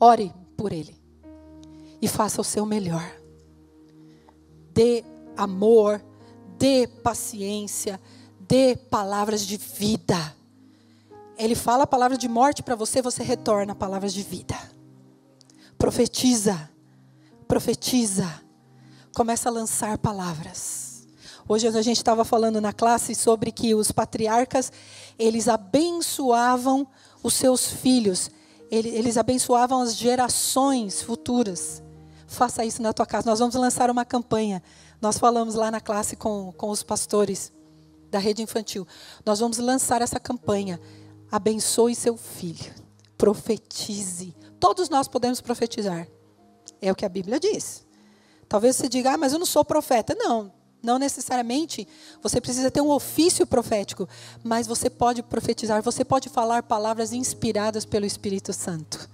Ore 0.00 0.32
por 0.56 0.72
ele 0.72 0.96
e 2.00 2.08
faça 2.08 2.40
o 2.40 2.44
seu 2.44 2.64
melhor. 2.64 3.04
Dê 4.72 5.04
amor, 5.36 6.02
dê 6.58 6.86
paciência, 6.86 8.00
dê 8.40 8.76
palavras 8.76 9.46
de 9.46 9.56
vida. 9.56 10.34
Ele 11.36 11.54
fala 11.54 11.84
a 11.84 11.86
palavra 11.86 12.16
de 12.16 12.28
morte 12.28 12.62
para 12.62 12.74
você, 12.74 13.02
você 13.02 13.22
retorna 13.22 13.74
palavras 13.74 14.14
de 14.14 14.22
vida. 14.22 14.56
Profetiza, 15.76 16.70
profetiza, 17.46 18.43
começa 19.14 19.48
a 19.48 19.52
lançar 19.52 19.96
palavras. 19.96 21.06
Hoje 21.48 21.68
a 21.68 21.82
gente 21.82 21.96
estava 21.96 22.24
falando 22.24 22.60
na 22.60 22.72
classe 22.72 23.14
sobre 23.14 23.52
que 23.52 23.74
os 23.74 23.92
patriarcas, 23.92 24.72
eles 25.18 25.46
abençoavam 25.46 26.86
os 27.22 27.34
seus 27.34 27.66
filhos, 27.66 28.30
eles 28.70 29.16
abençoavam 29.16 29.80
as 29.80 29.94
gerações 29.94 31.00
futuras. 31.00 31.82
Faça 32.26 32.64
isso 32.64 32.82
na 32.82 32.92
tua 32.92 33.06
casa. 33.06 33.30
Nós 33.30 33.38
vamos 33.38 33.54
lançar 33.54 33.90
uma 33.90 34.04
campanha. 34.04 34.62
Nós 35.00 35.18
falamos 35.18 35.54
lá 35.54 35.70
na 35.70 35.80
classe 35.80 36.16
com, 36.16 36.52
com 36.56 36.70
os 36.70 36.82
pastores 36.82 37.52
da 38.10 38.18
rede 38.18 38.42
infantil. 38.42 38.86
Nós 39.24 39.38
vamos 39.38 39.58
lançar 39.58 40.02
essa 40.02 40.18
campanha. 40.18 40.80
Abençoe 41.30 41.94
seu 41.94 42.16
filho. 42.16 42.74
Profetize. 43.16 44.34
Todos 44.58 44.88
nós 44.88 45.06
podemos 45.06 45.40
profetizar. 45.40 46.08
É 46.80 46.90
o 46.90 46.94
que 46.94 47.04
a 47.04 47.08
Bíblia 47.08 47.38
diz. 47.38 47.83
Talvez 48.48 48.76
você 48.76 48.88
diga, 48.88 49.12
ah, 49.12 49.18
mas 49.18 49.32
eu 49.32 49.38
não 49.38 49.46
sou 49.46 49.64
profeta. 49.64 50.14
Não, 50.14 50.52
não 50.82 50.98
necessariamente 50.98 51.88
você 52.22 52.40
precisa 52.40 52.70
ter 52.70 52.80
um 52.80 52.90
ofício 52.90 53.46
profético, 53.46 54.08
mas 54.42 54.66
você 54.66 54.90
pode 54.90 55.22
profetizar, 55.22 55.82
você 55.82 56.04
pode 56.04 56.28
falar 56.28 56.62
palavras 56.62 57.12
inspiradas 57.12 57.84
pelo 57.84 58.04
Espírito 58.04 58.52
Santo. 58.52 59.08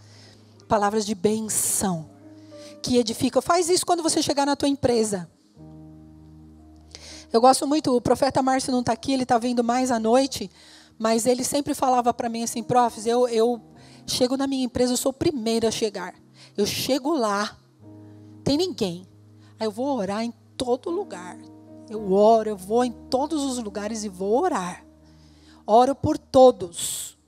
Palavras 0.67 1.07
de 1.07 1.15
benção, 1.15 2.11
que 2.83 2.97
edificam. 2.97 3.41
Faz 3.41 3.69
isso 3.69 3.87
quando 3.87 4.03
você 4.03 4.21
chegar 4.21 4.45
na 4.45 4.57
tua 4.57 4.69
empresa. 4.69 5.31
Eu 7.33 7.41
gosto 7.41 7.67
muito, 7.67 7.95
o 7.95 8.01
profeta 8.01 8.43
Márcio 8.43 8.73
não 8.73 8.81
está 8.81 8.93
aqui, 8.93 9.13
ele 9.13 9.23
está 9.23 9.39
vindo 9.39 9.63
mais 9.63 9.93
à 9.93 10.01
noite, 10.01 10.51
mas 10.99 11.27
ele 11.27 11.45
sempre 11.45 11.75
falava 11.75 12.13
para 12.13 12.29
mim 12.29 12.43
assim, 12.43 12.61
profs, 12.61 13.07
eu, 13.07 13.29
eu 13.29 13.61
chego 14.05 14.37
na 14.37 14.49
minha 14.49 14.65
empresa, 14.65 14.93
eu 14.93 14.97
sou 14.97 15.11
o 15.11 15.15
primeiro 15.15 15.69
a 15.69 15.71
chegar. 15.71 16.15
Eu 16.57 16.67
chego 16.67 17.15
lá, 17.15 17.57
tem 18.43 18.57
ninguém. 18.57 19.07
Aí 19.61 19.67
eu 19.67 19.71
vou 19.71 19.95
orar 19.95 20.25
em 20.25 20.33
todo 20.57 20.89
lugar. 20.89 21.39
Eu 21.91 22.13
oro, 22.13 22.49
eu 22.49 22.57
vou 22.57 22.83
em 22.83 22.93
todos 22.93 23.45
os 23.45 23.63
lugares 23.63 24.05
e 24.05 24.09
vou 24.09 24.43
orar. 24.43 24.83
Oro 25.67 25.95
por 25.95 26.17
todos. 26.17 27.19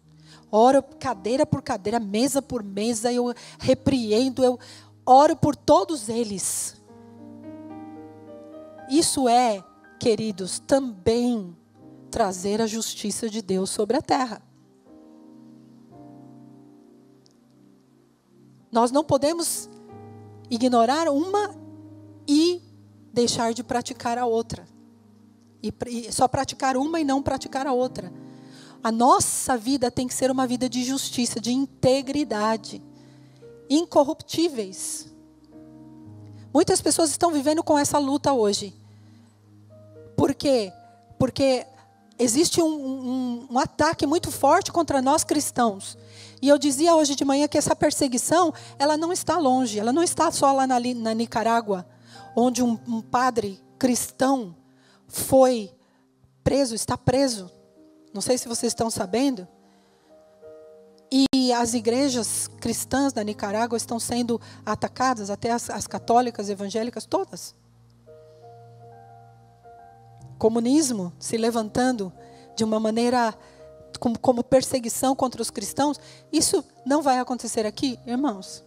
Oro 0.50 0.82
cadeira 0.82 1.44
por 1.44 1.60
cadeira, 1.60 2.00
mesa 2.00 2.40
por 2.40 2.62
mesa, 2.62 3.12
eu 3.12 3.34
repreendo, 3.58 4.42
eu 4.42 4.58
oro 5.04 5.36
por 5.36 5.54
todos 5.54 6.08
eles. 6.08 6.80
Isso 8.90 9.28
é 9.28 9.62
queridos, 9.98 10.58
também 10.58 11.56
trazer 12.10 12.60
a 12.60 12.66
justiça 12.66 13.28
de 13.28 13.40
Deus 13.40 13.70
sobre 13.70 13.96
a 13.96 14.02
terra. 14.02 14.42
Nós 18.70 18.90
não 18.90 19.04
podemos 19.04 19.68
ignorar 20.50 21.08
uma 21.08 21.61
e 22.26 22.62
deixar 23.12 23.52
de 23.52 23.62
praticar 23.62 24.18
a 24.18 24.26
outra. 24.26 24.66
E, 25.62 26.12
só 26.12 26.26
praticar 26.26 26.76
uma 26.76 27.00
e 27.00 27.04
não 27.04 27.22
praticar 27.22 27.66
a 27.66 27.72
outra. 27.72 28.12
A 28.82 28.90
nossa 28.90 29.56
vida 29.56 29.90
tem 29.90 30.08
que 30.08 30.14
ser 30.14 30.30
uma 30.30 30.46
vida 30.46 30.68
de 30.68 30.82
justiça, 30.82 31.40
de 31.40 31.52
integridade, 31.52 32.82
incorruptíveis. 33.70 35.12
Muitas 36.52 36.80
pessoas 36.80 37.10
estão 37.10 37.30
vivendo 37.30 37.62
com 37.62 37.78
essa 37.78 37.98
luta 37.98 38.32
hoje. 38.32 38.74
Por 40.16 40.34
quê? 40.34 40.72
Porque 41.18 41.64
existe 42.18 42.60
um, 42.60 42.66
um, 42.66 43.46
um, 43.52 43.58
ataque 43.58 44.06
muito 44.06 44.30
forte 44.30 44.72
contra 44.72 45.00
nós 45.00 45.24
cristãos. 45.24 45.96
E 46.40 46.48
eu 46.48 46.58
dizia 46.58 46.94
hoje 46.94 47.14
de 47.14 47.24
manhã 47.24 47.46
que 47.48 47.56
essa 47.56 47.74
perseguição, 47.74 48.52
ela 48.78 48.96
não 48.96 49.12
está 49.12 49.38
longe, 49.38 49.78
ela 49.78 49.92
não 49.92 50.02
está 50.02 50.30
só 50.30 50.52
lá 50.52 50.66
na, 50.66 50.78
na 50.78 51.14
Nicarágua, 51.14 51.86
onde 52.36 52.62
um, 52.62 52.78
um 52.86 53.00
padre 53.00 53.60
cristão 53.78 54.56
foi 55.06 55.72
preso, 56.42 56.74
está 56.74 56.96
preso. 56.96 57.50
Não 58.12 58.20
sei 58.20 58.38
se 58.38 58.48
vocês 58.48 58.72
estão 58.72 58.90
sabendo. 58.90 59.46
E 61.10 61.52
as 61.52 61.74
igrejas 61.74 62.48
cristãs 62.60 63.12
da 63.12 63.22
Nicarágua 63.22 63.76
estão 63.76 63.98
sendo 64.00 64.40
atacadas, 64.64 65.28
até 65.30 65.50
as, 65.50 65.68
as 65.68 65.86
católicas, 65.86 66.48
evangélicas, 66.48 67.04
todas 67.04 67.54
comunismo 70.42 71.12
se 71.20 71.36
levantando 71.36 72.12
de 72.56 72.64
uma 72.64 72.80
maneira 72.80 73.32
como, 74.00 74.18
como 74.18 74.42
perseguição 74.42 75.14
contra 75.14 75.40
os 75.40 75.50
cristãos, 75.50 76.00
isso 76.32 76.64
não 76.84 77.00
vai 77.00 77.20
acontecer 77.20 77.64
aqui, 77.64 77.96
irmãos. 78.04 78.64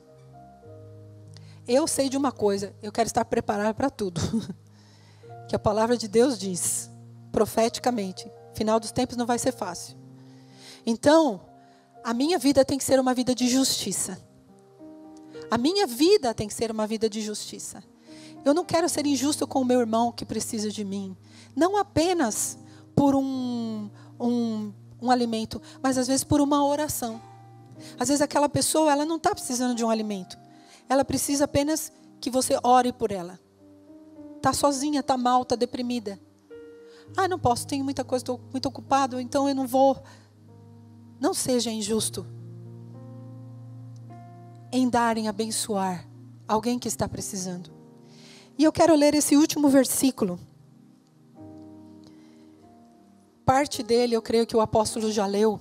Eu 1.68 1.88
sei 1.88 2.10
de 2.10 2.18
uma 2.18 2.32
coisa, 2.32 2.76
eu 2.82 2.92
quero 2.92 3.08
estar 3.08 3.26
preparado 3.26 3.74
para 3.76 3.90
tudo. 3.90 4.22
que 5.48 5.56
a 5.56 5.60
palavra 5.60 5.98
de 5.98 6.08
Deus 6.08 6.38
diz, 6.38 6.90
profeticamente, 7.32 8.32
final 8.54 8.80
dos 8.80 8.92
tempos 8.92 9.18
não 9.18 9.26
vai 9.26 9.40
ser 9.40 9.52
fácil. 9.52 9.98
Então, 10.86 11.42
a 12.04 12.14
minha 12.14 12.38
vida 12.38 12.64
tem 12.64 12.78
que 12.78 12.84
ser 12.84 13.00
uma 13.00 13.14
vida 13.14 13.34
de 13.34 13.48
justiça. 13.48 14.18
A 15.50 15.58
minha 15.58 15.88
vida 15.88 16.34
tem 16.34 16.48
que 16.48 16.54
ser 16.54 16.72
uma 16.72 16.86
vida 16.88 17.10
de 17.10 17.22
justiça. 17.22 17.84
Eu 18.44 18.54
não 18.54 18.64
quero 18.64 18.88
ser 18.88 19.06
injusto 19.08 19.48
com 19.48 19.62
o 19.62 19.66
meu 19.66 19.80
irmão 19.80 20.12
que 20.12 20.26
precisa 20.26 20.70
de 20.70 20.84
mim. 20.84 21.18
Não 21.56 21.78
apenas 21.78 22.60
por 22.96 23.16
um, 23.16 23.90
um, 24.20 24.72
um 25.02 25.10
alimento, 25.10 25.62
mas 25.82 25.98
às 25.98 26.08
vezes 26.08 26.24
por 26.24 26.40
uma 26.40 26.64
oração. 26.66 27.20
Às 28.00 28.08
vezes 28.08 28.22
aquela 28.22 28.48
pessoa 28.48 28.92
ela 28.92 29.06
não 29.06 29.18
está 29.18 29.34
precisando 29.34 29.76
de 29.76 29.84
um 29.84 29.90
alimento. 29.90 30.38
Ela 30.88 31.04
precisa 31.04 31.46
apenas 31.46 31.92
que 32.20 32.30
você 32.30 32.58
ore 32.64 32.94
por 32.94 33.12
ela. 33.12 33.40
Está 34.38 34.54
sozinha, 34.54 35.00
está 35.00 35.18
mal, 35.18 35.42
está 35.42 35.56
deprimida. 35.56 36.20
Ah, 37.16 37.28
não 37.28 37.40
posso, 37.40 37.68
tenho 37.68 37.84
muita 37.84 38.04
coisa, 38.04 38.24
estou 38.24 38.40
muito 38.52 38.68
ocupado, 38.68 39.20
então 39.20 39.48
eu 39.48 39.56
não 39.56 39.68
vou. 39.68 40.02
Não 41.20 41.34
seja 41.34 41.72
injusto 41.72 42.26
em 44.72 44.90
dar, 44.90 45.18
em 45.18 45.28
abençoar 45.28 46.08
alguém 46.48 46.78
que 46.78 46.88
está 46.88 47.08
precisando. 47.08 47.72
E 48.58 48.64
eu 48.64 48.72
quero 48.72 48.96
ler 48.96 49.16
esse 49.16 49.36
último 49.38 49.70
versículo 49.70 50.40
Parte 53.46 53.84
dele, 53.84 54.16
eu 54.16 54.24
creio 54.24 54.48
que 54.48 54.58
o 54.58 54.60
apóstolo 54.60 55.12
já 55.12 55.28
leu, 55.28 55.60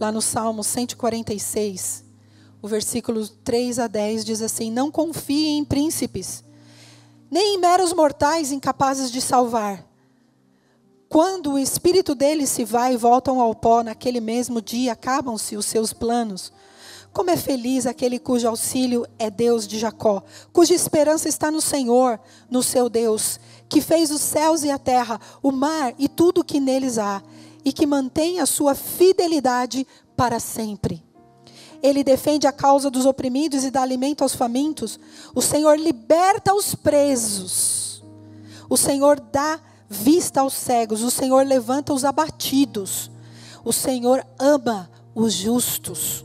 lá 0.00 0.10
no 0.10 0.20
Salmo 0.20 0.64
146, 0.64 2.04
o 2.66 2.68
versículo 2.68 3.26
3 3.28 3.78
a 3.78 3.86
10 3.86 4.24
diz 4.24 4.42
assim: 4.42 4.72
Não 4.72 4.90
confie 4.90 5.50
em 5.50 5.64
príncipes, 5.64 6.42
nem 7.30 7.54
em 7.54 7.58
meros 7.58 7.92
mortais 7.92 8.50
incapazes 8.50 9.10
de 9.10 9.20
salvar. 9.20 9.86
Quando 11.08 11.52
o 11.52 11.58
espírito 11.58 12.12
deles 12.12 12.50
se 12.50 12.64
vai 12.64 12.94
e 12.94 12.96
voltam 12.96 13.40
ao 13.40 13.54
pó, 13.54 13.84
naquele 13.84 14.20
mesmo 14.20 14.60
dia 14.60 14.92
acabam-se 14.92 15.56
os 15.56 15.64
seus 15.64 15.92
planos. 15.92 16.52
Como 17.12 17.30
é 17.30 17.36
feliz 17.36 17.86
aquele 17.86 18.18
cujo 18.18 18.48
auxílio 18.48 19.06
é 19.16 19.30
Deus 19.30 19.66
de 19.66 19.78
Jacó, 19.78 20.22
cuja 20.52 20.74
esperança 20.74 21.28
está 21.28 21.52
no 21.52 21.60
Senhor, 21.60 22.18
no 22.50 22.64
seu 22.64 22.90
Deus, 22.90 23.38
que 23.68 23.80
fez 23.80 24.10
os 24.10 24.20
céus 24.20 24.64
e 24.64 24.70
a 24.72 24.78
terra, 24.78 25.20
o 25.40 25.52
mar 25.52 25.94
e 25.98 26.08
tudo 26.08 26.40
o 26.40 26.44
que 26.44 26.58
neles 26.58 26.98
há, 26.98 27.22
e 27.64 27.72
que 27.72 27.86
mantém 27.86 28.40
a 28.40 28.44
sua 28.44 28.74
fidelidade 28.74 29.86
para 30.16 30.40
sempre. 30.40 31.05
Ele 31.82 32.02
defende 32.02 32.46
a 32.46 32.52
causa 32.52 32.90
dos 32.90 33.06
oprimidos 33.06 33.64
e 33.64 33.70
dá 33.70 33.82
alimento 33.82 34.22
aos 34.22 34.34
famintos. 34.34 34.98
O 35.34 35.42
Senhor 35.42 35.78
liberta 35.78 36.54
os 36.54 36.74
presos. 36.74 38.02
O 38.68 38.76
Senhor 38.76 39.20
dá 39.20 39.60
vista 39.88 40.40
aos 40.40 40.54
cegos. 40.54 41.02
O 41.02 41.10
Senhor 41.10 41.46
levanta 41.46 41.92
os 41.92 42.04
abatidos. 42.04 43.10
O 43.64 43.72
Senhor 43.72 44.24
ama 44.38 44.90
os 45.14 45.32
justos. 45.32 46.24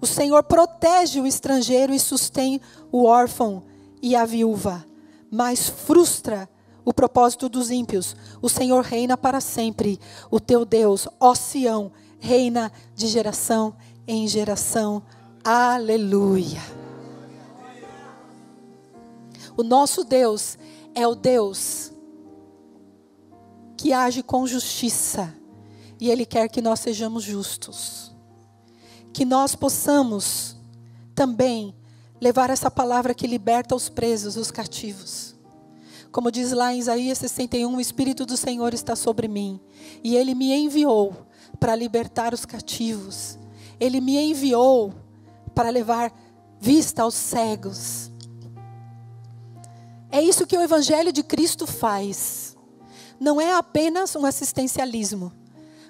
O 0.00 0.06
Senhor 0.06 0.42
protege 0.42 1.20
o 1.20 1.26
estrangeiro 1.26 1.92
e 1.92 2.00
sustém 2.00 2.60
o 2.90 3.04
órfão 3.04 3.62
e 4.00 4.16
a 4.16 4.24
viúva, 4.24 4.84
mas 5.30 5.68
frustra 5.68 6.48
o 6.84 6.94
propósito 6.94 7.48
dos 7.48 7.70
ímpios. 7.70 8.16
O 8.40 8.48
Senhor 8.48 8.82
reina 8.82 9.16
para 9.16 9.40
sempre. 9.40 10.00
O 10.30 10.40
teu 10.40 10.64
Deus, 10.64 11.06
ó 11.20 11.34
Sião, 11.34 11.92
reina 12.18 12.72
de 12.94 13.06
geração 13.06 13.76
em 14.10 14.26
geração. 14.26 15.02
Aleluia. 15.44 16.60
O 19.56 19.62
nosso 19.62 20.02
Deus 20.02 20.58
é 20.94 21.06
o 21.06 21.14
Deus 21.14 21.92
que 23.76 23.92
age 23.92 24.22
com 24.22 24.46
justiça. 24.46 25.32
E 26.00 26.10
Ele 26.10 26.26
quer 26.26 26.48
que 26.48 26.60
nós 26.60 26.80
sejamos 26.80 27.22
justos. 27.22 28.12
Que 29.12 29.24
nós 29.24 29.54
possamos 29.54 30.56
também 31.14 31.74
levar 32.20 32.50
essa 32.50 32.70
palavra 32.70 33.14
que 33.14 33.26
liberta 33.26 33.76
os 33.76 33.88
presos, 33.88 34.36
os 34.36 34.50
cativos. 34.50 35.36
Como 36.10 36.32
diz 36.32 36.50
lá 36.50 36.74
em 36.74 36.80
Isaías 36.80 37.18
61, 37.18 37.76
o 37.76 37.80
Espírito 37.80 38.26
do 38.26 38.36
Senhor 38.36 38.74
está 38.74 38.96
sobre 38.96 39.28
mim, 39.28 39.60
e 40.02 40.16
ele 40.16 40.34
me 40.34 40.52
enviou 40.52 41.26
para 41.60 41.76
libertar 41.76 42.34
os 42.34 42.44
cativos. 42.44 43.38
Ele 43.80 44.00
me 44.00 44.16
enviou 44.16 44.94
para 45.54 45.70
levar 45.70 46.12
vista 46.60 47.02
aos 47.02 47.14
cegos. 47.14 48.12
É 50.10 50.20
isso 50.20 50.46
que 50.46 50.56
o 50.56 50.62
Evangelho 50.62 51.12
de 51.12 51.22
Cristo 51.22 51.66
faz. 51.66 52.56
Não 53.18 53.40
é 53.40 53.54
apenas 53.54 54.14
um 54.14 54.24
assistencialismo, 54.26 55.32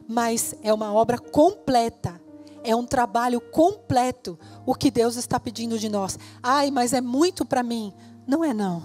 mas 0.09 0.55
é 0.63 0.73
uma 0.73 0.93
obra 0.93 1.19
completa 1.19 2.21
é 2.63 2.75
um 2.75 2.85
trabalho 2.85 3.41
completo 3.41 4.39
o 4.67 4.75
que 4.75 4.91
Deus 4.91 5.17
está 5.17 5.41
pedindo 5.41 5.79
de 5.79 5.89
nós. 5.89 6.19
Ai, 6.43 6.71
mas 6.71 6.93
é 6.93 7.01
muito 7.01 7.45
para 7.45 7.63
mim. 7.63 7.93
Não 8.27 8.45
é 8.45 8.53
não. 8.53 8.83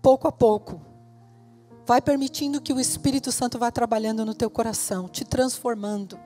Pouco 0.00 0.26
a 0.26 0.32
pouco. 0.32 0.80
Vai 1.86 2.00
permitindo 2.00 2.60
que 2.60 2.72
o 2.72 2.80
Espírito 2.80 3.30
Santo 3.30 3.58
vá 3.58 3.70
trabalhando 3.70 4.24
no 4.24 4.34
teu 4.34 4.48
coração, 4.48 5.06
te 5.06 5.24
transformando. 5.24 6.18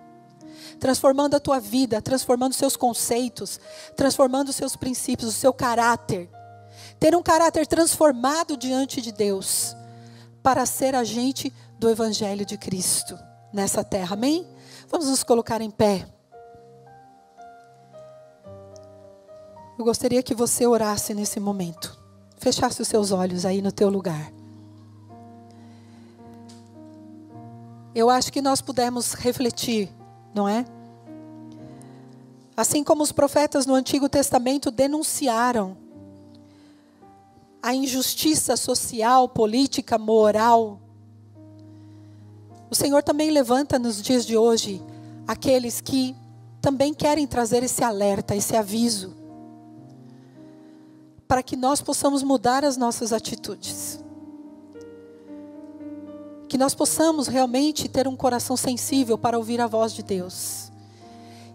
Transformando 0.78 1.34
a 1.34 1.40
tua 1.40 1.60
vida, 1.60 2.00
transformando 2.00 2.54
seus 2.54 2.76
conceitos, 2.76 3.60
transformando 3.96 4.48
os 4.48 4.56
seus 4.56 4.76
princípios, 4.76 5.28
o 5.30 5.32
seu 5.32 5.52
caráter. 5.52 6.28
Ter 6.98 7.14
um 7.14 7.22
caráter 7.22 7.66
transformado 7.66 8.56
diante 8.56 9.00
de 9.00 9.12
Deus 9.12 9.76
para 10.42 10.66
ser 10.66 10.94
agente 10.94 11.52
do 11.78 11.88
Evangelho 11.88 12.44
de 12.44 12.56
Cristo 12.56 13.18
nessa 13.52 13.84
terra. 13.84 14.14
Amém? 14.14 14.46
Vamos 14.88 15.08
nos 15.08 15.22
colocar 15.22 15.60
em 15.60 15.70
pé. 15.70 16.06
Eu 19.78 19.84
gostaria 19.84 20.22
que 20.22 20.34
você 20.34 20.66
orasse 20.66 21.14
nesse 21.14 21.38
momento. 21.38 21.96
Fechasse 22.36 22.82
os 22.82 22.88
seus 22.88 23.12
olhos 23.12 23.44
aí 23.44 23.62
no 23.62 23.70
teu 23.70 23.88
lugar. 23.88 24.32
Eu 27.94 28.10
acho 28.10 28.32
que 28.32 28.42
nós 28.42 28.60
pudemos 28.60 29.12
refletir, 29.12 29.88
não 30.38 30.48
é? 30.48 30.64
Assim 32.56 32.84
como 32.84 33.02
os 33.02 33.10
profetas 33.10 33.66
no 33.66 33.74
Antigo 33.74 34.08
Testamento 34.08 34.70
denunciaram 34.70 35.76
a 37.60 37.74
injustiça 37.74 38.56
social, 38.56 39.28
política, 39.28 39.98
moral, 39.98 40.80
o 42.70 42.74
Senhor 42.74 43.02
também 43.02 43.30
levanta 43.30 43.80
nos 43.80 44.00
dias 44.00 44.24
de 44.24 44.36
hoje 44.36 44.80
aqueles 45.26 45.80
que 45.80 46.14
também 46.60 46.94
querem 46.94 47.26
trazer 47.26 47.64
esse 47.64 47.82
alerta, 47.82 48.36
esse 48.36 48.54
aviso, 48.54 49.14
para 51.26 51.42
que 51.42 51.56
nós 51.56 51.82
possamos 51.82 52.22
mudar 52.22 52.64
as 52.64 52.76
nossas 52.76 53.12
atitudes. 53.12 53.98
Que 56.48 56.58
nós 56.58 56.74
possamos 56.74 57.28
realmente 57.28 57.88
ter 57.88 58.08
um 58.08 58.16
coração 58.16 58.56
sensível 58.56 59.18
para 59.18 59.36
ouvir 59.36 59.60
a 59.60 59.66
voz 59.66 59.92
de 59.92 60.02
Deus 60.02 60.72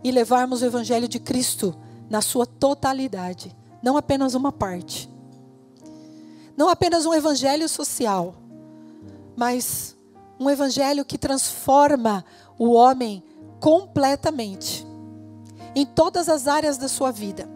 e 0.04 0.12
levarmos 0.12 0.62
o 0.62 0.66
Evangelho 0.66 1.08
de 1.08 1.20
Cristo 1.20 1.76
na 2.10 2.22
sua 2.22 2.46
totalidade, 2.46 3.56
não 3.82 3.98
apenas 3.98 4.36
uma 4.36 4.52
parte. 4.52 5.10
Não 6.56 6.70
apenas 6.70 7.06
um 7.06 7.14
evangelho 7.14 7.68
social, 7.68 8.36
mas 9.36 9.98
um 10.40 10.50
evangelho 10.50 11.04
que 11.04 11.18
transforma 11.18 12.24
o 12.60 12.74
homem 12.74 13.24
completamente, 13.60 14.86
em 15.76 15.86
todas 15.86 16.30
as 16.30 16.48
áreas 16.48 16.78
da 16.78 16.88
sua 16.88 17.12
vida. 17.12 17.50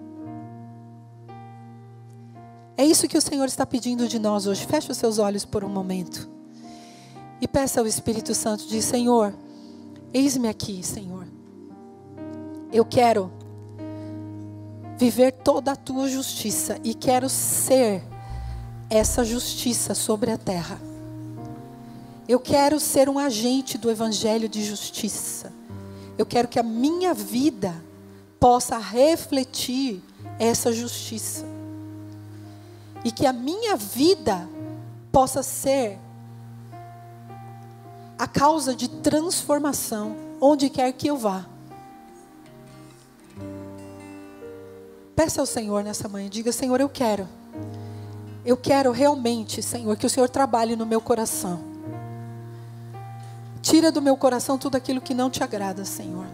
É 2.75 2.85
isso 2.85 3.07
que 3.07 3.17
o 3.17 3.21
Senhor 3.21 3.45
está 3.45 3.65
pedindo 3.65 4.07
de 4.07 4.17
nós 4.17 4.47
hoje. 4.47 4.65
Feche 4.65 4.91
os 4.91 4.97
seus 4.97 5.19
olhos 5.19 5.45
por 5.45 5.63
um 5.63 5.69
momento. 5.69 6.29
E 7.39 7.47
peça 7.47 7.79
ao 7.79 7.87
Espírito 7.87 8.33
Santo, 8.33 8.67
diz, 8.67 8.85
Senhor, 8.85 9.33
eis-me 10.13 10.47
aqui, 10.47 10.81
Senhor. 10.83 11.27
Eu 12.71 12.83
quero 12.83 13.31
viver 14.97 15.31
toda 15.31 15.73
a 15.73 15.75
tua 15.75 16.09
justiça 16.09 16.79
e 16.83 16.93
quero 16.93 17.29
ser 17.29 18.03
essa 18.89 19.23
justiça 19.23 19.93
sobre 19.93 20.31
a 20.31 20.37
terra. 20.37 20.79
Eu 22.27 22.39
quero 22.39 22.79
ser 22.79 23.07
um 23.07 23.19
agente 23.19 23.77
do 23.77 23.89
evangelho 23.89 24.49
de 24.49 24.63
justiça. 24.63 25.53
Eu 26.17 26.25
quero 26.25 26.47
que 26.47 26.59
a 26.59 26.63
minha 26.63 27.13
vida 27.13 27.73
possa 28.39 28.77
refletir 28.77 30.01
essa 30.39 30.73
justiça. 30.73 31.45
E 33.05 33.11
que 33.11 33.25
a 33.25 33.31
minha 33.31 33.77
vida 33.77 34.49
possa 35.11 35.41
ser 35.41 35.99
a 38.17 38.27
causa 38.27 38.75
de 38.75 38.87
transformação 38.87 40.15
onde 40.41 40.69
quer 40.69 40.91
que 40.93 41.07
eu 41.07 41.17
vá. 41.17 41.45
Peça 45.15 45.41
ao 45.41 45.45
Senhor 45.45 45.83
nessa 45.83 46.07
manhã, 46.07 46.29
diga: 46.29 46.51
Senhor, 46.51 46.79
eu 46.79 46.89
quero. 46.89 47.27
Eu 48.45 48.55
quero 48.55 48.91
realmente, 48.91 49.61
Senhor, 49.61 49.97
que 49.97 50.05
o 50.05 50.09
Senhor 50.09 50.29
trabalhe 50.29 50.75
no 50.75 50.85
meu 50.85 51.01
coração. 51.01 51.59
Tira 53.61 53.91
do 53.91 54.01
meu 54.01 54.15
coração 54.15 54.57
tudo 54.57 54.75
aquilo 54.75 55.01
que 55.01 55.13
não 55.13 55.29
te 55.29 55.43
agrada, 55.43 55.83
Senhor. 55.83 56.25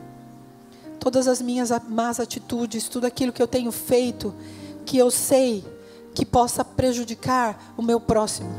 Todas 1.00 1.28
as 1.28 1.42
minhas 1.42 1.72
más 1.90 2.20
atitudes, 2.20 2.88
tudo 2.88 3.08
aquilo 3.08 3.34
que 3.34 3.42
eu 3.42 3.48
tenho 3.48 3.72
feito, 3.72 4.34
que 4.86 4.98
eu 4.98 5.10
sei 5.10 5.66
que 6.14 6.26
possa 6.26 6.64
prejudicar 6.64 7.74
o 7.76 7.82
meu 7.82 8.00
próximo. 8.00 8.50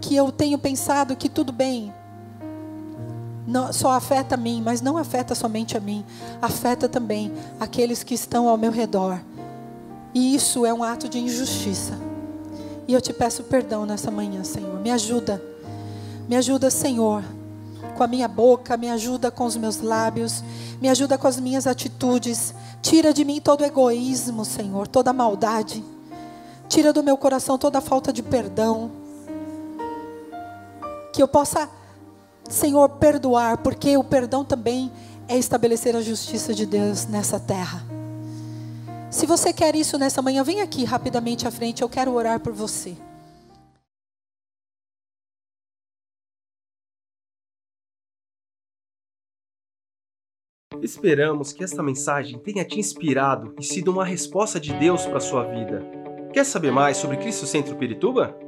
Que 0.00 0.14
eu 0.14 0.30
tenho 0.30 0.58
pensado 0.58 1.16
que 1.16 1.28
tudo 1.28 1.52
bem, 1.52 1.92
não, 3.48 3.72
só 3.72 3.92
afeta 3.92 4.34
a 4.34 4.38
mim, 4.38 4.62
mas 4.64 4.80
não 4.80 4.96
afeta 4.96 5.34
somente 5.34 5.76
a 5.76 5.80
mim, 5.80 6.04
afeta 6.40 6.88
também 6.88 7.32
aqueles 7.58 8.02
que 8.02 8.14
estão 8.14 8.48
ao 8.48 8.58
meu 8.58 8.70
redor. 8.70 9.18
E 10.14 10.34
isso 10.34 10.66
é 10.66 10.72
um 10.72 10.82
ato 10.82 11.08
de 11.08 11.18
injustiça. 11.18 11.94
E 12.86 12.92
eu 12.92 13.00
te 13.00 13.12
peço 13.12 13.42
perdão 13.44 13.84
nessa 13.84 14.10
manhã, 14.10 14.44
Senhor. 14.44 14.80
Me 14.80 14.90
ajuda. 14.90 15.42
Me 16.28 16.36
ajuda, 16.36 16.70
Senhor 16.70 17.24
com 17.98 18.04
a 18.04 18.06
minha 18.06 18.28
boca, 18.28 18.76
me 18.76 18.88
ajuda 18.88 19.28
com 19.28 19.44
os 19.44 19.56
meus 19.56 19.80
lábios, 19.80 20.44
me 20.80 20.88
ajuda 20.88 21.18
com 21.18 21.26
as 21.26 21.40
minhas 21.40 21.66
atitudes. 21.66 22.54
Tira 22.80 23.12
de 23.12 23.24
mim 23.24 23.40
todo 23.40 23.64
egoísmo, 23.64 24.44
Senhor, 24.44 24.86
toda 24.86 25.12
maldade. 25.12 25.84
Tira 26.68 26.92
do 26.92 27.02
meu 27.02 27.16
coração 27.16 27.58
toda 27.58 27.80
falta 27.80 28.12
de 28.12 28.22
perdão. 28.22 28.88
Que 31.12 31.20
eu 31.20 31.26
possa, 31.26 31.68
Senhor, 32.48 32.88
perdoar, 32.88 33.58
porque 33.58 33.96
o 33.96 34.02
perdão 34.02 34.44
também 34.44 34.90
é 35.28 35.36
estabelecer 35.36 35.94
a 35.94 36.00
justiça 36.00 36.54
de 36.54 36.64
Deus 36.64 37.04
nessa 37.06 37.38
terra. 37.38 37.84
Se 39.10 39.26
você 39.26 39.52
quer 39.52 39.76
isso 39.76 39.98
nessa 39.98 40.22
manhã, 40.22 40.42
vem 40.42 40.60
aqui 40.60 40.84
rapidamente 40.84 41.46
à 41.46 41.50
frente, 41.50 41.82
eu 41.82 41.88
quero 41.88 42.12
orar 42.12 42.40
por 42.40 42.52
você. 42.52 42.96
Esperamos 50.82 51.52
que 51.52 51.64
esta 51.64 51.82
mensagem 51.82 52.38
tenha 52.38 52.64
te 52.64 52.78
inspirado 52.78 53.54
e 53.58 53.64
sido 53.64 53.90
uma 53.90 54.04
resposta 54.04 54.60
de 54.60 54.72
Deus 54.74 55.04
para 55.04 55.18
a 55.18 55.20
sua 55.20 55.44
vida. 55.44 55.84
Quer 56.32 56.44
saber 56.44 56.70
mais 56.70 56.96
sobre 56.96 57.16
Cristo 57.16 57.46
Centro 57.46 57.76
Pirituba? 57.76 58.47